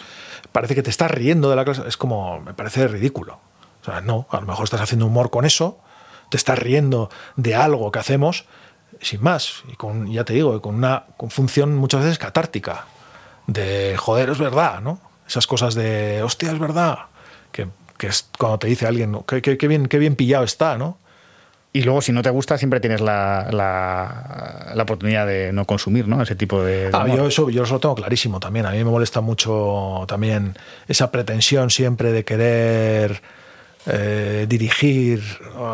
parece 0.51 0.75
que 0.75 0.83
te 0.83 0.91
estás 0.91 1.11
riendo 1.11 1.49
de 1.49 1.57
la 1.57 1.65
clase, 1.65 1.83
es 1.87 1.97
como, 1.97 2.41
me 2.41 2.53
parece 2.53 2.89
ridículo. 2.89 3.39
O 3.81 3.85
sea, 3.85 4.01
no, 4.01 4.27
a 4.31 4.41
lo 4.41 4.47
mejor 4.47 4.65
estás 4.65 4.81
haciendo 4.81 5.07
humor 5.07 5.31
con 5.31 5.45
eso, 5.45 5.79
te 6.29 6.37
estás 6.37 6.59
riendo 6.59 7.11
de 7.37 7.55
algo 7.55 7.93
que 7.93 8.01
hacemos, 8.01 8.47
sin 9.01 9.23
más, 9.23 9.63
y 9.73 9.77
con, 9.77 10.11
ya 10.11 10.25
te 10.25 10.33
digo, 10.33 10.61
con 10.61 10.75
una 10.75 11.05
con 11.17 11.31
función 11.31 11.77
muchas 11.77 12.03
veces 12.03 12.19
catártica, 12.19 12.87
de 13.47 13.95
joder, 13.97 14.31
es 14.31 14.39
verdad, 14.39 14.81
¿no? 14.81 15.01
Esas 15.29 15.47
cosas 15.47 15.77
de, 15.77 16.25
hostia, 16.25 16.51
es 16.51 16.59
verdad, 16.59 16.99
que, 17.53 17.69
que 17.99 18.09
es 18.09 18.29
cuando 18.37 18.59
te 18.59 18.67
dice 18.67 18.89
alguien, 18.89 19.17
qué 19.27 19.69
bien, 19.69 19.87
qué 19.87 19.99
bien 19.99 20.17
pillado 20.17 20.45
está, 20.45 20.77
¿no? 20.77 20.99
Y 21.73 21.83
luego, 21.83 22.01
si 22.01 22.11
no 22.13 22.23
te 22.23 22.31
gusta, 22.31 22.57
siempre 22.57 22.81
tienes 22.81 23.03
la, 23.03 23.49
la, 23.51 24.73
la 24.75 24.83
oportunidad 24.83 25.27
de 25.27 25.53
no 25.53 25.67
consumir, 25.67 26.09
¿no? 26.09 26.23
Ese 26.23 26.35
tipo 26.35 26.63
de. 26.63 26.91
de 26.91 26.91
Ah, 26.95 27.07
yo 27.07 27.27
eso, 27.27 27.51
yo 27.51 27.65
eso 27.65 27.75
lo 27.75 27.81
tengo 27.81 27.95
clarísimo 27.95 28.41
también. 28.41 28.65
A 28.65 28.71
mí 28.71 28.79
me 28.79 28.85
molesta 28.85 29.21
mucho 29.21 30.05
también 30.09 30.57
esa 30.89 31.11
pretensión 31.11 31.69
siempre 31.69 32.13
de 32.13 32.25
querer 32.25 33.21
eh, 33.87 34.47
dirigir 34.49 35.23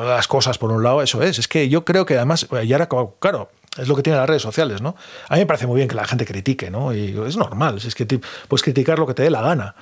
las 0.04 0.26
cosas 0.26 0.58
por 0.58 0.72
un 0.72 0.82
lado. 0.82 1.02
Eso 1.02 1.22
es. 1.22 1.38
Es 1.38 1.46
que 1.46 1.68
yo 1.68 1.84
creo 1.84 2.04
que 2.04 2.16
además, 2.16 2.48
y 2.62 2.72
ahora, 2.72 2.88
claro, 3.20 3.50
es 3.78 3.88
lo 3.88 3.96
que 3.96 4.02
tienen 4.02 4.18
las 4.20 4.28
redes 4.28 4.42
sociales, 4.42 4.82
¿no? 4.82 4.96
A 5.28 5.34
mí 5.34 5.40
me 5.40 5.46
parece 5.46 5.66
muy 5.66 5.76
bien 5.76 5.88
que 5.88 5.94
la 5.94 6.04
gente 6.04 6.26
critique, 6.26 6.70
¿no? 6.70 6.94
Y 6.94 7.18
es 7.26 7.36
normal. 7.36 7.80
si 7.80 7.88
Es 7.88 7.94
que 7.94 8.06
puedes 8.48 8.62
criticar 8.62 8.98
lo 8.98 9.06
que 9.06 9.14
te 9.14 9.22
dé 9.22 9.30
la 9.30 9.40
gana. 9.40 9.74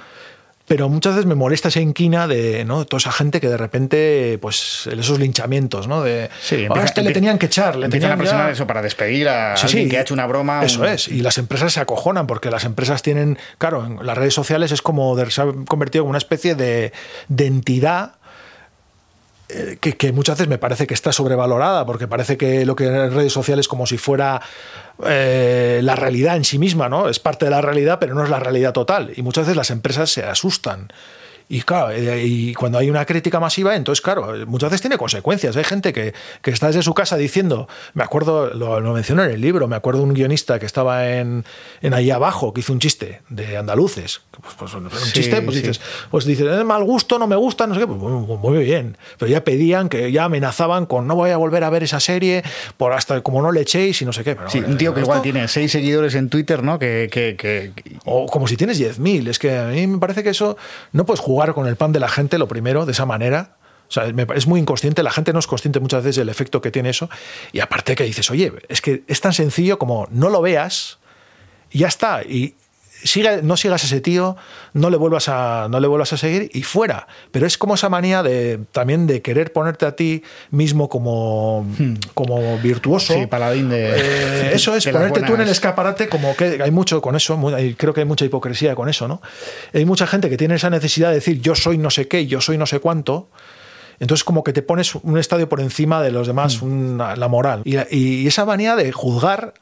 Pero 0.70 0.88
muchas 0.88 1.16
veces 1.16 1.26
me 1.26 1.34
molesta 1.34 1.66
esa 1.66 1.80
inquina 1.80 2.28
de 2.28 2.64
¿no? 2.64 2.84
toda 2.84 2.98
esa 2.98 3.10
gente 3.10 3.40
que 3.40 3.48
de 3.48 3.56
repente, 3.56 4.38
pues, 4.40 4.86
esos 4.86 5.18
linchamientos, 5.18 5.88
¿no? 5.88 6.00
De, 6.00 6.30
Sí, 6.40 6.64
"Ahora 6.68 6.84
este 6.84 7.02
le 7.02 7.10
tenían 7.10 7.38
que 7.38 7.46
echar, 7.46 7.74
le 7.74 7.86
empiezan 7.86 8.10
a 8.10 8.14
tenían 8.14 8.18
presionar 8.18 8.46
ya- 8.46 8.52
eso 8.52 8.68
para 8.68 8.80
despedir 8.80 9.28
a 9.28 9.56
Sí, 9.56 9.66
alguien 9.66 9.84
sí. 9.86 9.90
que 9.90 9.98
ha 9.98 10.02
hecho 10.02 10.14
una 10.14 10.28
broma. 10.28 10.64
Eso 10.64 10.82
un- 10.82 10.86
es. 10.86 11.08
Y 11.08 11.22
las 11.22 11.38
empresas 11.38 11.72
se 11.72 11.80
acojonan 11.80 12.28
porque 12.28 12.52
las 12.52 12.62
empresas 12.64 13.02
tienen, 13.02 13.36
claro, 13.58 13.84
en 13.84 14.06
las 14.06 14.16
redes 14.16 14.32
sociales 14.32 14.70
es 14.70 14.80
como 14.80 15.16
de- 15.16 15.28
se 15.32 15.42
ha 15.42 15.46
convertido 15.66 16.04
en 16.04 16.10
una 16.10 16.18
especie 16.18 16.54
de, 16.54 16.92
de 17.26 17.46
entidad 17.46 18.12
que, 19.80 19.96
que 19.96 20.12
muchas 20.12 20.38
veces 20.38 20.48
me 20.48 20.58
parece 20.58 20.86
que 20.86 20.94
está 20.94 21.12
sobrevalorada 21.12 21.86
porque 21.86 22.08
parece 22.08 22.36
que 22.36 22.64
lo 22.66 22.76
que 22.76 22.86
en 22.86 23.12
redes 23.12 23.32
sociales 23.32 23.64
es 23.64 23.68
como 23.68 23.86
si 23.86 23.98
fuera 23.98 24.40
eh, 25.06 25.80
la 25.82 25.96
realidad 25.96 26.36
en 26.36 26.44
sí 26.44 26.58
misma, 26.58 26.88
¿no? 26.88 27.08
Es 27.08 27.18
parte 27.18 27.46
de 27.46 27.50
la 27.50 27.60
realidad, 27.60 27.98
pero 27.98 28.14
no 28.14 28.24
es 28.24 28.30
la 28.30 28.38
realidad 28.38 28.72
total. 28.72 29.12
Y 29.16 29.22
muchas 29.22 29.46
veces 29.46 29.56
las 29.56 29.70
empresas 29.70 30.10
se 30.10 30.22
asustan. 30.24 30.88
Y 31.52 31.62
claro, 31.62 31.90
eh, 31.90 32.24
y 32.24 32.54
cuando 32.54 32.78
hay 32.78 32.88
una 32.88 33.04
crítica 33.04 33.40
masiva, 33.40 33.74
entonces, 33.74 34.00
claro, 34.00 34.32
muchas 34.46 34.70
veces 34.70 34.82
tiene 34.82 34.96
consecuencias. 34.96 35.56
Hay 35.56 35.64
gente 35.64 35.92
que, 35.92 36.14
que 36.42 36.52
está 36.52 36.68
desde 36.68 36.82
su 36.84 36.94
casa 36.94 37.16
diciendo, 37.16 37.66
me 37.92 38.04
acuerdo, 38.04 38.54
lo, 38.54 38.78
lo 38.78 38.92
menciono 38.92 39.24
en 39.24 39.32
el 39.32 39.40
libro, 39.40 39.66
me 39.66 39.74
acuerdo 39.74 40.04
un 40.04 40.14
guionista 40.14 40.60
que 40.60 40.66
estaba 40.66 41.08
en, 41.10 41.44
en 41.82 41.92
ahí 41.92 42.08
abajo, 42.12 42.54
que 42.54 42.60
hizo 42.60 42.72
un 42.72 42.78
chiste 42.78 43.22
de 43.30 43.56
andaluces. 43.56 44.20
Pues, 44.40 44.54
pues, 44.56 44.74
un 44.74 44.88
Sí, 44.92 45.12
chiste, 45.12 45.42
pues 45.42 45.56
sí. 45.56 45.62
dices, 45.62 45.80
pues 46.12 46.24
dices, 46.24 46.46
"Eh, 46.48 46.62
mal 46.62 46.84
gusto, 46.84 47.18
no 47.18 47.26
me 47.26 47.34
gusta, 47.34 47.66
no 47.66 47.74
sé 47.74 47.80
qué, 47.80 47.86
pues 47.88 47.98
muy, 47.98 48.36
muy 48.38 48.64
bien. 48.64 48.96
Pero 49.18 49.32
ya 49.32 49.42
pedían, 49.42 49.88
que 49.88 50.12
ya 50.12 50.26
amenazaban 50.26 50.86
con 50.86 51.08
no 51.08 51.16
voy 51.16 51.30
a 51.30 51.36
volver 51.36 51.64
a 51.64 51.70
ver 51.70 51.82
esa 51.82 51.98
serie, 51.98 52.44
por 52.76 52.92
hasta 52.92 53.22
como 53.22 53.42
no 53.42 53.50
le 53.50 53.62
echéis 53.62 54.00
y 54.02 54.04
no 54.04 54.12
sé 54.12 54.22
qué. 54.22 54.36
Pero, 54.36 54.48
Sí, 54.50 54.58
un 54.64 54.78
tío 54.78 54.94
que 54.94 55.00
igual 55.00 55.20
tiene 55.20 55.48
seis 55.48 55.72
seguidores 55.72 56.14
en 56.14 56.28
Twitter, 56.28 56.62
¿no? 56.62 56.78
Que, 56.78 57.08
que, 57.10 57.34
que- 57.36 57.72
o 58.04 58.26
como 58.26 58.46
si 58.46 58.56
tienes 58.56 58.78
10.000. 58.78 59.26
Es 59.28 59.40
que 59.40 59.58
a 59.58 59.64
mí 59.66 59.84
me 59.88 59.98
parece 59.98 60.22
que 60.22 60.30
eso 60.30 60.56
no 60.92 61.04
puedes 61.04 61.18
jugar 61.20 61.39
con 61.54 61.66
el 61.66 61.76
pan 61.76 61.92
de 61.92 62.00
la 62.00 62.08
gente, 62.08 62.38
lo 62.38 62.48
primero, 62.48 62.86
de 62.86 62.92
esa 62.92 63.06
manera. 63.06 63.56
O 63.88 63.92
sea, 63.92 64.04
es 64.36 64.46
muy 64.46 64.60
inconsciente, 64.60 65.02
la 65.02 65.10
gente 65.10 65.32
no 65.32 65.40
es 65.40 65.48
consciente 65.48 65.80
muchas 65.80 66.04
veces 66.04 66.16
del 66.16 66.28
efecto 66.28 66.60
que 66.60 66.70
tiene 66.70 66.90
eso. 66.90 67.10
Y 67.52 67.58
aparte 67.58 67.96
que 67.96 68.04
dices, 68.04 68.30
oye, 68.30 68.52
es 68.68 68.80
que 68.80 69.02
es 69.08 69.20
tan 69.20 69.32
sencillo 69.32 69.78
como 69.78 70.06
no 70.10 70.30
lo 70.30 70.40
veas 70.42 70.98
y 71.70 71.80
ya 71.80 71.88
está. 71.88 72.22
Y 72.22 72.54
sigue, 73.04 73.42
no 73.42 73.56
sigas 73.56 73.82
a 73.82 73.86
ese 73.86 74.00
tío, 74.00 74.36
no 74.74 74.90
le 74.90 74.96
vuelvas 74.96 75.28
a, 75.28 75.68
no 75.70 75.80
le 75.80 75.86
vuelvas 75.88 76.12
a 76.12 76.16
seguir 76.16 76.50
y 76.52 76.62
fuera. 76.62 77.06
Pero 77.30 77.46
es 77.46 77.58
como 77.58 77.74
esa 77.74 77.88
manía 77.88 78.22
de 78.22 78.60
también 78.72 79.06
de 79.06 79.22
querer 79.22 79.52
ponerte 79.52 79.86
a 79.86 79.96
ti 79.96 80.22
mismo 80.50 80.88
como, 80.88 81.66
como 82.14 82.58
virtuoso. 82.58 83.14
Hmm. 83.16 83.20
Sí, 83.22 83.26
paladín 83.26 83.68
de- 83.68 83.90
Eh, 83.96 84.50
eso 84.54 84.74
es, 84.74 84.84
de 84.84 84.92
ponerte 84.92 85.20
tú 85.20 85.34
en 85.34 85.40
el 85.42 85.48
escaparate, 85.52 86.08
como 86.08 86.34
que 86.36 86.60
hay 86.62 86.70
mucho 86.70 87.00
con 87.02 87.16
eso, 87.16 87.36
muy- 87.36 87.54
hay- 87.54 87.74
creo 87.74 87.92
que 87.94 88.00
hay 88.00 88.06
mucha 88.06 88.24
hipocresía 88.24 88.74
con 88.74 88.88
eso, 88.88 89.08
¿no? 89.08 89.20
Hay 89.74 89.84
mucha 89.84 90.06
gente 90.06 90.28
que 90.30 90.36
tiene 90.36 90.54
esa 90.56 90.70
necesidad 90.70 91.08
de 91.08 91.16
decir 91.16 91.40
yo 91.40 91.54
soy 91.54 91.78
no 91.78 91.90
sé 91.90 92.08
qué, 92.08 92.26
yo 92.26 92.40
soy 92.40 92.58
no 92.58 92.66
sé 92.66 92.80
cuánto. 92.80 93.28
Entonces, 93.98 94.24
como 94.24 94.42
que 94.42 94.54
te 94.54 94.62
pones 94.62 94.94
un 94.94 95.18
estadio 95.18 95.46
por 95.48 95.60
encima 95.60 96.00
de 96.02 96.10
los 96.10 96.26
demás, 96.26 96.62
una- 96.62 97.16
la 97.16 97.28
moral. 97.28 97.60
Y, 97.64 97.76
y 97.94 98.26
esa 98.26 98.46
manía 98.46 98.74
de 98.74 98.92
juzgar, 98.92 99.52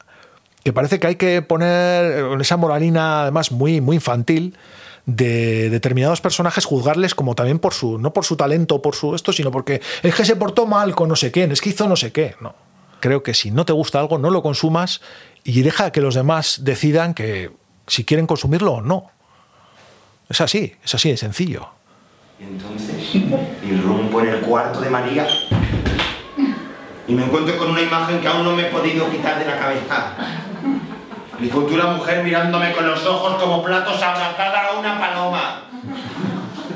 que 0.63 0.73
parece 0.73 0.99
que 0.99 1.07
hay 1.07 1.15
que 1.15 1.41
poner 1.41 2.31
en 2.33 2.41
esa 2.41 2.57
moralina, 2.57 3.23
además, 3.23 3.51
muy, 3.51 3.81
muy 3.81 3.95
infantil, 3.95 4.57
de 5.05 5.69
determinados 5.69 6.21
personajes, 6.21 6.65
juzgarles 6.65 7.15
como 7.15 7.33
también 7.33 7.59
por 7.59 7.73
su, 7.73 7.97
no 7.97 8.13
por 8.13 8.25
su 8.25 8.35
talento, 8.35 8.81
por 8.81 8.95
su 8.95 9.15
esto, 9.15 9.33
sino 9.33 9.51
porque 9.51 9.81
es 10.03 10.13
que 10.13 10.25
se 10.25 10.35
portó 10.35 10.67
mal 10.67 10.95
con 10.95 11.09
no 11.09 11.15
sé 11.15 11.31
quién, 11.31 11.51
es 11.51 11.61
que 11.61 11.69
hizo 11.69 11.87
no 11.87 11.95
sé 11.95 12.11
qué. 12.11 12.35
No. 12.41 12.53
Creo 12.99 13.23
que 13.23 13.33
si 13.33 13.49
no 13.49 13.65
te 13.65 13.73
gusta 13.73 13.99
algo, 13.99 14.17
no 14.17 14.29
lo 14.29 14.43
consumas 14.43 15.01
y 15.43 15.61
deja 15.61 15.91
que 15.91 16.01
los 16.01 16.15
demás 16.15 16.59
decidan 16.63 17.13
que 17.13 17.51
si 17.87 18.03
quieren 18.03 18.27
consumirlo 18.27 18.73
o 18.73 18.81
no. 18.81 19.09
Es 20.29 20.41
así, 20.41 20.75
es 20.83 20.93
así 20.93 21.09
de 21.09 21.17
sencillo. 21.17 21.69
Entonces 22.39 23.15
irrumpo 23.63 24.21
en 24.21 24.29
el 24.29 24.41
cuarto 24.41 24.79
de 24.79 24.89
María 24.89 25.27
y 27.07 27.13
me 27.13 27.25
encuentro 27.25 27.57
con 27.57 27.71
una 27.71 27.81
imagen 27.81 28.21
que 28.21 28.27
aún 28.27 28.45
no 28.45 28.55
me 28.55 28.67
he 28.67 28.71
podido 28.71 29.09
quitar 29.09 29.39
de 29.39 29.45
la 29.45 29.57
cabeza. 29.57 30.15
Mi 31.39 31.47
futura 31.47 31.85
mujer 31.85 32.23
mirándome 32.23 32.73
con 32.73 32.85
los 32.85 33.05
ojos 33.05 33.41
como 33.41 33.63
platos 33.63 34.01
abrazada 34.01 34.67
a 34.67 34.79
una 34.79 34.99
paloma. 34.99 35.61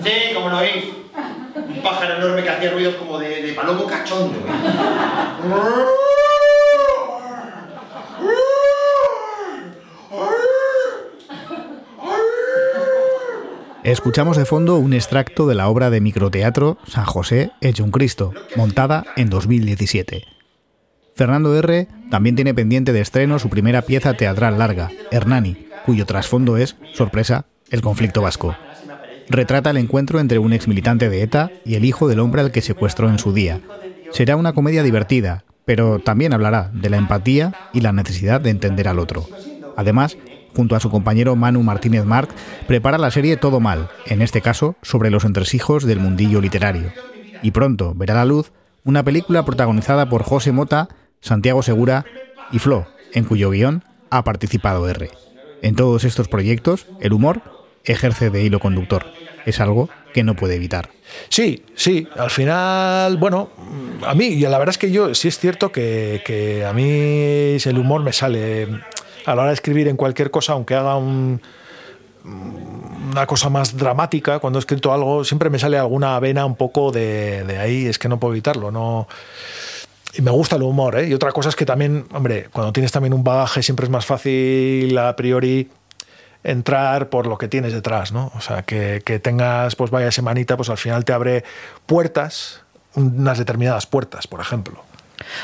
Sí, 0.04 0.34
como 0.34 0.50
lo 0.50 0.60
oís. 0.60 0.86
Un 1.56 1.82
pájaro 1.82 2.16
enorme 2.16 2.44
que 2.44 2.50
hacía 2.50 2.72
ruidos 2.72 2.96
como 2.96 3.20
de, 3.20 3.42
de 3.42 3.54
palomo 3.54 3.86
cachondo. 3.86 4.40
Escuchamos 13.84 14.38
de 14.38 14.46
fondo 14.46 14.78
un 14.78 14.94
extracto 14.94 15.46
de 15.46 15.56
la 15.56 15.68
obra 15.68 15.90
de 15.90 16.00
microteatro 16.00 16.78
San 16.88 17.04
José 17.04 17.52
hecho 17.60 17.84
un 17.84 17.92
Cristo, 17.92 18.34
montada 18.56 19.04
en 19.18 19.30
2017. 19.30 20.33
Fernando 21.16 21.56
R. 21.56 21.88
también 22.10 22.36
tiene 22.36 22.54
pendiente 22.54 22.92
de 22.92 23.02
estreno 23.02 23.38
su 23.38 23.50
primera 23.50 23.84
pieza 23.84 24.14
teatral 24.14 24.58
larga, 24.58 24.90
Hernani, 25.12 25.68
cuyo 25.86 26.06
trasfondo 26.06 26.58
es, 26.58 26.76
sorpresa, 26.94 27.46
el 27.70 27.82
conflicto 27.82 28.22
vasco. 28.22 28.56
Retrata 29.30 29.70
el 29.70 29.78
encuentro 29.78 30.20
entre 30.20 30.40
un 30.40 30.54
ex 30.54 30.68
militante 30.68 31.10
de 31.10 31.22
ETA 31.22 31.52
y 31.66 31.76
el 31.76 31.86
hijo 31.86 32.08
del 32.08 32.20
hombre 32.20 32.42
al 32.42 32.52
que 32.52 32.62
secuestró 32.62 33.10
en 33.10 33.20
su 33.20 33.32
día. 33.34 33.62
Será 34.12 34.36
una 34.36 34.54
comedia 34.54 34.84
divertida, 34.84 35.44
pero 35.66 36.00
también 36.00 36.34
hablará 36.34 36.72
de 36.74 36.90
la 36.90 36.98
empatía 36.98 37.54
y 37.74 37.82
la 37.82 37.94
necesidad 37.94 38.42
de 38.42 38.50
entender 38.50 38.88
al 38.88 39.00
otro. 39.00 39.28
Además, 39.78 40.18
junto 40.56 40.76
a 40.76 40.80
su 40.80 40.90
compañero 40.90 41.36
Manu 41.36 41.64
Martínez 41.64 42.06
Marc, 42.06 42.30
prepara 42.68 42.98
la 42.98 43.12
serie 43.12 43.38
Todo 43.38 43.60
Mal, 43.60 43.90
en 44.06 44.22
este 44.22 44.42
caso 44.42 44.76
sobre 44.82 45.10
los 45.10 45.26
entresijos 45.26 45.86
del 45.86 46.00
mundillo 46.00 46.42
literario. 46.42 46.92
Y 47.42 47.52
pronto 47.52 47.94
verá 47.96 48.16
la 48.16 48.26
luz 48.26 48.52
una 48.86 49.04
película 49.04 49.46
protagonizada 49.46 50.10
por 50.10 50.24
José 50.24 50.52
Mota, 50.52 50.90
Santiago 51.24 51.64
Segura 51.64 52.06
y 52.52 52.60
Flo, 52.60 52.86
en 53.14 53.24
cuyo 53.24 53.50
guion 53.50 53.84
ha 54.10 54.24
participado 54.26 54.88
R. 54.90 55.10
En 55.62 55.76
todos 55.76 56.04
estos 56.04 56.28
proyectos, 56.28 56.86
el 57.00 57.14
humor 57.14 57.42
ejerce 57.86 58.30
de 58.30 58.44
hilo 58.44 58.60
conductor. 58.60 59.06
Es 59.46 59.62
algo 59.62 59.90
que 60.14 60.24
no 60.24 60.36
puede 60.36 60.56
evitar. 60.56 60.90
Sí, 61.30 61.64
sí, 61.76 62.08
al 62.18 62.30
final, 62.30 63.18
bueno, 63.18 63.50
a 64.06 64.14
mí, 64.14 64.26
y 64.26 64.42
la 64.42 64.60
verdad 64.60 64.72
es 64.72 64.78
que 64.78 64.92
yo 64.92 65.16
sí 65.16 65.30
es 65.30 65.40
cierto 65.40 65.72
que, 65.72 66.22
que 66.26 66.66
a 66.66 66.74
mí 66.74 67.56
el 67.64 67.78
humor 67.78 68.02
me 68.04 68.12
sale 68.12 68.68
a 69.26 69.34
la 69.34 69.42
hora 69.42 69.48
de 69.48 69.54
escribir 69.54 69.88
en 69.88 69.96
cualquier 69.96 70.30
cosa, 70.30 70.54
aunque 70.54 70.76
haga 70.76 70.98
un, 70.98 71.42
una 73.12 73.26
cosa 73.26 73.50
más 73.50 73.78
dramática, 73.78 74.40
cuando 74.40 74.60
he 74.60 74.62
escrito 74.62 74.92
algo, 74.92 75.24
siempre 75.24 75.50
me 75.50 75.58
sale 75.58 75.78
alguna 75.78 76.20
vena 76.20 76.46
un 76.46 76.56
poco 76.56 76.92
de 76.92 77.58
ahí, 77.60 77.86
es 77.86 77.98
que 77.98 78.10
no 78.10 78.20
puedo 78.20 78.34
evitarlo, 78.34 78.72
no... 78.72 79.08
Y 80.16 80.22
me 80.22 80.32
gusta 80.32 80.58
el 80.58 80.64
humor, 80.64 80.98
¿eh? 81.00 81.08
Y 81.08 81.14
otra 81.14 81.32
cosa 81.32 81.50
es 81.50 81.56
que 81.56 81.66
también, 81.66 82.06
hombre, 82.14 82.48
cuando 82.52 82.72
tienes 82.72 82.92
también 82.92 83.14
un 83.14 83.24
bagaje 83.24 83.64
siempre 83.64 83.86
es 83.86 83.90
más 83.90 84.06
fácil 84.06 84.96
a 84.98 85.16
priori 85.16 85.70
entrar 86.44 87.10
por 87.10 87.26
lo 87.26 87.38
que 87.38 87.48
tienes 87.48 87.74
detrás, 87.74 88.12
¿no? 88.12 88.32
O 88.36 88.42
sea, 88.42 88.64
que, 88.64 89.02
que 89.04 89.20
tengas, 89.20 89.76
pues 89.76 89.92
vaya 89.92 90.12
semanita, 90.12 90.56
pues 90.58 90.70
al 90.70 90.78
final 90.78 91.06
te 91.06 91.14
abre 91.14 91.44
puertas, 91.86 92.62
unas 92.96 93.38
determinadas 93.38 93.88
puertas, 93.88 94.28
por 94.28 94.40
ejemplo. 94.40 94.84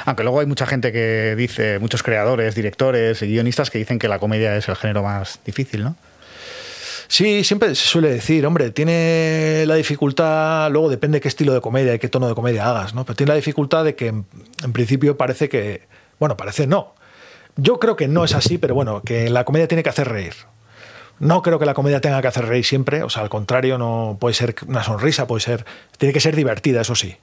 Aunque 0.06 0.24
luego 0.24 0.42
hay 0.42 0.46
mucha 0.46 0.66
gente 0.66 0.92
que 0.92 1.36
dice, 1.36 1.80
muchos 1.80 2.04
creadores, 2.04 2.54
directores 2.54 3.22
y 3.22 3.28
guionistas 3.28 3.70
que 3.70 3.80
dicen 3.80 3.98
que 3.98 4.08
la 4.08 4.20
comedia 4.20 4.56
es 4.56 4.68
el 4.68 4.76
género 4.76 5.04
más 5.04 5.40
difícil, 5.46 5.84
¿no? 5.84 5.96
Sí, 7.10 7.44
siempre 7.44 7.74
se 7.74 7.88
suele 7.88 8.12
decir, 8.12 8.46
hombre, 8.46 8.70
tiene 8.70 9.64
la 9.66 9.74
dificultad, 9.74 10.70
luego 10.72 10.90
depende 10.90 11.20
qué 11.20 11.28
estilo 11.28 11.56
de 11.56 11.60
comedia 11.60 11.96
y 11.96 12.00
qué 12.00 12.08
tono 12.08 12.28
de 12.28 12.36
comedia 12.36 12.70
hagas, 12.70 12.94
¿no? 12.94 13.04
Pero 13.04 13.16
tiene 13.16 13.32
la 13.32 13.36
dificultad 13.36 13.84
de 13.84 13.96
que 13.96 14.08
en 14.10 14.74
principio 14.74 15.18
parece 15.18 15.50
que, 15.50 15.88
bueno, 16.20 16.38
parece 16.38 16.68
no. 16.68 16.94
Yo 17.56 17.80
creo 17.80 17.96
que 17.96 18.08
no 18.08 18.24
es 18.24 18.36
así, 18.36 18.60
pero 18.60 18.76
bueno, 18.76 19.02
que 19.02 19.28
la 19.32 19.44
comedia 19.44 19.68
tiene 19.68 19.82
que 19.82 19.90
hacer 19.90 20.08
reír. 20.08 20.36
No 21.18 21.42
creo 21.42 21.58
que 21.58 21.66
la 21.66 21.74
comedia 21.74 22.00
tenga 22.00 22.22
que 22.22 22.28
hacer 22.28 22.46
reír 22.46 22.64
siempre, 22.64 23.02
o 23.02 23.10
sea, 23.10 23.24
al 23.24 23.30
contrario, 23.30 23.80
no 23.80 24.18
puede 24.20 24.36
ser 24.36 24.56
una 24.68 24.84
sonrisa, 24.84 25.26
puede 25.26 25.42
ser, 25.42 25.66
tiene 25.98 26.14
que 26.14 26.20
ser 26.20 26.36
divertida, 26.36 26.82
eso 26.82 26.94
sí. 26.94 27.18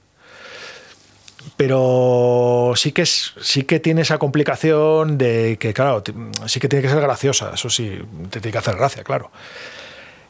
Pero 1.57 2.73
sí 2.75 2.91
que 2.91 3.01
es, 3.01 3.33
sí 3.41 3.63
que 3.63 3.79
tiene 3.79 4.01
esa 4.01 4.19
complicación 4.19 5.17
de 5.17 5.57
que, 5.59 5.73
claro, 5.73 6.03
sí 6.45 6.59
que 6.59 6.69
tiene 6.69 6.83
que 6.83 6.89
ser 6.89 7.01
graciosa, 7.01 7.51
eso 7.55 7.71
sí, 7.71 7.99
te 8.29 8.39
tiene 8.39 8.51
que 8.51 8.57
hacer 8.59 8.75
gracia, 8.75 9.03
claro. 9.03 9.31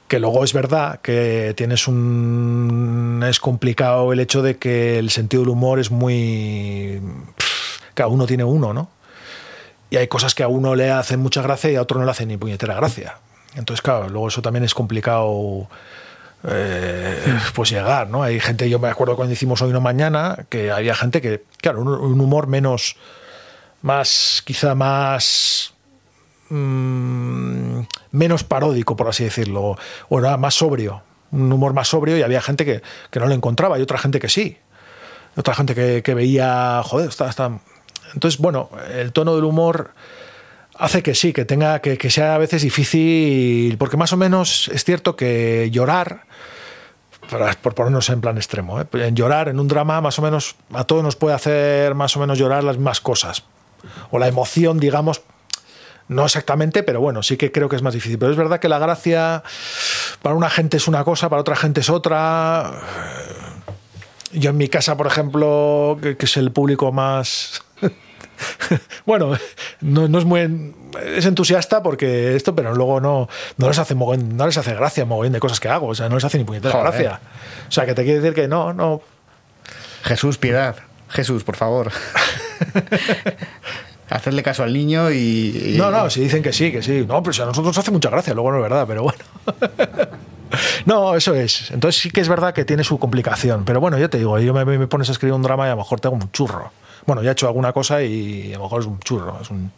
Que 0.07 0.19
luego 0.19 0.45
es 0.45 0.53
verdad 0.53 1.01
que 1.01 1.53
tienes 1.57 1.85
un 1.89 3.25
es 3.27 3.41
complicado 3.41 4.13
el 4.13 4.21
hecho 4.21 4.41
de 4.41 4.55
que 4.57 4.99
el 4.99 5.09
sentido 5.09 5.43
del 5.43 5.49
humor 5.49 5.79
es 5.79 5.91
muy 5.91 7.01
cada 7.93 8.07
uno 8.07 8.25
tiene 8.25 8.45
uno 8.45 8.73
no 8.73 8.89
y 9.89 9.97
hay 9.97 10.07
cosas 10.07 10.33
que 10.33 10.43
a 10.43 10.47
uno 10.47 10.75
le 10.75 10.91
hacen 10.91 11.19
mucha 11.19 11.41
gracia 11.41 11.71
y 11.71 11.75
a 11.75 11.81
otro 11.81 11.99
no 11.99 12.05
le 12.05 12.11
hacen 12.11 12.29
ni 12.29 12.37
puñetera 12.37 12.75
gracia. 12.75 13.17
Entonces 13.55 13.81
claro 13.81 14.07
luego 14.07 14.29
eso 14.29 14.41
también 14.41 14.63
es 14.63 14.73
complicado 14.73 15.67
eh, 16.43 17.39
pues 17.55 17.71
llegar 17.71 18.09
no 18.09 18.23
hay 18.23 18.39
gente 18.39 18.69
yo 18.69 18.79
me 18.79 18.87
acuerdo 18.87 19.15
cuando 19.15 19.33
hicimos 19.33 19.61
hoy 19.61 19.71
no 19.71 19.81
mañana 19.81 20.45
que 20.49 20.71
había 20.71 20.95
gente 20.95 21.21
que 21.21 21.43
claro 21.61 21.81
un, 21.81 22.21
humor 22.21 22.47
menos 22.47 22.95
más 23.81 24.43
quizá 24.45 24.75
más 24.75 25.73
mmm, 26.49 27.81
menos 28.11 28.43
paródico, 28.43 28.95
por 28.95 29.07
así 29.07 29.23
decirlo, 29.23 29.77
o 30.09 30.19
era 30.19 30.37
más 30.37 30.55
sobrio, 30.55 31.03
un 31.31 31.51
humor 31.51 31.73
más 31.73 31.87
sobrio 31.87 32.17
y 32.17 32.21
había 32.21 32.41
gente 32.41 32.65
que, 32.65 32.81
que 33.11 33.19
no 33.19 33.27
lo 33.27 33.33
encontraba 33.33 33.79
y 33.79 33.81
otra 33.81 33.97
gente 33.97 34.19
que 34.19 34.29
sí. 34.29 34.57
Otra 35.35 35.53
gente 35.53 36.01
que, 36.01 36.13
veía, 36.15 36.81
joder, 36.83 37.09
está, 37.09 37.29
está... 37.29 37.59
Entonces, 38.13 38.39
bueno, 38.39 38.71
el 38.91 39.11
tono 39.11 39.35
del 39.35 39.43
humor 39.43 39.91
hace 40.73 41.03
que 41.03 41.13
sí, 41.13 41.31
que 41.31 41.45
tenga, 41.45 41.79
que, 41.79 41.97
que, 41.97 42.09
sea 42.09 42.33
a 42.33 42.37
veces 42.39 42.63
difícil, 42.63 43.77
porque 43.77 43.97
más 43.97 44.13
o 44.13 44.17
menos 44.17 44.67
es 44.73 44.83
cierto 44.83 45.15
que 45.15 45.69
llorar, 45.71 46.25
por 47.61 47.73
ponernos 47.73 48.09
en 48.09 48.21
plan 48.21 48.37
extremo, 48.37 48.79
¿eh? 48.81 48.85
en 48.93 49.15
llorar 49.15 49.49
en 49.49 49.59
un 49.59 49.67
drama 49.67 50.01
más 50.01 50.17
o 50.19 50.21
menos 50.21 50.55
a 50.73 50.83
todos 50.85 51.03
nos 51.03 51.15
puede 51.15 51.35
hacer 51.35 51.93
más 51.95 52.15
o 52.15 52.19
menos 52.19 52.37
llorar 52.37 52.63
las 52.63 52.77
mismas 52.77 53.01
cosas, 53.01 53.43
o 54.11 54.19
la 54.19 54.27
emoción, 54.27 54.79
digamos, 54.79 55.21
no 56.07 56.23
exactamente, 56.23 56.83
pero 56.83 57.01
bueno, 57.01 57.21
sí 57.21 57.35
que 57.35 57.51
creo 57.51 57.67
que 57.67 57.75
es 57.75 57.81
más 57.81 57.93
difícil. 57.93 58.17
Pero 58.17 58.31
es 58.31 58.37
verdad 58.37 58.59
que 58.59 58.69
la 58.69 58.79
gracia 58.79 59.43
para 60.21 60.35
una 60.35 60.49
gente 60.49 60.77
es 60.77 60.87
una 60.87 61.03
cosa, 61.03 61.29
para 61.29 61.41
otra 61.41 61.55
gente 61.55 61.81
es 61.81 61.89
otra. 61.89 62.81
Yo 64.31 64.51
en 64.51 64.57
mi 64.57 64.69
casa, 64.69 64.95
por 64.95 65.07
ejemplo, 65.07 65.97
que, 66.01 66.15
es 66.17 66.37
el 66.37 66.51
público 66.51 66.91
más... 66.91 67.61
bueno, 69.05 69.37
no, 69.81 70.07
no, 70.07 70.19
es 70.19 70.25
muy... 70.25 70.73
Es 71.15 71.25
entusiasta 71.25 71.83
porque 71.83 72.35
esto, 72.35 72.55
pero 72.55 72.73
luego 72.73 72.99
no, 72.99 73.29
no, 73.57 73.67
les 73.67 73.77
hace 73.77 73.95
no 73.95 74.45
les 74.45 74.57
hace 74.57 74.73
gracia 74.73 75.05
mogollón 75.05 75.33
de 75.33 75.39
cosas 75.39 75.59
que 75.59 75.69
hago. 75.69 75.87
O 75.87 75.95
sea, 75.95 76.09
no 76.09 76.15
les 76.15 76.23
hace 76.23 76.37
ni 76.37 76.43
puñetera 76.43 76.79
gracia. 76.79 77.19
O 77.67 77.71
sea, 77.71 77.85
que 77.85 77.93
te 77.93 78.03
quiere 78.03 78.19
decir 78.19 78.33
que 78.33 78.47
no, 78.47 78.73
no... 78.73 79.01
Jesús, 80.03 80.37
piedad. 80.37 80.75
Jesús, 81.09 81.43
por 81.43 81.55
favor. 81.55 81.91
hacerle 84.09 84.43
caso 84.43 84.63
al 84.63 84.73
niño 84.73 85.11
y, 85.11 85.75
No, 85.77 85.91
no, 85.91 86.09
si 86.09 86.21
dicen 86.21 86.41
que 86.41 86.53
sí, 86.53 86.71
que 86.71 86.81
sí. 86.81 87.05
No, 87.07 87.21
pero 87.21 87.33
si 87.33 87.41
a 87.41 87.45
nosotros 87.45 87.67
nos 87.67 87.77
hace 87.77 87.91
mucha 87.91 88.09
gracia, 88.09 88.33
luego 88.33 88.51
no 88.51 88.57
es 88.57 88.63
verdad, 88.63 88.85
pero 88.87 89.03
bueno. 89.03 89.19
no, 90.85 91.15
eso 91.15 91.33
es. 91.33 91.71
Entonces 91.71 92.01
sí 92.01 92.11
que 92.11 92.21
es 92.21 92.29
verdad 92.29 92.53
que 92.53 92.65
tiene 92.65 92.83
su 92.83 92.97
complicación. 92.99 93.65
Pero 93.65 93.79
bueno, 93.79 93.97
yo 93.97 94.09
te 94.09 94.17
digo, 94.17 94.39
yo 94.39 94.53
me, 94.53 94.65
me, 94.65 94.87
pones 94.87 95.09
a 95.09 95.11
escribir 95.11 95.33
un 95.33 95.43
drama 95.43 95.65
y 95.65 95.67
a 95.67 95.71
lo 95.71 95.77
mejor 95.77 95.99
tengo 95.99 96.15
un 96.15 96.31
churro. 96.31 96.71
Bueno, 97.07 97.23
ya 97.23 97.29
he 97.29 97.31
hecho 97.31 97.47
alguna 97.47 97.73
cosa 97.73 98.03
y 98.03 98.53
a 98.53 98.57
lo 98.57 98.63
mejor 98.63 98.81
es 98.81 98.87
un 98.87 98.99
churro. 98.99 99.39
Es 99.41 99.49
un... 99.49 99.71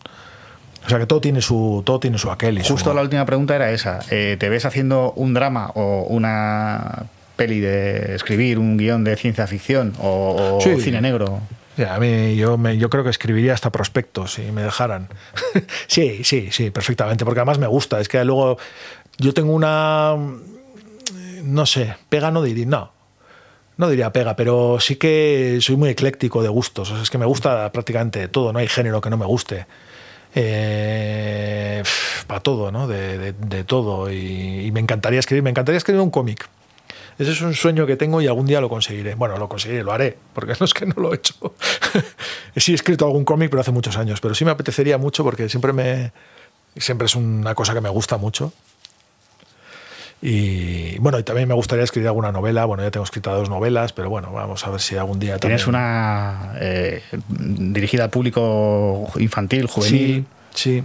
O 0.86 0.90
sea 0.90 0.98
que 0.98 1.06
todo 1.06 1.22
tiene 1.22 1.42
su, 1.42 1.84
todo 1.86 2.00
tiene 2.00 2.18
su 2.18 2.32
aquel. 2.32 2.58
Y 2.58 2.64
Justo 2.64 2.90
su... 2.90 2.96
la 2.96 3.02
última 3.02 3.26
pregunta 3.26 3.56
era 3.56 3.72
esa. 3.72 4.00
Eh, 4.10 4.36
¿Te 4.40 4.50
ves 4.50 4.66
haciendo 4.66 5.14
un 5.16 5.34
drama 5.34 5.72
o 5.76 6.06
una 6.10 7.06
peli 7.36 7.60
de 7.60 8.16
escribir, 8.16 8.58
un 8.60 8.78
guion 8.78 9.04
de 9.04 9.16
ciencia 9.16 9.46
ficción 9.48 9.94
o, 10.00 10.58
o 10.58 10.62
sí. 10.62 10.82
cine 10.82 11.02
negro? 11.02 11.40
A 11.88 12.00
mí, 12.00 12.36
yo, 12.36 12.58
me, 12.58 12.78
yo 12.78 12.90
creo 12.90 13.04
que 13.04 13.10
escribiría 13.10 13.54
hasta 13.54 13.72
prospectos 13.72 14.34
si 14.34 14.52
me 14.52 14.64
dejaran. 14.64 15.08
sí, 15.88 16.24
sí, 16.24 16.50
sí, 16.52 16.72
perfectamente, 16.72 17.24
porque 17.24 17.40
además 17.40 17.60
me 17.60 17.68
gusta. 17.68 18.00
Es 18.00 18.10
que 18.10 18.24
luego 18.26 18.58
yo 19.18 19.34
tengo 19.34 19.54
una. 19.54 20.16
No 21.44 21.66
sé, 21.66 21.96
pega 22.10 22.32
no 22.32 22.42
diría. 22.42 22.66
No, 22.66 22.92
no 23.80 23.90
diría 23.90 24.12
pega, 24.12 24.36
pero 24.36 24.78
sí 24.82 24.98
que 24.98 25.58
soy 25.62 25.78
muy 25.78 25.90
ecléctico 25.90 26.44
de 26.44 26.50
gustos. 26.50 26.92
O 26.92 26.96
sea, 26.96 27.02
es 27.02 27.10
que 27.10 27.18
me 27.18 27.26
gusta 27.26 27.72
prácticamente 27.72 28.28
todo, 28.28 28.52
no 28.52 28.60
hay 28.60 28.68
género 28.68 29.00
que 29.00 29.10
no 29.10 29.16
me 29.16 29.26
guste. 29.26 29.68
Eh, 30.36 31.82
para 32.28 32.42
todo, 32.42 32.74
¿no? 32.74 32.90
De, 32.90 33.18
de, 33.18 33.32
de 33.32 33.64
todo. 33.64 34.12
Y, 34.12 34.66
y, 34.66 34.72
me 34.74 34.82
encantaría 34.82 35.22
escribir, 35.22 35.44
me 35.44 35.50
encantaría 35.50 35.78
escribir 35.78 36.02
un 36.02 36.12
cómic. 36.12 36.50
Ese 37.18 37.32
es 37.32 37.42
un 37.42 37.54
sueño 37.54 37.86
que 37.86 37.96
tengo 37.96 38.22
y 38.22 38.28
algún 38.28 38.48
día 38.48 38.60
lo 38.60 38.68
conseguiré. 38.68 39.16
Bueno, 39.16 39.38
lo 39.38 39.48
conseguiré, 39.48 39.82
lo 39.82 39.94
haré, 39.94 40.18
porque 40.34 40.56
no 40.60 40.66
es 40.66 40.74
que 40.74 40.86
no 40.86 40.96
lo 40.98 41.14
he 41.14 41.16
hecho. 41.16 41.36
sí 42.58 42.74
he 42.74 42.76
escrito 42.76 43.06
algún 43.06 43.24
cómic, 43.24 43.50
pero 43.50 43.62
hace 43.62 43.72
muchos 43.72 43.96
años. 43.96 44.20
Pero 44.20 44.36
sí 44.36 44.44
me 44.44 44.52
apetecería 44.52 44.98
mucho 44.98 45.24
porque 45.24 45.48
siempre 45.48 45.72
me 45.72 46.12
siempre 46.76 47.06
es 47.06 47.16
una 47.16 47.56
cosa 47.56 47.74
que 47.74 47.80
me 47.80 47.90
gusta 47.90 48.18
mucho. 48.18 48.52
Y 50.22 50.98
bueno, 51.00 51.18
y 51.18 51.24
también 51.24 51.48
me 51.48 51.54
gustaría 51.54 51.84
escribir 51.84 52.08
alguna 52.08 52.32
novela. 52.32 52.66
Bueno, 52.66 52.84
ya 52.84 52.92
tengo 52.92 53.06
escritas 53.06 53.34
dos 53.34 53.50
novelas, 53.50 53.94
pero 53.94 54.10
bueno, 54.10 54.32
vamos 54.34 54.66
a 54.66 54.70
ver 54.70 54.82
si 54.82 54.98
algún 54.98 55.20
día 55.20 55.38
¿Tienes 55.38 55.64
también... 55.64 55.82
una 55.82 56.54
eh, 56.60 57.02
dirigida 57.28 58.04
al 58.06 58.10
público 58.10 59.10
infantil, 59.18 59.68
juvenil? 59.68 60.26
Sí, 60.54 60.80
sí. 60.80 60.84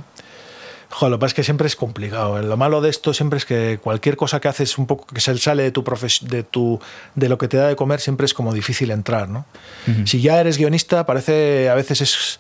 Joder, 0.91 1.11
lo 1.11 1.16
que 1.16 1.20
pasa 1.22 1.30
es 1.30 1.35
que 1.35 1.43
siempre 1.43 1.66
es 1.66 1.74
complicado. 1.74 2.41
Lo 2.41 2.57
malo 2.57 2.80
de 2.80 2.89
esto 2.91 3.12
siempre 3.12 3.39
es 3.39 3.45
que 3.45 3.80
cualquier 3.82 4.16
cosa 4.16 4.39
que 4.39 4.47
haces 4.47 4.78
un 4.78 4.87
poco 4.87 5.07
que 5.07 5.20
se 5.20 5.37
sale 5.39 5.64
de 5.64 5.72
tu 5.72 5.82
de 6.20 6.45
tu 6.45 6.80
de 7.16 7.28
lo 7.28 7.37
que 7.37 7.49
te 7.49 7.57
da 7.57 7.66
de 7.66 7.74
comer 7.74 7.99
siempre 7.99 8.26
es 8.26 8.35
como 8.35 8.55
difícil 8.55 8.93
entrar, 8.93 9.28
¿no? 9.28 9.45
Uh 9.89 9.91
-huh. 9.91 10.07
Si 10.07 10.20
ya 10.20 10.39
eres 10.39 10.57
guionista, 10.57 11.05
parece 11.05 11.68
a 11.68 11.74
veces 11.74 12.01
es 12.01 12.39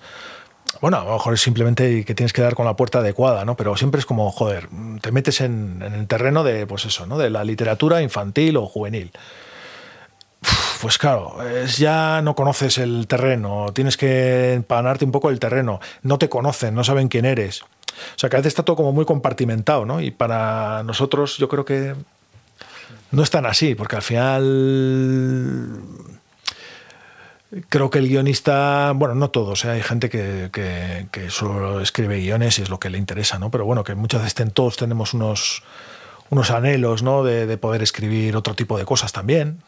bueno, 0.84 0.98
a 0.98 1.04
lo 1.04 1.14
mejor 1.14 1.32
es 1.32 1.40
simplemente 1.40 2.04
que 2.04 2.14
tienes 2.14 2.34
que 2.34 2.42
dar 2.42 2.54
con 2.54 2.66
la 2.66 2.76
puerta 2.76 2.98
adecuada, 2.98 3.46
¿no? 3.46 3.56
Pero 3.56 3.74
siempre 3.74 4.00
es 4.00 4.04
como, 4.04 4.30
joder, 4.30 4.68
te 5.00 5.12
metes 5.12 5.40
en, 5.40 5.80
el 5.80 6.06
terreno 6.06 6.44
de, 6.44 6.66
pues 6.66 6.84
eso, 6.84 7.06
¿no? 7.06 7.16
De 7.16 7.30
la 7.30 7.42
literatura 7.42 8.02
infantil 8.02 8.58
o 8.58 8.66
juvenil. 8.66 9.10
Pues 10.82 10.98
claro, 10.98 11.38
ya 11.78 12.20
no 12.20 12.34
conoces 12.34 12.76
el 12.76 13.06
terreno, 13.06 13.68
tienes 13.72 13.96
que 13.96 14.52
empanarte 14.52 15.06
un 15.06 15.10
poco 15.10 15.30
el 15.30 15.40
terreno, 15.40 15.80
no 16.02 16.18
te 16.18 16.28
conocen, 16.28 16.74
no 16.74 16.84
saben 16.84 17.08
quién 17.08 17.24
eres. 17.24 17.62
O 17.62 17.66
sea, 18.16 18.28
que 18.28 18.36
a 18.36 18.40
veces 18.40 18.50
está 18.50 18.62
todo 18.62 18.76
como 18.76 18.92
muy 18.92 19.06
compartimentado, 19.06 19.86
¿no? 19.86 20.02
Y 20.02 20.10
para 20.10 20.82
nosotros 20.82 21.38
yo 21.38 21.48
creo 21.48 21.64
que 21.64 21.94
no 23.10 23.22
es 23.22 23.30
tan 23.30 23.46
así, 23.46 23.74
porque 23.74 23.96
al 23.96 24.02
final 24.02 25.80
creo 27.68 27.90
que 27.90 27.98
el 27.98 28.08
guionista, 28.08 28.92
bueno, 28.94 29.14
no 29.14 29.30
todos, 29.30 29.64
¿eh? 29.64 29.70
hay 29.70 29.82
gente 29.82 30.08
que, 30.08 30.50
que, 30.52 31.06
que, 31.10 31.30
solo 31.30 31.80
escribe 31.80 32.18
guiones 32.18 32.58
y 32.58 32.62
es 32.62 32.70
lo 32.70 32.78
que 32.78 32.90
le 32.90 32.98
interesa, 32.98 33.38
¿no? 33.38 33.50
Pero 33.50 33.64
bueno, 33.64 33.84
que 33.84 33.94
muchas 33.94 34.22
veces 34.22 34.52
todos 34.52 34.76
tenemos 34.76 35.14
unos, 35.14 35.62
unos 36.30 36.50
anhelos, 36.50 37.02
¿no? 37.02 37.22
De, 37.24 37.46
de, 37.46 37.56
poder 37.56 37.82
escribir 37.82 38.36
otro 38.36 38.54
tipo 38.54 38.78
de 38.78 38.84
cosas 38.84 39.12
también. 39.12 39.62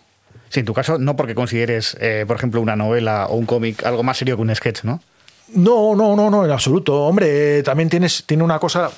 Sí, 0.49 0.61
en 0.61 0.67
tu 0.67 0.75
caso, 0.75 0.99
no 0.99 1.17
porque 1.17 1.35
consideres, 1.35 1.97
eh, 2.01 2.25
por 2.27 2.37
ejemplo, 2.37 2.61
una 2.61 2.77
novela 2.77 3.27
o 3.27 3.37
un 3.37 3.47
cómic 3.47 3.85
algo 3.85 4.03
más 4.03 4.17
serio 4.17 4.37
que 4.37 4.43
un 4.43 4.55
sketch, 4.55 4.85
¿no? 4.85 5.01
No, 5.49 5.95
no, 5.95 6.17
no, 6.17 6.31
no, 6.31 6.45
en 6.45 6.51
absoluto. 6.51 7.05
Hombre, 7.05 7.63
también 7.63 7.89
tienes, 7.89 8.25
tiene 8.27 8.43
una 8.43 8.59
cosa, 8.59 8.91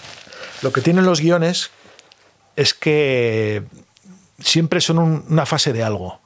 lo 0.63 0.73
que 0.73 0.81
tienen 0.81 1.05
los 1.05 1.21
guiones 1.21 1.71
es 2.57 2.75
que 2.75 3.65
siempre 4.39 4.81
son 4.81 4.99
un, 4.99 5.25
una 5.29 5.47
fase 5.47 5.73
de 5.73 5.83
algo 5.83 6.21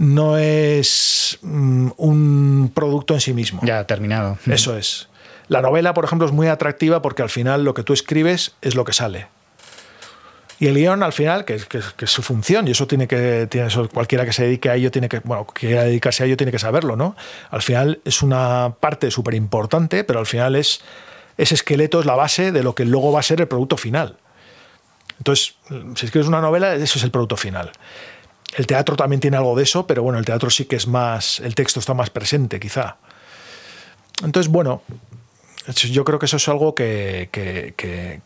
no 0.00 0.38
es 0.38 1.38
mm, 1.42 1.90
un 1.98 2.72
producto 2.74 3.12
en 3.12 3.20
sí 3.20 3.34
mismo. 3.34 3.60
Ya 3.62 3.84
terminado. 3.84 4.38
Eso 4.46 4.74
es. 4.74 5.10
La 5.48 5.60
novela, 5.60 5.92
por 5.92 6.06
ejemplo, 6.06 6.26
es 6.26 6.32
muy 6.32 6.46
atractiva 6.46 7.02
porque 7.02 7.20
al 7.20 7.28
final 7.28 7.64
lo 7.64 7.74
que 7.74 7.82
tú 7.82 7.92
escribes 7.92 8.54
es 8.62 8.74
lo 8.74 8.86
que 8.86 8.94
sale. 8.94 9.26
Y 10.58 10.68
el 10.68 10.74
guion, 10.74 11.02
al 11.02 11.12
final, 11.12 11.44
que, 11.44 11.58
que, 11.58 11.80
que 11.98 12.04
es 12.06 12.10
su 12.10 12.22
función, 12.22 12.66
y 12.66 12.70
eso 12.70 12.86
tiene 12.86 13.06
que, 13.06 13.46
tiene 13.50 13.66
eso, 13.66 13.90
cualquiera 13.90 14.24
que 14.24 14.32
se 14.32 14.44
dedique 14.44 14.70
a 14.70 14.76
ello 14.76 14.90
tiene 14.90 15.08
que, 15.08 15.18
bueno, 15.20 15.46
quiera 15.46 15.84
dedicarse 15.84 16.22
a 16.22 16.26
ello 16.26 16.36
tiene 16.38 16.52
que 16.52 16.58
saberlo, 16.58 16.96
¿no? 16.96 17.14
Al 17.50 17.60
final 17.60 18.00
es 18.06 18.22
una 18.22 18.74
parte 18.80 19.10
súper 19.10 19.34
importante, 19.34 20.04
pero 20.04 20.18
al 20.18 20.26
final 20.26 20.56
es, 20.56 20.80
ese 21.36 21.54
esqueleto 21.54 22.00
es 22.00 22.06
la 22.06 22.14
base 22.14 22.52
de 22.52 22.62
lo 22.62 22.74
que 22.74 22.86
luego 22.86 23.12
va 23.12 23.20
a 23.20 23.22
ser 23.22 23.42
el 23.42 23.48
producto 23.48 23.76
final. 23.76 24.16
Entonces, 25.18 25.56
si 25.94 26.06
escribes 26.06 26.26
una 26.26 26.40
novela, 26.40 26.74
eso 26.74 26.98
es 26.98 27.04
el 27.04 27.10
producto 27.10 27.36
final. 27.36 27.72
El 28.56 28.66
teatro 28.66 28.96
también 28.96 29.20
tiene 29.20 29.36
algo 29.36 29.54
de 29.56 29.62
eso, 29.62 29.86
pero 29.86 30.02
bueno, 30.02 30.18
el 30.18 30.24
teatro 30.24 30.50
sí 30.50 30.64
que 30.64 30.76
es 30.76 30.86
más, 30.86 31.40
el 31.40 31.54
texto 31.54 31.80
está 31.80 31.94
más 31.94 32.10
presente, 32.10 32.58
quizá. 32.58 32.96
Entonces, 34.24 34.50
bueno, 34.50 34.82
yo 35.74 36.04
creo 36.04 36.18
que 36.18 36.26
eso 36.26 36.36
es 36.36 36.48
algo 36.48 36.74
que, 36.74 37.28
que, 37.30 37.74
que, 37.76 38.20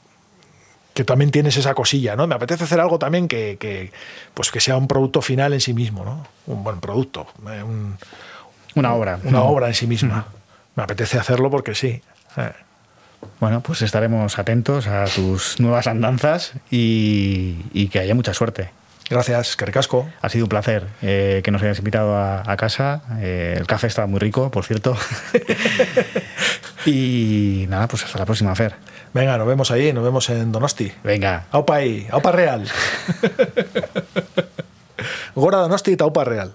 que 0.95 1.05
también 1.05 1.31
tienes 1.31 1.57
esa 1.57 1.75
cosilla, 1.75 2.17
¿no? 2.17 2.27
Me 2.27 2.35
apetece 2.35 2.65
hacer 2.65 2.81
algo 2.81 2.99
también 2.99 3.29
que, 3.29 3.57
que, 3.61 3.93
pues 4.33 4.51
que 4.51 4.61
sea 4.61 4.77
un 4.77 4.89
producto 4.89 5.21
final 5.21 5.53
en 5.53 5.61
sí 5.61 5.75
mismo, 5.75 6.05
¿no? 6.05 6.27
Un 6.47 6.65
buen 6.65 6.81
producto, 6.81 7.27
un, 7.45 7.99
una 8.75 8.95
obra. 8.95 9.19
Una 9.23 9.39
no. 9.39 9.45
obra 9.45 9.69
en 9.69 9.75
sí 9.75 9.87
misma. 9.87 10.21
Mm. 10.21 10.25
Me 10.77 10.83
apetece 10.83 11.19
hacerlo 11.19 11.51
porque 11.51 11.75
sí. 11.75 12.03
Eh. 12.37 12.53
Bueno, 13.41 13.61
pues 13.61 13.83
estaremos 13.83 14.39
atentos 14.39 14.87
a 14.87 15.05
tus 15.07 15.61
nuevas 15.61 15.87
andanzas 15.87 16.53
y, 16.71 17.57
y 17.73 17.89
que 17.89 18.01
haya 18.01 18.15
mucha 18.15 18.35
suerte. 18.35 18.71
Gracias, 19.11 19.57
Caricasco. 19.57 20.09
Ha 20.23 20.29
sido 20.29 20.47
un 20.47 20.49
placer 20.49 20.87
eh, 21.03 21.43
que 21.45 21.51
nos 21.51 21.63
hayas 21.63 21.79
invitado 21.79 22.17
a, 22.17 22.51
a 22.51 22.57
casa. 22.57 23.03
Eh, 23.21 23.55
el 23.59 23.67
café 23.67 23.87
estaba 23.87 24.07
muy 24.07 24.19
rico, 24.19 24.51
por 24.51 24.65
cierto. 24.65 24.97
y 26.87 27.67
nada, 27.69 27.87
pues 27.87 28.05
hasta 28.05 28.19
la 28.19 28.25
próxima, 28.25 28.55
Fer. 28.55 28.75
Venga, 29.13 29.37
nos 29.37 29.47
vemos 29.47 29.71
ahí, 29.71 29.93
nos 29.93 30.05
vemos 30.05 30.29
en 30.31 30.53
Donosti. 30.53 30.93
Venga. 31.05 31.45
Aupa 31.51 31.77
ahí, 31.77 32.07
Aupa 32.11 32.33
Real. 32.33 32.65
Gora 35.35 35.59
Donosti 35.59 35.97
y 35.99 36.03
Aupa 36.03 36.25
Real. 36.25 36.55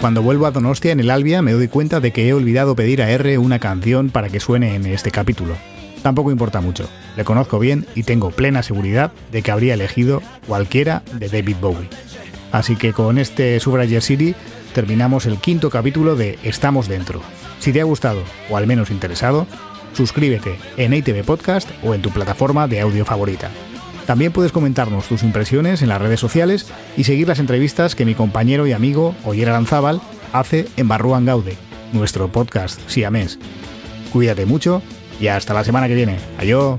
Cuando 0.00 0.22
vuelvo 0.22 0.46
a 0.46 0.52
Donostia 0.52 0.92
en 0.92 1.00
el 1.00 1.10
Albia 1.10 1.42
me 1.42 1.52
doy 1.52 1.68
cuenta 1.68 2.00
de 2.00 2.12
que 2.12 2.28
he 2.28 2.32
olvidado 2.32 2.76
pedir 2.76 3.02
a 3.02 3.10
R 3.10 3.38
una 3.38 3.58
canción 3.58 4.10
para 4.10 4.28
que 4.28 4.40
suene 4.40 4.76
en 4.76 4.86
este 4.86 5.10
capítulo. 5.10 5.56
Tampoco 6.02 6.30
importa 6.30 6.60
mucho, 6.60 6.88
le 7.16 7.24
conozco 7.24 7.58
bien 7.58 7.86
y 7.96 8.04
tengo 8.04 8.30
plena 8.30 8.62
seguridad 8.62 9.10
de 9.32 9.42
que 9.42 9.50
habría 9.50 9.74
elegido 9.74 10.22
cualquiera 10.46 11.02
de 11.14 11.28
David 11.28 11.56
Bowie. 11.60 11.88
Así 12.52 12.76
que 12.76 12.92
con 12.92 13.18
este 13.18 13.58
Suffragette 13.58 14.02
City 14.02 14.34
terminamos 14.74 15.26
el 15.26 15.38
quinto 15.38 15.70
capítulo 15.70 16.14
de 16.14 16.38
Estamos 16.44 16.86
Dentro. 16.86 17.20
Si 17.58 17.72
te 17.72 17.80
ha 17.80 17.84
gustado 17.84 18.22
o 18.48 18.56
al 18.56 18.68
menos 18.68 18.90
interesado, 18.90 19.46
suscríbete 19.94 20.56
en 20.76 20.94
ITV 20.94 21.24
Podcast 21.24 21.68
o 21.82 21.94
en 21.94 22.02
tu 22.02 22.10
plataforma 22.10 22.68
de 22.68 22.80
audio 22.80 23.04
favorita. 23.04 23.50
También 24.06 24.32
puedes 24.32 24.52
comentarnos 24.52 25.06
tus 25.08 25.22
impresiones 25.24 25.82
en 25.82 25.88
las 25.88 26.00
redes 26.00 26.20
sociales 26.20 26.66
y 26.96 27.04
seguir 27.04 27.26
las 27.26 27.40
entrevistas 27.40 27.94
que 27.94 28.04
mi 28.04 28.14
compañero 28.14 28.66
y 28.66 28.72
amigo 28.72 29.14
Oyer 29.24 29.48
Aranzábal 29.48 30.00
hace 30.32 30.66
en 30.76 30.88
Barruan 30.88 31.24
Gaude, 31.24 31.56
nuestro 31.92 32.30
podcast 32.30 32.80
siamés. 32.88 33.38
Cuídate 34.12 34.46
mucho 34.46 34.80
y 35.20 35.26
hasta 35.26 35.54
la 35.54 35.64
semana 35.64 35.88
que 35.88 35.94
viene. 35.94 36.18
Adiós. 36.38 36.78